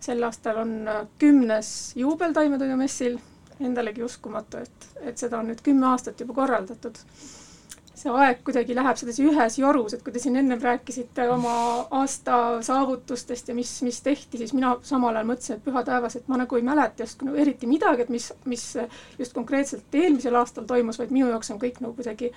sel 0.00 0.22
aastal 0.26 0.62
on 0.64 0.72
äh, 0.88 1.04
kümnes 1.18 1.92
juubel 1.96 2.34
taimetoidumessil, 2.36 3.18
endalegi 3.60 4.04
uskumatu, 4.04 4.64
et, 4.64 4.90
et 5.00 5.18
seda 5.18 5.38
on 5.38 5.52
nüüd 5.52 5.60
kümme 5.64 5.86
aastat 5.92 6.20
juba 6.20 6.34
korraldatud 6.42 6.98
see 7.94 8.12
aeg 8.24 8.40
kuidagi 8.46 8.74
läheb 8.76 8.96
sedasi 8.96 9.26
ühes 9.28 9.58
jorus, 9.60 9.94
et 9.94 10.02
kui 10.04 10.14
te 10.14 10.20
siin 10.22 10.36
ennem 10.40 10.60
rääkisite 10.62 11.26
oma 11.30 11.54
aasta 11.98 12.36
saavutustest 12.64 13.50
ja 13.52 13.54
mis, 13.54 13.74
mis 13.84 14.00
tehti, 14.02 14.40
siis 14.40 14.54
mina 14.56 14.74
samal 14.86 15.16
ajal 15.16 15.28
mõtlesin, 15.28 15.58
et 15.58 15.66
püha 15.66 15.84
taevas, 15.86 16.16
et 16.16 16.30
ma 16.32 16.40
nagu 16.40 16.56
ei 16.56 16.64
mäleta 16.66 17.04
just 17.04 17.22
nagu 17.26 17.36
eriti 17.44 17.68
midagi, 17.68 18.06
et 18.06 18.12
mis, 18.12 18.30
mis 18.48 18.64
just 19.18 19.36
konkreetselt 19.36 20.00
eelmisel 20.00 20.38
aastal 20.40 20.64
toimus, 20.68 20.98
vaid 21.02 21.12
minu 21.12 21.28
jaoks 21.34 21.52
on 21.52 21.60
kõik 21.62 21.82
nagu 21.84 21.92
kuidagi 21.98 22.32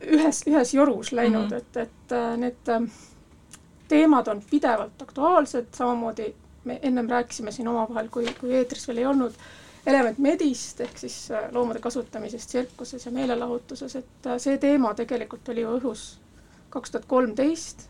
ühes, 0.00 0.44
ühes 0.48 0.74
jorus 0.74 1.12
läinud 1.12 1.48
mm, 1.48 1.56
-hmm. 1.56 1.56
et, 1.56 1.76
et 1.76 2.12
äh, 2.16 2.36
need 2.36 2.68
äh, 2.68 2.90
teemad 3.88 4.28
on 4.28 4.42
pidevalt 4.50 5.02
aktuaalsed, 5.02 5.72
samamoodi 5.76 6.34
me 6.64 6.78
ennem 6.82 7.08
rääkisime 7.08 7.52
siin 7.52 7.68
omavahel, 7.68 8.08
kui, 8.08 8.26
kui 8.40 8.54
eetris 8.54 8.88
veel 8.88 8.98
ei 8.98 9.06
olnud 9.06 9.32
Element 9.86 10.18
Medist 10.18 10.80
ehk 10.80 10.98
siis 10.98 11.30
äh, 11.30 11.48
loomade 11.52 11.80
kasutamisest 11.80 12.48
tsirkuses 12.48 13.06
ja 13.06 13.12
meelelahutuses, 13.12 13.96
et 13.96 14.26
äh, 14.26 14.36
see 14.38 14.58
teema 14.60 14.92
tegelikult 14.94 15.48
oli 15.48 15.64
ju 15.64 15.76
õhus 15.78 16.04
kaks 16.70 16.90
tuhat 16.90 17.06
kolmteist. 17.08 17.88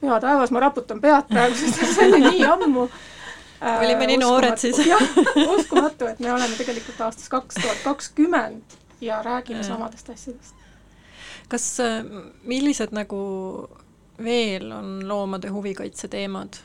püha 0.00 0.18
taevas, 0.20 0.50
ma 0.50 0.60
raputan 0.60 1.00
pead 1.00 1.28
praegu, 1.30 1.54
sest 1.54 1.94
see 1.94 2.08
oli 2.08 2.20
nii 2.24 2.46
ammu 2.54 2.88
äh, 2.88 3.78
olime 3.84 4.10
nii 4.10 4.18
noored 4.24 4.58
siis. 4.58 4.82
jah, 4.86 5.04
uskumatu, 5.58 6.10
et 6.10 6.18
me 6.18 6.32
oleme 6.32 6.58
tegelikult 6.58 7.00
aastas 7.06 7.30
kaks 7.30 7.60
tuhat 7.62 7.84
kakskümmend 7.84 8.76
ja 9.00 9.22
räägime 9.22 9.62
samadest 9.62 10.10
asjadest. 10.10 10.54
kas, 11.48 11.70
millised 12.42 12.90
nagu 12.90 13.22
veel 14.24 14.72
on 14.72 15.08
loomade 15.08 15.48
huvikaitse 15.48 16.08
teemad? 16.08 16.60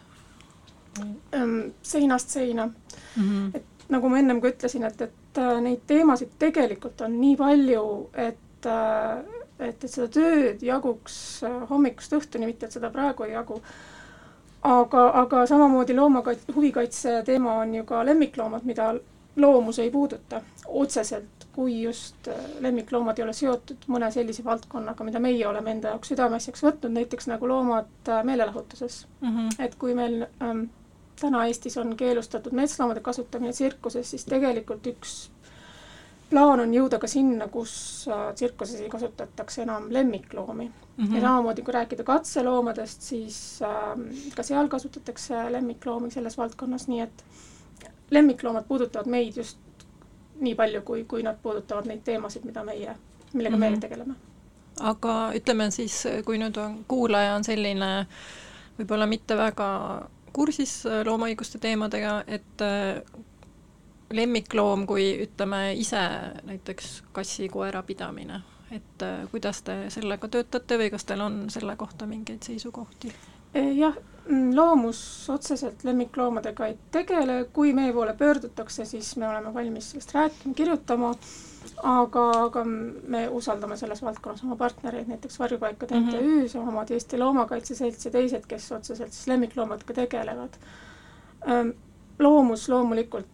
seinast 1.82 2.30
seina 2.30 2.66
mm. 2.66 2.74
-hmm. 3.24 3.58
et 3.58 3.76
nagu 3.89 4.09
ma 4.11 4.19
ennem 4.19 4.41
ka 4.43 4.51
ütlesin, 4.51 4.85
et, 4.88 5.01
et 5.01 5.41
äh, 5.41 5.57
neid 5.63 5.83
teemasid 5.89 6.33
tegelikult 6.39 7.01
on 7.05 7.19
nii 7.21 7.35
palju, 7.39 7.83
et 8.27 8.69
äh, 8.71 9.19
et, 9.57 9.83
et 9.83 9.89
seda 9.89 10.07
tööd 10.13 10.63
jaguks 10.65 11.19
äh, 11.47 11.59
hommikust 11.69 12.13
õhtuni, 12.17 12.49
mitte 12.49 12.67
et 12.67 12.75
seda 12.77 12.91
praegu 12.93 13.25
ei 13.25 13.33
jagu. 13.33 13.61
aga, 14.67 15.03
aga 15.21 15.45
samamoodi 15.47 15.95
loomakaitse, 15.95 16.51
huvikaitse 16.55 17.21
teema 17.25 17.59
on 17.61 17.73
ju 17.75 17.85
ka 17.88 18.03
lemmikloomad, 18.05 18.65
mida 18.67 18.93
loomus 19.38 19.79
ei 19.79 19.91
puuduta 19.93 20.41
otseselt, 20.67 21.45
kui 21.55 21.81
just 21.81 22.27
lemmikloomad 22.59 23.17
ei 23.19 23.23
ole 23.23 23.33
seotud 23.33 23.85
mõne 23.88 24.09
sellise 24.13 24.43
valdkonnaga, 24.45 25.05
mida 25.05 25.21
meie 25.21 25.45
oleme 25.47 25.71
enda 25.71 25.93
jaoks 25.93 26.11
südameasjaks 26.11 26.65
võtnud, 26.65 26.93
näiteks 26.97 27.29
nagu 27.31 27.47
loomad 27.49 28.11
meelelahutuses 28.23 29.05
mm. 29.21 29.29
-hmm. 29.38 29.63
et 29.65 29.75
kui 29.75 29.95
meil 29.97 30.25
ähm, 30.41 30.67
täna 31.20 31.45
Eestis 31.45 31.78
on 31.78 31.95
keelustatud 31.97 32.53
metsloomade 32.53 32.99
kasutamine 32.99 33.51
tsirkuses, 33.51 34.09
siis 34.09 34.26
tegelikult 34.26 34.88
üks 34.88 35.15
plaan 36.30 36.59
on 36.59 36.74
jõuda 36.74 36.99
ka 36.99 37.07
sinna, 37.07 37.47
kus 37.51 37.74
äh, 38.11 38.32
tsirkuses 38.36 38.82
ei 38.82 38.89
kasutataks 38.91 39.61
enam 39.63 39.88
lemmikloomi 39.89 40.65
mm. 40.65 41.05
-hmm. 41.05 41.15
ja 41.15 41.22
samamoodi, 41.22 41.61
kui 41.61 41.74
rääkida 41.74 42.03
katseloomadest, 42.03 43.01
siis 43.01 43.59
äh, 43.61 44.32
ka 44.36 44.43
seal 44.43 44.68
kasutatakse 44.68 45.51
lemmikloomi 45.51 46.11
selles 46.11 46.38
valdkonnas, 46.38 46.88
nii 46.88 47.01
et 47.01 47.24
lemmikloomad 48.11 48.63
puudutavad 48.68 49.07
meid 49.07 49.38
just 49.38 49.57
nii 50.39 50.55
palju, 50.55 50.82
kui, 50.82 51.03
kui 51.03 51.24
nad 51.24 51.38
puudutavad 51.43 51.88
neid 51.88 52.01
teemasid, 52.03 52.43
mida 52.45 52.63
meie, 52.63 52.95
millega 53.34 53.55
mm 53.55 53.63
-hmm. 53.63 53.70
meie 53.70 53.80
tegeleme. 53.80 54.13
aga 54.80 55.32
ütleme 55.34 55.72
siis, 55.72 56.03
kui 56.26 56.38
nüüd 56.38 56.57
on, 56.57 56.86
kuulaja 56.88 57.36
on 57.36 57.43
selline 57.43 58.07
võib-olla 58.80 59.07
mitte 59.07 59.38
väga 59.38 60.09
kursis 60.38 60.81
äh, 60.85 61.01
loomaõiguste 61.07 61.61
teemadega, 61.61 62.19
et 62.27 62.63
äh, 62.65 63.01
lemmikloom 64.13 64.85
kui 64.88 65.09
ütleme 65.25 65.71
ise 65.79 66.03
näiteks 66.47 66.91
kassi-koera 67.15 67.81
pidamine, 67.88 68.41
et 68.71 69.05
äh, 69.05 69.23
kuidas 69.31 69.63
te 69.65 69.79
sellega 69.93 70.29
töötate 70.31 70.77
või 70.79 70.91
kas 70.93 71.07
teil 71.09 71.25
on 71.25 71.47
selle 71.53 71.75
kohta 71.79 72.09
mingeid 72.09 72.45
seisukohti? 72.47 73.13
jah, 73.57 73.95
mm, 74.27 74.51
loomus 74.53 74.99
otseselt 75.33 75.81
lemmikloomadega 75.88 76.67
ei 76.67 76.75
tegele, 76.93 77.38
kui 77.55 77.71
meie 77.73 77.93
poole 77.95 78.13
pöördutakse, 78.19 78.85
siis 78.85 79.15
me 79.17 79.25
oleme 79.25 79.53
valmis 79.55 79.93
sellest 79.93 80.13
rääkima, 80.13 80.53
kirjutama, 80.53 81.13
aga, 81.84 82.24
aga 82.45 82.63
me 82.63 83.28
usaldame 83.30 83.78
selles 83.78 84.01
valdkonnas 84.03 84.43
oma 84.43 84.55
partnereid, 84.55 85.07
näiteks 85.07 85.39
Varjupaikade 85.39 85.99
MTÜ 85.99 86.22
mm 86.22 86.28
-hmm., 86.28 86.49
samamoodi 86.49 86.93
Eesti 86.93 87.18
Loomakaitse 87.18 87.76
Selts 87.76 88.05
ja 88.05 88.11
teised, 88.11 88.45
kes 88.47 88.72
otseselt 88.72 89.13
siis 89.13 89.28
lemmikloomadega 89.28 89.93
tegelevad. 89.93 90.53
loomus 92.20 92.70
loomulikult 92.70 93.28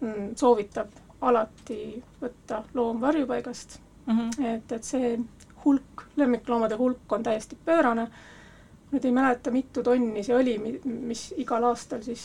mm, 0.00 0.34
soovitab 0.36 0.88
alati 1.20 2.02
võtta 2.22 2.62
loom 2.74 3.00
varjupaigast 3.00 3.78
mm, 4.06 4.18
-hmm. 4.18 4.46
et, 4.54 4.72
et 4.72 4.84
see 4.84 5.18
hulk, 5.64 6.06
lemmikloomade 6.16 6.76
hulk 6.76 7.12
on 7.12 7.22
täiesti 7.22 7.58
pöörane 7.64 8.08
nüüd 8.94 9.06
ei 9.08 9.14
mäleta, 9.14 9.50
mitu 9.54 9.82
tonni 9.84 10.22
see 10.24 10.36
oli, 10.36 10.54
mis 10.84 11.26
igal 11.40 11.66
aastal 11.70 12.02
siis 12.04 12.22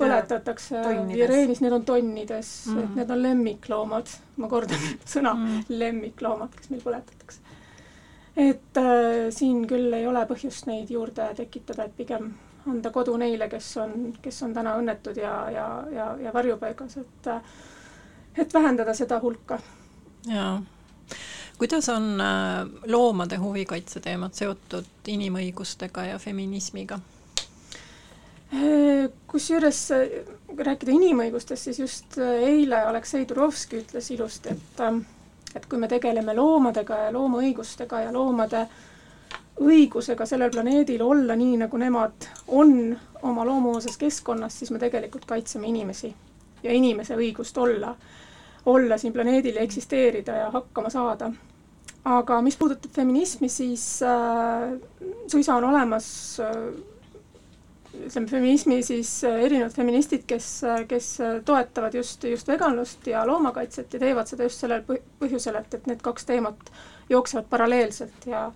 põletatakse 0.00 0.82
Vireenis, 1.10 1.62
need 1.62 1.76
on 1.76 1.84
tonnides 1.86 2.50
mm, 2.66 2.74
-hmm. 2.74 2.84
et 2.84 2.96
need 3.00 3.12
on 3.14 3.22
lemmikloomad, 3.22 4.14
ma 4.36 4.48
kordan 4.50 4.88
sõna 5.14 5.34
mm, 5.34 5.46
-hmm. 5.46 5.78
lemmikloomad, 5.84 6.54
kes 6.56 6.70
meil 6.70 6.82
põletatakse. 6.82 7.40
et 8.36 8.82
äh, 8.82 9.30
siin 9.30 9.66
küll 9.66 9.94
ei 9.94 10.06
ole 10.06 10.26
põhjust 10.26 10.66
neid 10.66 10.90
juurde 10.90 11.30
tekitada, 11.36 11.84
et 11.84 11.96
pigem 11.96 12.32
anda 12.68 12.90
kodu 12.90 13.16
neile, 13.16 13.48
kes 13.48 13.76
on, 13.76 14.12
kes 14.22 14.42
on 14.42 14.54
täna 14.54 14.76
õnnetud 14.76 15.16
ja, 15.16 15.50
ja, 15.50 15.68
ja, 15.92 16.16
ja 16.20 16.32
varjupaigas, 16.32 16.96
et 16.96 17.26
äh, 17.26 17.40
et 18.38 18.54
vähendada 18.54 18.94
seda 18.94 19.20
hulka. 19.20 19.58
jaa 20.26 20.60
kuidas 21.58 21.88
on 21.88 22.20
äh, 22.20 22.66
loomade 22.86 23.36
huvikaitse 23.36 24.00
teemad 24.00 24.34
seotud 24.34 25.08
inimõigustega 25.10 26.04
ja 26.12 26.18
feminismiga? 26.18 27.00
Äh, 28.54 29.08
kusjuures 29.26 29.80
kui 30.46 30.64
rääkida 30.64 30.94
inimõigustest, 30.94 31.68
siis 31.68 31.80
just 31.82 32.18
äh, 32.18 32.44
eile 32.52 32.82
Aleksei 32.90 33.26
Turovski 33.26 33.82
ütles 33.82 34.10
ilusti, 34.14 34.54
et 34.54 34.84
et 35.56 35.64
kui 35.66 35.78
me 35.80 35.88
tegeleme 35.88 36.34
loomadega 36.36 36.96
ja 37.06 37.12
loomaõigustega 37.12 38.02
ja 38.04 38.12
loomade 38.12 38.66
õigusega 39.64 40.26
sellel 40.28 40.50
planeedil 40.52 41.02
olla 41.02 41.34
nii, 41.36 41.56
nagu 41.64 41.78
nemad 41.80 42.26
on 42.46 42.74
oma 43.22 43.46
loomuoses 43.48 43.96
keskkonnas, 43.96 44.58
siis 44.58 44.70
me 44.70 44.78
tegelikult 44.78 45.24
kaitseme 45.24 45.66
inimesi 45.66 46.12
ja 46.62 46.72
inimese 46.72 47.16
õigust 47.16 47.58
olla 47.58 47.94
olla 48.68 48.98
siin 48.98 49.12
planeedil 49.12 49.56
ja 49.56 49.60
eksisteerida 49.60 50.32
ja 50.32 50.50
hakkama 50.50 50.90
saada. 50.90 51.32
Aga 52.08 52.40
mis 52.44 52.56
puudutab 52.56 52.92
feminismi, 52.94 53.48
siis 53.52 53.86
äh, 54.06 54.76
suisa 55.30 55.56
on 55.58 55.66
olemas 55.70 56.08
äh, 56.40 56.54
ütleme, 58.06 58.28
feminismi 58.30 58.80
siis 58.86 59.10
äh, 59.24 59.42
erinevad 59.48 59.74
feministid, 59.76 60.24
kes, 60.28 60.48
äh, 60.64 60.82
kes 60.88 61.10
toetavad 61.44 61.94
just, 61.98 62.24
just 62.24 62.48
veganlust 62.48 63.06
ja 63.10 63.26
loomakaitset 63.28 63.94
ja 63.94 64.00
teevad 64.06 64.30
seda 64.30 64.48
just 64.48 64.64
sellel 64.64 64.84
põhjusel, 64.88 65.60
et, 65.60 65.78
et 65.80 65.86
need 65.90 66.02
kaks 66.04 66.28
teemat 66.28 66.72
jooksevad 67.10 67.48
paralleelselt 67.50 68.28
ja 68.28 68.48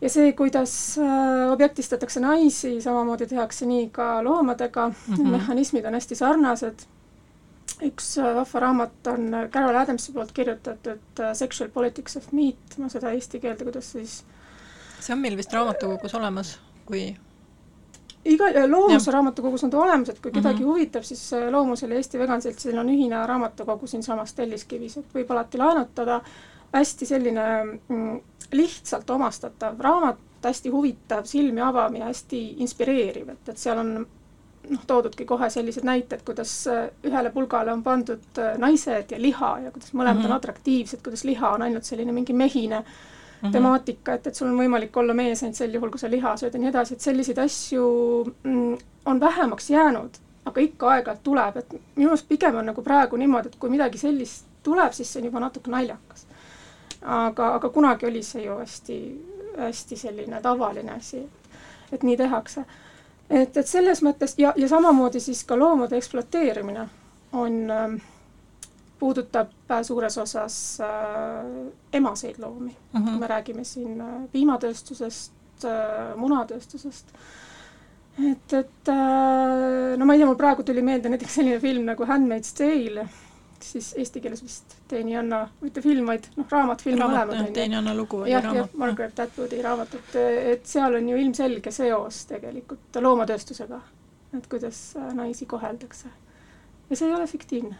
ja 0.00 0.10
see, 0.12 0.32
kuidas 0.36 0.72
äh, 1.00 1.52
objektistatakse 1.52 2.20
naisi, 2.20 2.76
samamoodi 2.84 3.26
tehakse 3.30 3.66
nii 3.66 3.88
ka 3.92 4.24
loomadega 4.24 4.88
mm, 4.88 5.14
-hmm. 5.14 5.30
mehhanismid 5.36 5.84
on 5.84 5.94
hästi 5.96 6.14
sarnased 6.14 6.86
üks 7.84 8.16
äh, 8.18 8.32
vahva 8.36 8.60
raamat 8.60 9.06
on 9.12 9.34
äh, 9.34 9.48
Carol 9.52 9.76
Adamsi 9.76 10.12
poolt 10.12 10.32
kirjutatud 10.32 11.20
äh, 11.20 11.34
Sexual 11.34 11.70
Politics 11.70 12.16
of 12.16 12.32
Meat, 12.32 12.78
ma 12.78 12.88
seda 12.92 13.12
eesti 13.12 13.40
keelde, 13.40 13.66
kuidas 13.68 13.92
siis 13.92 14.22
see 15.00 15.12
on 15.12 15.20
meil 15.20 15.36
vist 15.36 15.52
raamatukogus 15.52 16.14
olemas, 16.16 16.56
kui 16.88 17.02
iga, 18.24 18.48
Loomuse 18.66 19.12
raamatukogus 19.12 19.66
on 19.66 19.70
ta 19.70 19.82
olemas, 19.82 20.08
et 20.08 20.20
kui 20.22 20.32
kedagi 20.32 20.58
mm 20.58 20.64
-hmm. 20.64 20.72
huvitab, 20.72 21.02
siis 21.02 21.30
Loomusel 21.50 21.90
ja 21.90 21.96
Eesti 21.96 22.18
Vegan 22.18 22.42
Seltsil 22.42 22.78
on 22.78 22.88
ühine 22.88 23.26
raamatukogu 23.26 23.86
siinsamas 23.86 24.34
Telliskivis, 24.34 24.96
et 24.96 25.14
võib 25.14 25.30
alati 25.30 25.58
laenutada, 25.58 26.20
hästi 26.72 27.06
selline 27.06 27.64
mm, 27.88 28.20
lihtsalt 28.52 29.10
omastatav 29.10 29.80
raamat, 29.80 30.18
hästi 30.44 30.68
huvitav, 30.68 31.24
silmi 31.24 31.60
avav 31.60 31.94
ja 31.94 32.04
hästi 32.04 32.54
inspireeriv, 32.62 33.28
et, 33.28 33.48
et 33.48 33.58
seal 33.58 33.78
on 33.78 34.06
noh, 34.70 34.84
toodudki 34.86 35.24
kohe 35.24 35.48
sellised 35.50 35.84
näited, 35.86 36.22
kuidas 36.26 36.52
äh, 36.70 36.88
ühele 37.06 37.30
pulgale 37.34 37.72
on 37.72 37.82
pandud 37.82 38.40
äh, 38.42 38.56
naised 38.58 39.12
ja 39.12 39.20
liha 39.20 39.52
ja 39.64 39.70
kuidas 39.70 39.92
mõlemad 39.94 40.14
mm 40.14 40.20
-hmm. 40.20 40.24
on 40.24 40.30
mhm. 40.30 40.36
atraktiivsed, 40.36 41.02
kuidas 41.04 41.24
liha 41.24 41.50
on 41.50 41.62
ainult 41.62 41.84
selline 41.84 42.12
mingi 42.12 42.32
mehine 42.32 42.78
mm 42.78 42.84
-hmm. 43.48 43.52
temaatika, 43.52 44.12
et, 44.12 44.26
et 44.26 44.34
sul 44.34 44.48
on 44.48 44.58
võimalik 44.58 44.96
olla 44.96 45.14
mees 45.14 45.42
ainult 45.42 45.56
sel 45.56 45.74
juhul, 45.74 45.90
kui 45.90 45.98
sa 45.98 46.10
liha 46.10 46.36
sööd 46.36 46.54
ja 46.54 46.60
nii 46.60 46.68
edasi, 46.68 46.94
et 46.94 47.00
selliseid 47.00 47.38
asju 47.38 47.84
mm, 48.42 48.78
on 49.04 49.20
vähemaks 49.20 49.70
jäänud, 49.70 50.10
aga 50.44 50.60
ikka 50.60 50.90
aeg-ajalt 50.90 51.22
tuleb, 51.22 51.56
et 51.56 51.74
minu 51.96 52.08
arust 52.08 52.28
pigem 52.28 52.56
on 52.56 52.66
nagu 52.66 52.82
praegu 52.82 53.16
niimoodi, 53.16 53.48
et 53.48 53.56
kui 53.56 53.70
midagi 53.70 53.98
sellist 53.98 54.44
tuleb, 54.62 54.92
siis 54.92 55.12
see 55.12 55.20
on 55.20 55.26
juba 55.26 55.40
natuke 55.40 55.70
naljakas. 55.70 56.26
aga, 57.02 57.54
aga 57.54 57.68
kunagi 57.68 58.06
oli 58.06 58.22
see 58.22 58.44
ju 58.44 58.58
hästi, 58.58 59.24
hästi 59.58 59.96
selline 59.96 60.40
tavaline 60.42 60.92
asi, 60.92 61.18
et, 61.18 61.92
et 61.92 62.02
nii 62.02 62.16
tehakse 62.16 62.64
et, 63.30 63.56
et 63.56 63.66
selles 63.66 64.02
mõttes 64.02 64.36
ja, 64.38 64.52
ja 64.56 64.68
samamoodi 64.68 65.20
siis 65.20 65.44
ka 65.44 65.58
loomade 65.58 65.96
ekspluateerimine 65.96 66.88
on 67.32 67.58
äh,, 67.70 67.96
puudutab 68.98 69.50
suures 69.82 70.18
osas 70.18 70.78
äh, 70.80 71.72
emaseid 71.92 72.38
loomi 72.38 72.70
mm, 72.70 73.00
-hmm. 73.00 73.10
kui 73.10 73.18
me 73.18 73.26
räägime 73.26 73.64
siin 73.64 74.00
äh, 74.00 74.22
piimatööstusest 74.32 75.64
äh,, 75.64 76.16
munatööstusest. 76.16 77.06
et, 78.30 78.52
et 78.52 78.88
äh, 78.88 79.96
no 79.96 80.04
ma 80.06 80.12
ei 80.12 80.18
tea, 80.18 80.26
mul 80.26 80.36
praegu 80.36 80.62
tuli 80.62 80.82
meelde 80.82 81.08
näiteks 81.08 81.34
selline 81.34 81.60
film 81.60 81.84
nagu 81.84 82.04
Handmaid's 82.04 82.54
Tale 82.56 83.08
siis 83.72 83.92
eesti 83.98 84.20
keeles 84.20 84.42
vist 84.44 84.76
Teeni 84.88 85.16
Anna, 85.16 85.42
mitte 85.60 85.82
film, 85.82 86.06
vaid 86.10 86.28
noh, 86.36 86.46
raamat, 86.50 86.82
film 86.84 87.00
mõlemad 87.02 87.34
on 87.34 87.48
ju. 87.48 87.54
Teeni 87.56 87.78
Anna 87.78 87.94
lugu 87.96 88.22
oli 88.22 88.34
raamat. 88.34 88.60
jah, 88.60 88.76
Margaret 88.82 89.24
Atwoodi 89.26 89.62
raamat, 89.64 89.96
et, 89.98 90.14
et 90.52 90.68
seal 90.68 90.98
on 90.98 91.08
ju 91.10 91.18
ilmselge 91.22 91.72
seos 91.74 92.22
tegelikult 92.30 93.00
loomatööstusega, 93.02 93.80
et 94.38 94.46
kuidas 94.52 94.80
äh, 95.00 95.10
naisi 95.16 95.46
koheldakse. 95.50 96.12
ja 96.90 96.96
see 96.96 97.08
ei 97.08 97.14
ole 97.14 97.26
fiktiivne. 97.26 97.76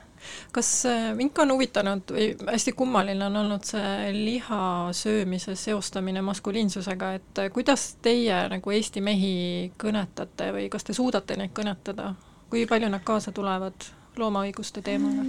kas 0.53 0.71
äh, 0.91 1.11
mind 1.15 1.39
on 1.45 1.53
huvitanud 1.55 2.15
või 2.17 2.31
hästi 2.51 2.73
kummaline 2.73 3.27
on 3.27 3.37
olnud 3.43 3.67
see 3.69 4.13
liha 4.15 4.63
söömise 4.93 5.55
seostamine 5.55 6.23
maskuliinsusega, 6.23 7.13
et 7.21 7.45
äh, 7.45 7.53
kuidas 7.53 7.95
teie 8.03 8.47
nagu 8.53 8.75
Eesti 8.79 9.01
mehi 9.01 9.37
kõnetate 9.79 10.51
või 10.57 10.71
kas 10.73 10.89
te 10.89 10.97
suudate 10.97 11.39
neid 11.39 11.55
kõnetada, 11.55 12.15
kui 12.51 12.67
palju 12.67 12.91
nad 12.91 13.05
kaasa 13.05 13.33
tulevad 13.33 13.93
loomaõiguste 14.19 14.83
teemaga? 14.83 15.23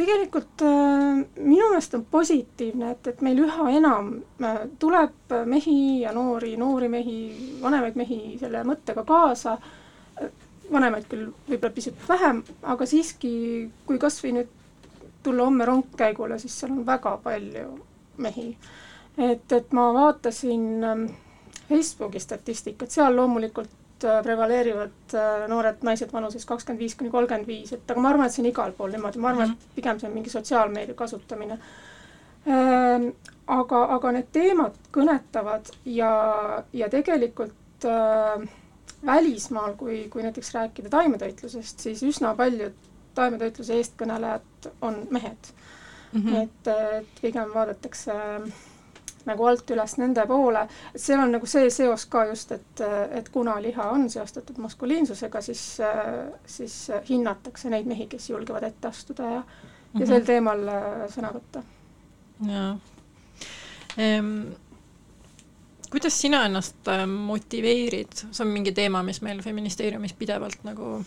Tegelikult 0.00 0.62
äh, 0.64 1.18
minu 1.36 1.66
meelest 1.68 1.94
on 1.98 2.06
positiivne, 2.08 2.94
et, 2.94 3.10
et 3.12 3.20
meil 3.24 3.42
üha 3.44 3.66
enam 3.76 4.14
äh, 4.40 4.62
tuleb 4.80 5.34
mehi 5.50 6.00
ja 6.06 6.14
noori, 6.16 6.54
noori 6.56 6.88
mehi, 6.88 7.18
vanemaid 7.60 7.98
mehi 8.00 8.20
selle 8.40 8.62
mõttega 8.64 9.04
kaasa, 9.04 9.58
vanemaid 10.72 11.08
küll 11.10 11.28
võib-olla 11.48 11.74
pisut 11.74 12.08
vähem, 12.08 12.40
aga 12.62 12.86
siiski, 12.88 13.32
kui 13.86 13.98
kas 14.00 14.20
või 14.24 14.38
nüüd 14.38 14.56
tulla 15.22 15.44
homme 15.44 15.66
rongkäigule, 15.68 16.38
siis 16.38 16.56
seal 16.60 16.72
on 16.72 16.86
väga 16.86 17.16
palju 17.24 17.66
mehi. 18.16 18.56
et, 19.18 19.52
et 19.52 19.72
ma 19.76 19.90
vaatasin 19.92 20.84
ähm, 20.84 21.04
Facebooki 21.68 22.20
statistikat, 22.20 22.90
seal 22.90 23.16
loomulikult 23.16 23.79
prevaleerivad 24.22 25.14
äh, 25.14 25.48
noored 25.48 25.84
naised 25.86 26.12
vanuses 26.12 26.46
kakskümmend 26.48 26.80
viis 26.80 26.94
kuni 26.98 27.10
kolmkümmend 27.10 27.48
viis, 27.48 27.72
et 27.76 27.90
aga 27.90 28.00
ma 28.00 28.12
arvan, 28.12 28.26
et 28.26 28.36
see 28.36 28.44
on 28.44 28.50
igal 28.50 28.72
pool 28.76 28.94
niimoodi, 28.94 29.20
ma 29.22 29.32
arvan, 29.32 29.50
et 29.50 29.56
mhm. 29.56 29.74
pigem 29.76 30.00
see 30.00 30.08
on 30.08 30.14
mingi 30.16 30.32
sotsiaalmeedia 30.32 30.96
kasutamine. 30.98 31.58
Ähm, 32.48 33.10
aga, 33.50 33.82
aga 33.96 34.12
need 34.16 34.30
teemad 34.32 34.78
kõnetavad 34.94 35.68
ja, 35.84 36.12
ja 36.72 36.88
tegelikult 36.92 37.84
äh, 37.88 38.46
välismaal, 39.06 39.74
kui, 39.80 40.06
kui 40.12 40.24
näiteks 40.24 40.54
rääkida 40.56 40.92
taimetoitlusest, 40.92 41.84
siis 41.88 42.02
üsna 42.06 42.32
paljud 42.38 42.88
taimetoitluse 43.14 43.76
eestkõnelejad 43.80 44.70
on 44.86 45.02
mehed 45.10 45.52
mm. 46.12 46.20
-hmm. 46.20 46.42
et, 46.42 46.72
et 47.00 47.22
pigem 47.22 47.54
vaadatakse 47.54 48.12
äh, 48.12 48.52
nagu 49.26 49.46
alt 49.46 49.70
üles 49.70 49.96
nende 50.00 50.24
poole, 50.28 50.62
et 50.94 51.00
seal 51.00 51.20
on 51.22 51.34
nagu 51.34 51.48
see 51.50 51.70
seos 51.72 52.06
ka 52.10 52.24
just, 52.30 52.52
et, 52.56 52.82
et 53.16 53.28
kuna 53.32 53.58
liha 53.62 53.90
on 53.92 54.08
seostatud 54.10 54.58
maskuliinsusega, 54.62 55.42
siis, 55.44 55.64
siis 56.46 56.78
hinnatakse 57.08 57.70
neid 57.72 57.88
mehi, 57.90 58.06
kes 58.10 58.30
julgevad 58.30 58.66
ette 58.70 58.88
astuda 58.88 59.30
ja 59.30 59.40
mm, 59.40 59.44
-hmm. 59.44 60.00
ja 60.00 60.06
sel 60.06 60.18
mhm. 60.18 60.26
teemal 60.26 60.68
äh, 60.68 61.06
sõna 61.14 61.32
võtta. 61.36 61.62
jaa 62.48 62.78
ehm,. 63.98 64.52
kuidas 65.90 66.20
sina 66.20 66.44
ennast 66.46 66.88
äh, 66.88 67.06
motiveerid, 67.06 68.12
see 68.30 68.44
on 68.44 68.52
mingi 68.52 68.72
teema, 68.72 69.02
mis 69.02 69.22
meil 69.22 69.42
feministeeriumis 69.42 70.12
pidevalt 70.12 70.64
nagu 70.64 71.00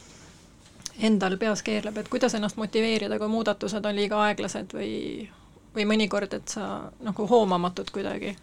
endal 1.00 1.38
peas 1.38 1.64
keerleb, 1.64 1.98
et 1.98 2.10
kuidas 2.10 2.36
ennast 2.38 2.58
motiveerida, 2.58 3.18
kui 3.20 3.28
muudatused 3.28 3.86
on 3.86 3.96
liiga 3.96 4.20
aeglased 4.28 4.76
või 4.78 5.30
või 5.76 5.88
mõnikord, 5.90 6.34
et 6.34 6.48
sa 6.48 6.92
nagu 7.04 7.28
hoomamatud 7.28 7.90
kuidagi? 7.94 8.36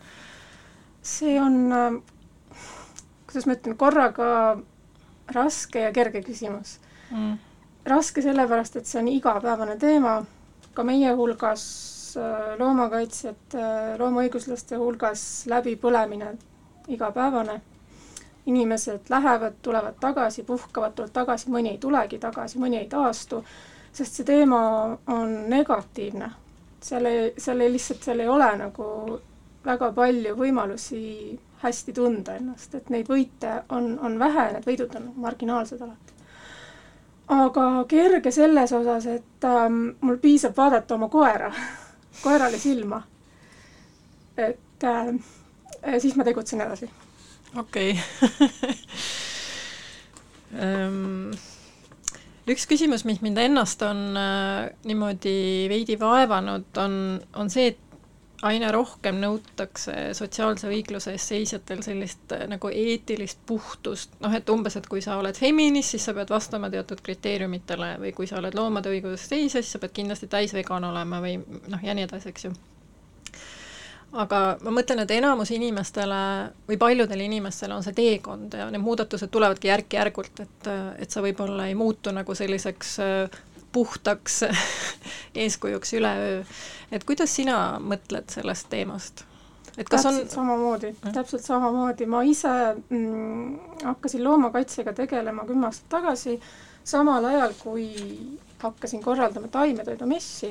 see 1.02 1.38
on, 1.40 2.02
kuidas 3.26 3.46
ma 3.48 3.54
ütlen, 3.56 3.76
korraga 3.80 4.26
raske 5.32 5.86
ja 5.86 5.92
kerge 5.96 6.20
küsimus 6.26 6.74
mm.. 7.10 7.38
raske 7.88 8.22
sellepärast, 8.22 8.76
et 8.76 8.86
see 8.90 9.00
on 9.00 9.08
igapäevane 9.08 9.78
teema, 9.80 10.18
ka 10.74 10.84
meie 10.84 11.14
hulgas, 11.16 11.64
loomakaitsjate, 12.58 13.64
loomaõiguslaste 13.98 14.78
hulgas 14.80 15.24
läbipõlemine 15.50 16.34
igapäevane. 16.88 17.60
inimesed 18.46 19.00
lähevad, 19.08 19.52
tulevad 19.62 19.94
tagasi, 20.00 20.42
puhkavad, 20.42 20.92
tulevad 20.96 21.12
tagasi, 21.12 21.50
mõni 21.50 21.74
ei 21.74 21.78
tulegi 21.78 22.18
tagasi, 22.18 22.58
mõni 22.58 22.78
ei 22.78 22.86
taastu, 22.88 23.44
sest 23.92 24.16
see 24.16 24.24
teema 24.24 24.60
on 25.06 25.34
negatiivne. 25.50 26.30
Seal 26.82 27.06
ei, 27.06 27.32
seal 27.38 27.60
ei 27.60 27.72
lihtsalt, 27.72 28.02
seal 28.02 28.20
ei 28.20 28.28
ole 28.28 28.48
nagu 28.60 28.86
väga 29.64 29.90
palju 29.92 30.34
võimalusi 30.36 31.00
hästi 31.62 31.92
tunda 31.92 32.36
ennast, 32.40 32.74
et 32.74 32.88
neid 32.90 33.08
võite 33.08 33.58
on, 33.76 33.92
on 34.00 34.16
vähe, 34.18 34.46
need 34.54 34.64
võidud 34.64 34.94
on 34.96 35.10
marginaalsed 35.20 35.82
alati. 35.84 36.16
aga 37.28 37.66
kerge 37.88 38.32
selles 38.32 38.72
osas, 38.72 39.06
et 39.06 39.44
ähm, 39.44 39.82
mul 40.00 40.16
piisab 40.22 40.56
vaadata 40.56 40.94
oma 40.96 41.08
koera, 41.08 41.52
koerale 42.24 42.58
silma. 42.58 43.02
et 44.36 44.84
äh, 44.84 45.14
siis 45.98 46.16
ma 46.16 46.24
tegutsen 46.24 46.60
edasi. 46.60 46.90
okei 47.56 47.98
okay. 47.98 48.74
um 50.64 51.30
üks 52.50 52.66
küsimus, 52.70 53.04
mis 53.08 53.20
mind 53.24 53.38
ennast 53.40 53.82
on 53.86 54.10
äh, 54.18 54.70
niimoodi 54.88 55.68
veidi 55.70 55.96
vaevanud, 56.00 56.68
on, 56.82 56.94
on 57.38 57.52
see, 57.52 57.70
et 57.72 57.86
aina 58.46 58.70
rohkem 58.72 59.18
nõutakse 59.20 59.94
sotsiaalse 60.16 60.70
õigluse 60.70 61.12
eest 61.14 61.32
seisjatel 61.32 61.82
sellist 61.84 62.32
äh, 62.36 62.46
nagu 62.50 62.70
eetilist 62.72 63.42
puhtust, 63.46 64.16
noh 64.24 64.34
et 64.36 64.48
umbes, 64.52 64.78
et 64.80 64.88
kui 64.90 65.04
sa 65.04 65.18
oled 65.20 65.36
feminist, 65.36 65.94
siis 65.94 66.08
sa 66.08 66.16
pead 66.16 66.32
vastama 66.32 66.70
teatud 66.72 67.02
kriteeriumitele 67.04 67.94
või 68.04 68.14
kui 68.16 68.30
sa 68.30 68.40
oled 68.40 68.56
loomade 68.56 68.92
õigusest 68.92 69.34
seisja, 69.34 69.62
siis 69.62 69.76
sa 69.76 69.82
pead 69.82 69.96
kindlasti 70.00 70.30
täisvegan 70.32 70.88
olema 70.88 71.20
või 71.24 71.38
noh, 71.40 71.84
ja 71.84 71.96
nii 71.96 72.08
edasi, 72.08 72.32
eks 72.32 72.48
ju. 72.48 72.54
Aga 74.12 74.40
ma 74.64 74.72
mõtlen, 74.74 75.04
et 75.04 75.12
enamus 75.14 75.52
inimestele 75.54 76.20
või 76.68 76.78
paljudele 76.80 77.26
inimestele 77.28 77.76
on 77.76 77.84
see 77.86 77.94
teekond 77.94 78.56
ja 78.58 78.66
need 78.72 78.82
muudatused 78.82 79.30
tulevadki 79.30 79.70
järk-järgult, 79.70 80.42
et, 80.42 80.70
et 80.98 81.10
sa 81.10 81.22
võib-olla 81.22 81.68
ei 81.70 81.76
muutu 81.78 82.10
nagu 82.14 82.34
selliseks 82.34 82.96
äh, 83.04 83.40
puhtaks 83.72 84.42
eeskujuks 85.44 85.94
üleöö. 85.98 86.44
et 86.92 87.04
kuidas 87.06 87.34
sina 87.36 87.78
mõtled 87.78 88.30
sellest 88.34 88.66
teemast? 88.70 89.24
et 89.78 89.88
kas 89.88 90.02
täpselt 90.02 90.26
on 90.26 90.34
samamoodi, 90.34 90.94
täpselt 91.14 91.44
samamoodi, 91.46 92.06
ma 92.10 92.22
ise 92.26 92.50
mm, 92.88 93.84
hakkasin 93.84 94.24
loomakaitsega 94.24 94.92
tegelema 94.92 95.46
kümme 95.46 95.70
aastat 95.70 95.88
tagasi, 96.00 96.40
samal 96.84 97.24
ajal 97.30 97.54
kui 97.62 97.86
hakkasin 98.60 99.02
korraldama 99.02 99.48
taimetoidumessi. 99.48 100.50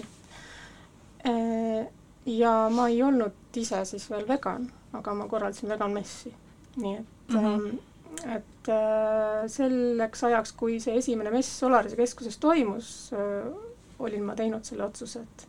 Ja 2.30 2.70
ma 2.70 2.88
ei 2.90 3.04
olnud 3.04 3.58
ise 3.58 3.84
siis 3.86 4.10
veel 4.12 4.28
vegan, 4.28 4.70
aga 4.94 5.14
ma 5.18 5.28
korraldasin 5.28 5.70
veganmessi, 5.70 6.34
nii 6.78 6.96
et 6.96 7.34
mm 7.34 7.46
-hmm 7.46 7.78
et 8.26 8.70
äh, 8.70 9.48
selleks 9.48 10.24
ajaks, 10.24 10.54
kui 10.58 10.80
see 10.84 10.98
esimene 10.98 11.32
mess 11.34 11.60
Solarise 11.62 11.98
keskuses 12.00 12.38
toimus, 12.42 13.12
äh, 13.14 13.48
olin 14.00 14.24
ma 14.26 14.36
teinud 14.36 14.66
selle 14.66 14.86
otsuse, 14.88 15.22
et, 15.22 15.48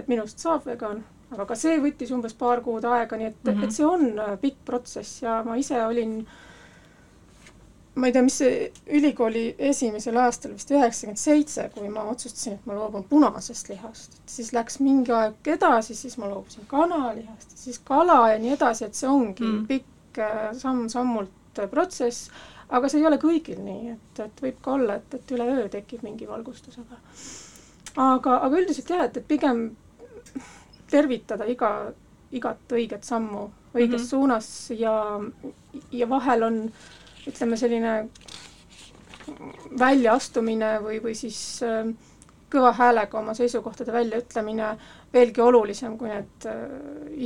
et 0.00 0.08
minust 0.08 0.42
saab 0.42 0.66
vegan, 0.66 1.02
aga 1.30 1.46
ka 1.46 1.58
see 1.58 1.78
võttis 1.82 2.12
umbes 2.14 2.34
paar 2.38 2.62
kuud 2.64 2.86
aega, 2.88 3.16
nii 3.16 3.30
et 3.30 3.44
mm, 3.44 3.52
-hmm. 3.52 3.64
et 3.64 3.76
see 3.76 3.86
on 3.86 4.06
äh, 4.18 4.36
pikk 4.40 4.64
protsess 4.64 5.22
ja 5.22 5.42
ma 5.46 5.56
ise 5.60 5.84
olin 5.84 6.26
ma 7.94 8.06
ei 8.06 8.12
tea, 8.14 8.22
mis 8.22 8.36
see 8.38 8.68
ülikooli 8.98 9.44
esimesel 9.70 10.16
aastal, 10.22 10.54
vist 10.54 10.70
üheksakümmend 10.70 11.20
seitse, 11.20 11.66
kui 11.74 11.90
ma 11.90 12.04
otsustasin, 12.12 12.58
et 12.58 12.68
ma 12.68 12.76
loobun 12.78 13.04
punasest 13.10 13.72
lihast, 13.72 14.14
et 14.20 14.36
siis 14.36 14.52
läks 14.54 14.78
mingi 14.84 15.12
aeg 15.16 15.50
edasi, 15.56 15.96
siis 15.98 16.16
ma 16.20 16.30
loobusin 16.30 16.68
kanalihast, 16.70 17.56
siis 17.58 17.80
kala 17.84 18.22
ja 18.32 18.38
nii 18.38 18.54
edasi, 18.54 18.86
et 18.86 18.98
see 18.98 19.10
ongi 19.10 19.44
mm. 19.46 19.66
pikk 19.70 20.22
samm-sammult 20.62 21.62
protsess, 21.70 22.30
aga 22.70 22.88
see 22.88 23.02
ei 23.02 23.10
ole 23.10 23.18
kõigil 23.20 23.58
nii, 23.64 23.96
et, 23.96 24.24
et 24.24 24.42
võib 24.46 24.62
ka 24.62 24.76
olla, 24.78 25.00
et, 25.00 25.18
et 25.18 25.34
üleöö 25.34 25.66
tekib 25.72 26.06
mingi 26.06 26.28
valgustus, 26.30 26.78
aga 26.78 27.00
aga, 27.96 28.38
aga 28.46 28.60
üldiselt 28.60 28.90
jah, 28.90 29.04
et, 29.08 29.16
et 29.18 29.26
pigem 29.26 29.70
tervitada 30.90 31.46
iga, 31.50 31.90
igat 32.34 32.74
õiget 32.74 33.06
sammu 33.06 33.48
õiges 33.74 33.88
mm 33.88 33.96
-hmm. 33.96 34.08
suunas 34.08 34.70
ja, 34.74 35.20
ja 35.92 36.08
vahel 36.08 36.42
on 36.42 36.72
ütleme, 37.28 37.56
selline 37.56 37.96
väljaastumine 39.78 40.78
või, 40.84 41.00
või 41.02 41.14
siis 41.18 41.40
äh, 41.66 41.90
kõva 42.50 42.72
häälega 42.74 43.18
oma 43.18 43.34
seisukohtade 43.34 43.92
väljaütlemine 43.94 44.70
veelgi 45.12 45.42
olulisem 45.42 45.96
kui 45.98 46.10
need 46.10 46.46
äh, 46.50 46.64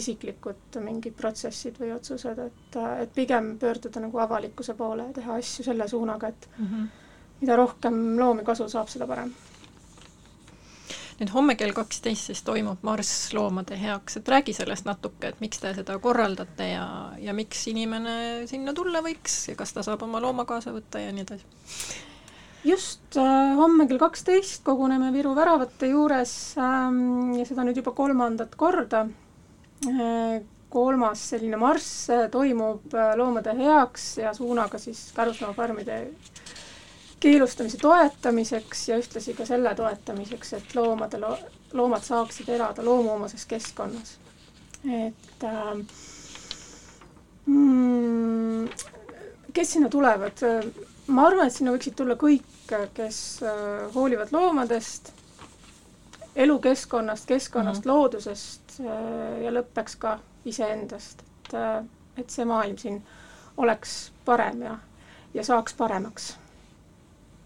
isiklikud 0.01 0.79
mingid 0.85 1.17
protsessid 1.17 1.79
või 1.81 1.95
otsused, 1.97 2.39
et, 2.49 2.77
äh, 2.81 3.01
et 3.07 3.15
pigem 3.15 3.55
pöörduda 3.61 4.03
nagu 4.05 4.21
avalikkuse 4.25 4.77
poole 4.79 5.09
ja 5.09 5.17
teha 5.21 5.39
asju 5.41 5.65
selle 5.67 5.89
suunaga, 5.89 6.29
et 6.29 6.49
mm 6.59 6.67
-hmm. 6.67 6.87
mida 7.41 7.57
rohkem 7.57 8.01
loomi 8.19 8.45
kasu 8.45 8.69
saab, 8.69 8.89
seda 8.89 9.07
parem. 9.07 9.33
Nüüd 11.21 11.31
homme 11.35 11.55
kell 11.59 11.75
kaksteist 11.77 12.31
siis 12.31 12.43
toimub 12.47 12.83
Marss 12.87 13.33
loomade 13.37 13.77
heaks, 13.79 14.19
et 14.19 14.29
räägi 14.29 14.55
sellest 14.57 14.89
natuke, 14.89 15.31
et 15.31 15.43
miks 15.45 15.63
te 15.63 15.75
seda 15.77 15.99
korraldate 16.03 16.71
ja, 16.73 16.87
ja 17.23 17.35
miks 17.37 17.67
inimene 17.71 18.17
sinna 18.51 18.75
tulla 18.75 19.03
võiks 19.05 19.45
ja 19.51 19.59
kas 19.59 19.75
ta 19.77 19.85
saab 19.87 20.03
oma 20.09 20.23
looma 20.25 20.47
kaasa 20.49 20.75
võtta 20.75 21.03
ja 21.03 21.15
nii 21.15 21.27
edasi 21.27 21.47
just 22.65 23.17
äh, 23.21 23.55
homme 23.59 23.87
kell 23.89 24.01
kaksteist 24.01 24.65
koguneme 24.65 25.13
Viru 25.13 25.35
väravate 25.37 25.91
juures 25.93 26.33
ähm, 26.59 27.35
ja 27.39 27.45
seda 27.47 27.65
nüüd 27.67 27.79
juba 27.83 27.93
kolmandat 27.97 28.57
korda 28.57 29.05
äh,. 29.89 30.43
kolmas 30.75 31.21
selline 31.31 31.59
marss 31.61 32.09
äh, 32.11 32.25
toimub 32.33 32.95
äh, 32.97 33.13
loomade 33.21 33.53
heaks 33.59 34.17
ja 34.19 34.33
suunaga 34.35 34.81
siis 34.83 35.05
karusloomafarmide 35.15 36.01
keelustamise 37.25 37.81
toetamiseks 37.81 38.89
ja 38.89 38.99
ühtlasi 39.01 39.35
ka 39.35 39.47
selle 39.49 39.75
toetamiseks, 39.75 40.53
et 40.59 40.75
loomade 40.77 41.21
lo,, 41.21 41.37
loomad 41.73 42.05
saaksid 42.05 42.49
elada 42.53 42.85
loomuomases 42.85 43.47
keskkonnas. 43.49 44.19
et 44.85 45.45
äh, 45.45 45.77
mm, 47.47 48.69
kes 49.53 49.73
sinna 49.73 49.89
tulevad? 49.89 50.45
ma 51.07 51.27
arvan, 51.29 51.49
et 51.49 51.57
sinna 51.57 51.73
võiksid 51.73 51.97
tulla 51.97 52.17
kõik 52.21 52.45
kes 52.95 53.41
äh, 53.43 53.95
hoolivad 53.95 54.33
loomadest, 54.33 55.13
elukeskkonnast, 56.37 57.27
keskkonnast 57.27 57.85
mm, 57.85 57.91
-hmm. 57.91 57.95
loodusest 57.95 58.81
äh, 58.81 59.43
ja 59.43 59.51
lõppeks 59.51 59.97
ka 59.99 60.19
iseendast, 60.45 61.21
et, 61.21 61.55
äh, 61.55 61.85
et 62.17 62.31
see 62.31 62.45
maailm 62.45 62.77
siin 62.79 63.03
oleks 63.57 64.13
parem 64.25 64.63
ja, 64.63 64.79
ja 65.35 65.45
saaks 65.45 65.75
paremaks. 65.75 66.37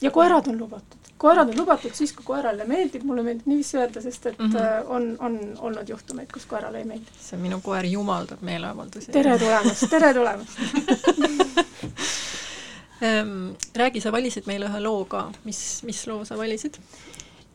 Ja 0.01 0.11
koerad 0.11 0.46
on 0.46 0.59
lubatud, 0.59 1.11
koerad 1.18 1.49
on 1.49 1.59
lubatud 1.59 1.94
siis, 1.94 2.12
kui 2.12 2.24
koerale 2.24 2.64
meeldib, 2.68 3.03
mulle 3.07 3.22
meeldib 3.26 3.46
niiviisi 3.51 3.78
öelda, 3.78 4.01
sest 4.03 4.26
et 4.26 4.38
mm 4.38 4.53
-hmm. 4.53 4.86
on, 4.86 5.16
on 5.18 5.38
olnud 5.59 5.88
juhtumeid, 5.88 6.32
kus 6.32 6.46
koerale 6.46 6.78
ei 6.78 6.84
meeldi. 6.84 7.07
see 7.20 7.38
minu 7.38 7.61
koer 7.61 7.86
jumaldab 7.86 8.40
meeleavaldusi. 8.40 9.12
tere 9.12 9.38
tulemast, 9.38 9.90
tere 9.90 10.14
tulemast 10.14 10.59
ähm,. 13.03 13.55
räägi, 13.76 14.01
sa 14.01 14.12
valisid 14.12 14.46
meile 14.46 14.66
ühe 14.66 14.80
loo 14.80 15.05
ka, 15.05 15.30
mis, 15.44 15.82
mis 15.82 16.07
loo 16.07 16.24
sa 16.24 16.38
valisid? 16.38 16.74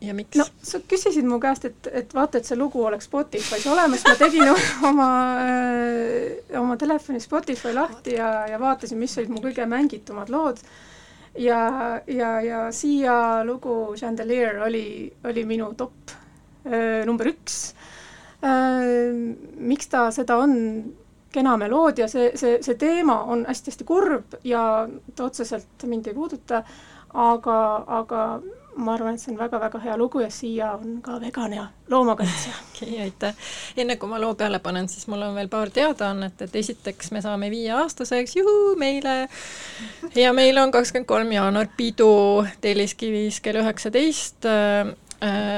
ja 0.01 0.13
miks? 0.13 0.37
no 0.37 0.45
sa 0.63 0.79
küsisid 0.79 1.25
mu 1.27 1.39
käest, 1.39 1.65
et, 1.65 1.87
et 1.91 2.13
vaata, 2.15 2.37
et 2.37 2.45
see 2.45 2.57
lugu 2.59 2.83
oleks 2.83 3.07
Spotify's 3.09 3.67
olemas, 3.71 4.03
ma 4.07 4.15
tegin 4.19 4.49
oma 4.89 5.09
äh,, 5.43 6.59
oma 6.59 6.77
telefoni 6.77 7.19
Spotify 7.23 7.73
lahti 7.73 8.17
ja, 8.17 8.47
ja 8.51 8.59
vaatasin, 8.59 8.99
mis 8.99 9.17
olid 9.17 9.31
mu 9.33 9.43
kõige 9.43 9.67
mängitumad 9.69 10.33
lood. 10.33 10.59
Ja, 11.37 11.61
ja, 12.07 12.41
ja 12.41 12.71
siia 12.71 13.43
lugu 13.45 13.95
Chandelier 13.95 14.61
oli, 14.65 15.13
oli 15.23 15.45
minu 15.45 15.73
top 15.77 16.13
number 17.05 17.27
üks. 17.27 17.73
Miks 19.57 19.89
ta 19.91 20.05
seda 20.15 20.37
on, 20.39 20.53
kena 21.33 21.55
meloodia, 21.57 22.07
see, 22.07 22.31
see, 22.39 22.59
see 22.63 22.75
teema 22.79 23.23
on 23.33 23.45
hästi-hästi 23.47 23.87
kurb 23.87 24.35
ja 24.47 24.87
ta 25.15 25.25
otseselt 25.27 25.85
mind 25.89 26.07
ei 26.07 26.15
puuduta, 26.15 26.61
aga, 27.13 27.59
aga 27.99 28.25
ma 28.75 28.93
arvan, 28.93 29.15
et 29.15 29.21
see 29.21 29.31
on 29.33 29.37
väga-väga 29.39 29.79
hea 29.83 29.95
lugu 29.97 30.21
ja 30.23 30.29
Siia 30.33 30.71
on 30.77 30.97
ka 31.05 31.19
vegan 31.21 31.53
ja 31.53 31.67
loomakaitsja. 31.89 32.53
okei 32.69 32.89
okay,, 32.89 33.01
aitäh. 33.03 33.35
enne 33.77 33.97
kui 34.01 34.09
ma 34.09 34.21
loo 34.21 34.33
peale 34.39 34.59
panen, 34.63 34.89
siis 34.89 35.07
mul 35.11 35.21
on 35.21 35.35
veel 35.35 35.49
paar 35.51 35.71
teadaannet, 35.73 36.41
et 36.41 36.55
esiteks 36.63 37.11
me 37.11 37.21
saame 37.21 37.51
viieaastaseks, 37.53 38.35
juhuu, 38.39 38.75
meile. 38.79 39.27
ja 40.15 40.33
meil 40.33 40.57
on 40.57 40.71
kakskümmend 40.71 41.09
kolm 41.09 41.31
jaanuar 41.31 41.69
pidu 41.77 42.45
Telliskivis 42.61 43.41
kell 43.43 43.61
üheksateist 43.61 44.49
äh, 44.49 44.93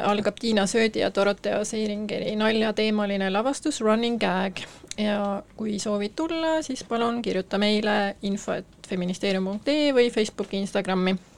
algab 0.05 0.39
Tiina 0.39 0.67
Söödi 0.67 1.01
ja 1.01 1.11
Dorothea 1.15 1.63
Seiringeri 1.65 2.35
naljateemaline 2.35 3.31
lavastus 3.33 3.81
Running 3.81 4.19
Gag 4.21 4.61
ja 4.97 5.43
kui 5.57 5.79
soovid 5.79 6.15
tulla, 6.15 6.59
siis 6.61 6.83
palun 6.83 7.21
kirjuta 7.21 7.57
meile 7.57 8.15
info 8.21 8.53
et 8.59 8.89
feministeerium.ee 8.89 9.93
või 9.95 10.11
Facebooki, 10.13 10.59
Instagrami 10.61 11.15
äh, 11.15 11.34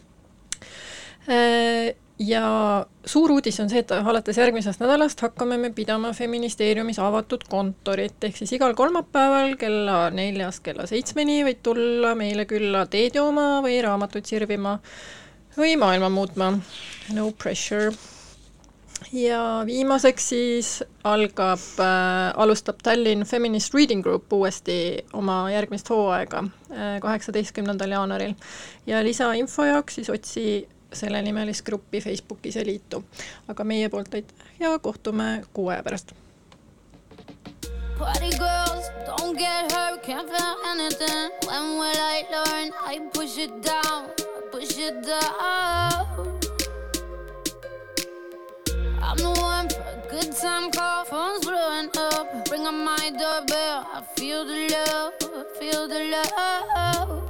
ja 2.19 2.85
suur 3.05 3.31
uudis 3.31 3.59
on 3.61 3.69
see, 3.69 3.83
et 3.83 3.91
alates 3.91 4.37
järgmisest 4.39 4.81
nädalast 4.81 5.21
hakkame 5.21 5.57
me 5.61 5.69
pidama 5.75 6.13
feministeeriumis 6.17 6.99
avatud 7.03 7.45
kontorit, 7.49 8.17
ehk 8.23 8.37
siis 8.39 8.55
igal 8.57 8.73
kolmapäeval 8.77 9.55
kella 9.61 10.07
neljast 10.13 10.63
kella 10.65 10.87
seitsmeni 10.89 11.43
võid 11.47 11.61
tulla 11.65 12.15
meile 12.17 12.47
külla 12.49 12.85
teed 12.89 13.19
jooma 13.19 13.61
või 13.65 13.79
raamatuid 13.85 14.29
sirvima 14.29 14.77
või 15.57 15.77
maailma 15.79 16.09
muutma. 16.13 16.53
No 17.13 17.31
pressure. 17.31 17.91
ja 19.13 19.61
viimaseks 19.65 20.29
siis 20.29 20.69
algab 21.05 21.61
äh,, 21.79 22.33
alustab 22.35 22.81
Tallinn 22.83 23.25
Feminist 23.25 23.73
Reading 23.73 24.01
Group 24.03 24.33
uuesti 24.33 25.05
oma 25.13 25.51
järgmist 25.53 25.89
hooaega 25.89 26.43
kaheksateistkümnendal 27.01 27.93
äh, 27.93 27.99
jaanuaril 27.99 28.33
ja 28.89 29.03
lisainfo 29.05 29.65
jaoks 29.69 30.01
siis 30.01 30.09
otsi 30.09 30.47
sellenimelist 30.93 31.65
gruppi 31.65 32.01
Facebookis 32.01 32.55
ja 32.55 32.65
liitu. 32.65 33.03
aga 33.47 33.63
meie 33.63 33.89
poolt 33.89 34.13
aitäh 34.13 34.35
ja 34.59 34.79
kohtume 34.79 35.43
kuu 35.53 35.69
aja 35.69 35.83
pärast. 35.83 36.11
Party 37.97 38.29
girls, 38.37 38.91
don't 39.07 39.37
get 39.37 39.71
hurt, 39.71 40.03
can't 40.03 40.29
feel 40.29 40.55
anything. 40.65 41.31
When 41.47 41.79
will 41.79 41.97
I 41.97 42.25
learn? 42.29 42.71
I 42.85 42.99
push 43.11 43.37
it 43.39 43.51
down, 43.63 44.09
push 44.51 44.77
it 44.77 45.01
down. 45.01 46.05
I'm 49.01 49.17
the 49.17 49.33
one 49.41 49.67
for 49.69 49.81
a 49.81 49.97
good 50.11 50.35
time 50.35 50.69
call, 50.69 51.05
phone's 51.05 51.43
blowing 51.43 51.89
up. 51.97 52.47
Ring 52.51 52.67
on 52.67 52.85
my 52.85 53.09
doorbell, 53.09 53.87
I 53.93 54.03
feel 54.15 54.45
the 54.45 54.69
love, 54.69 55.13
feel 55.59 55.87
the 55.87 56.23
love. 56.35 57.26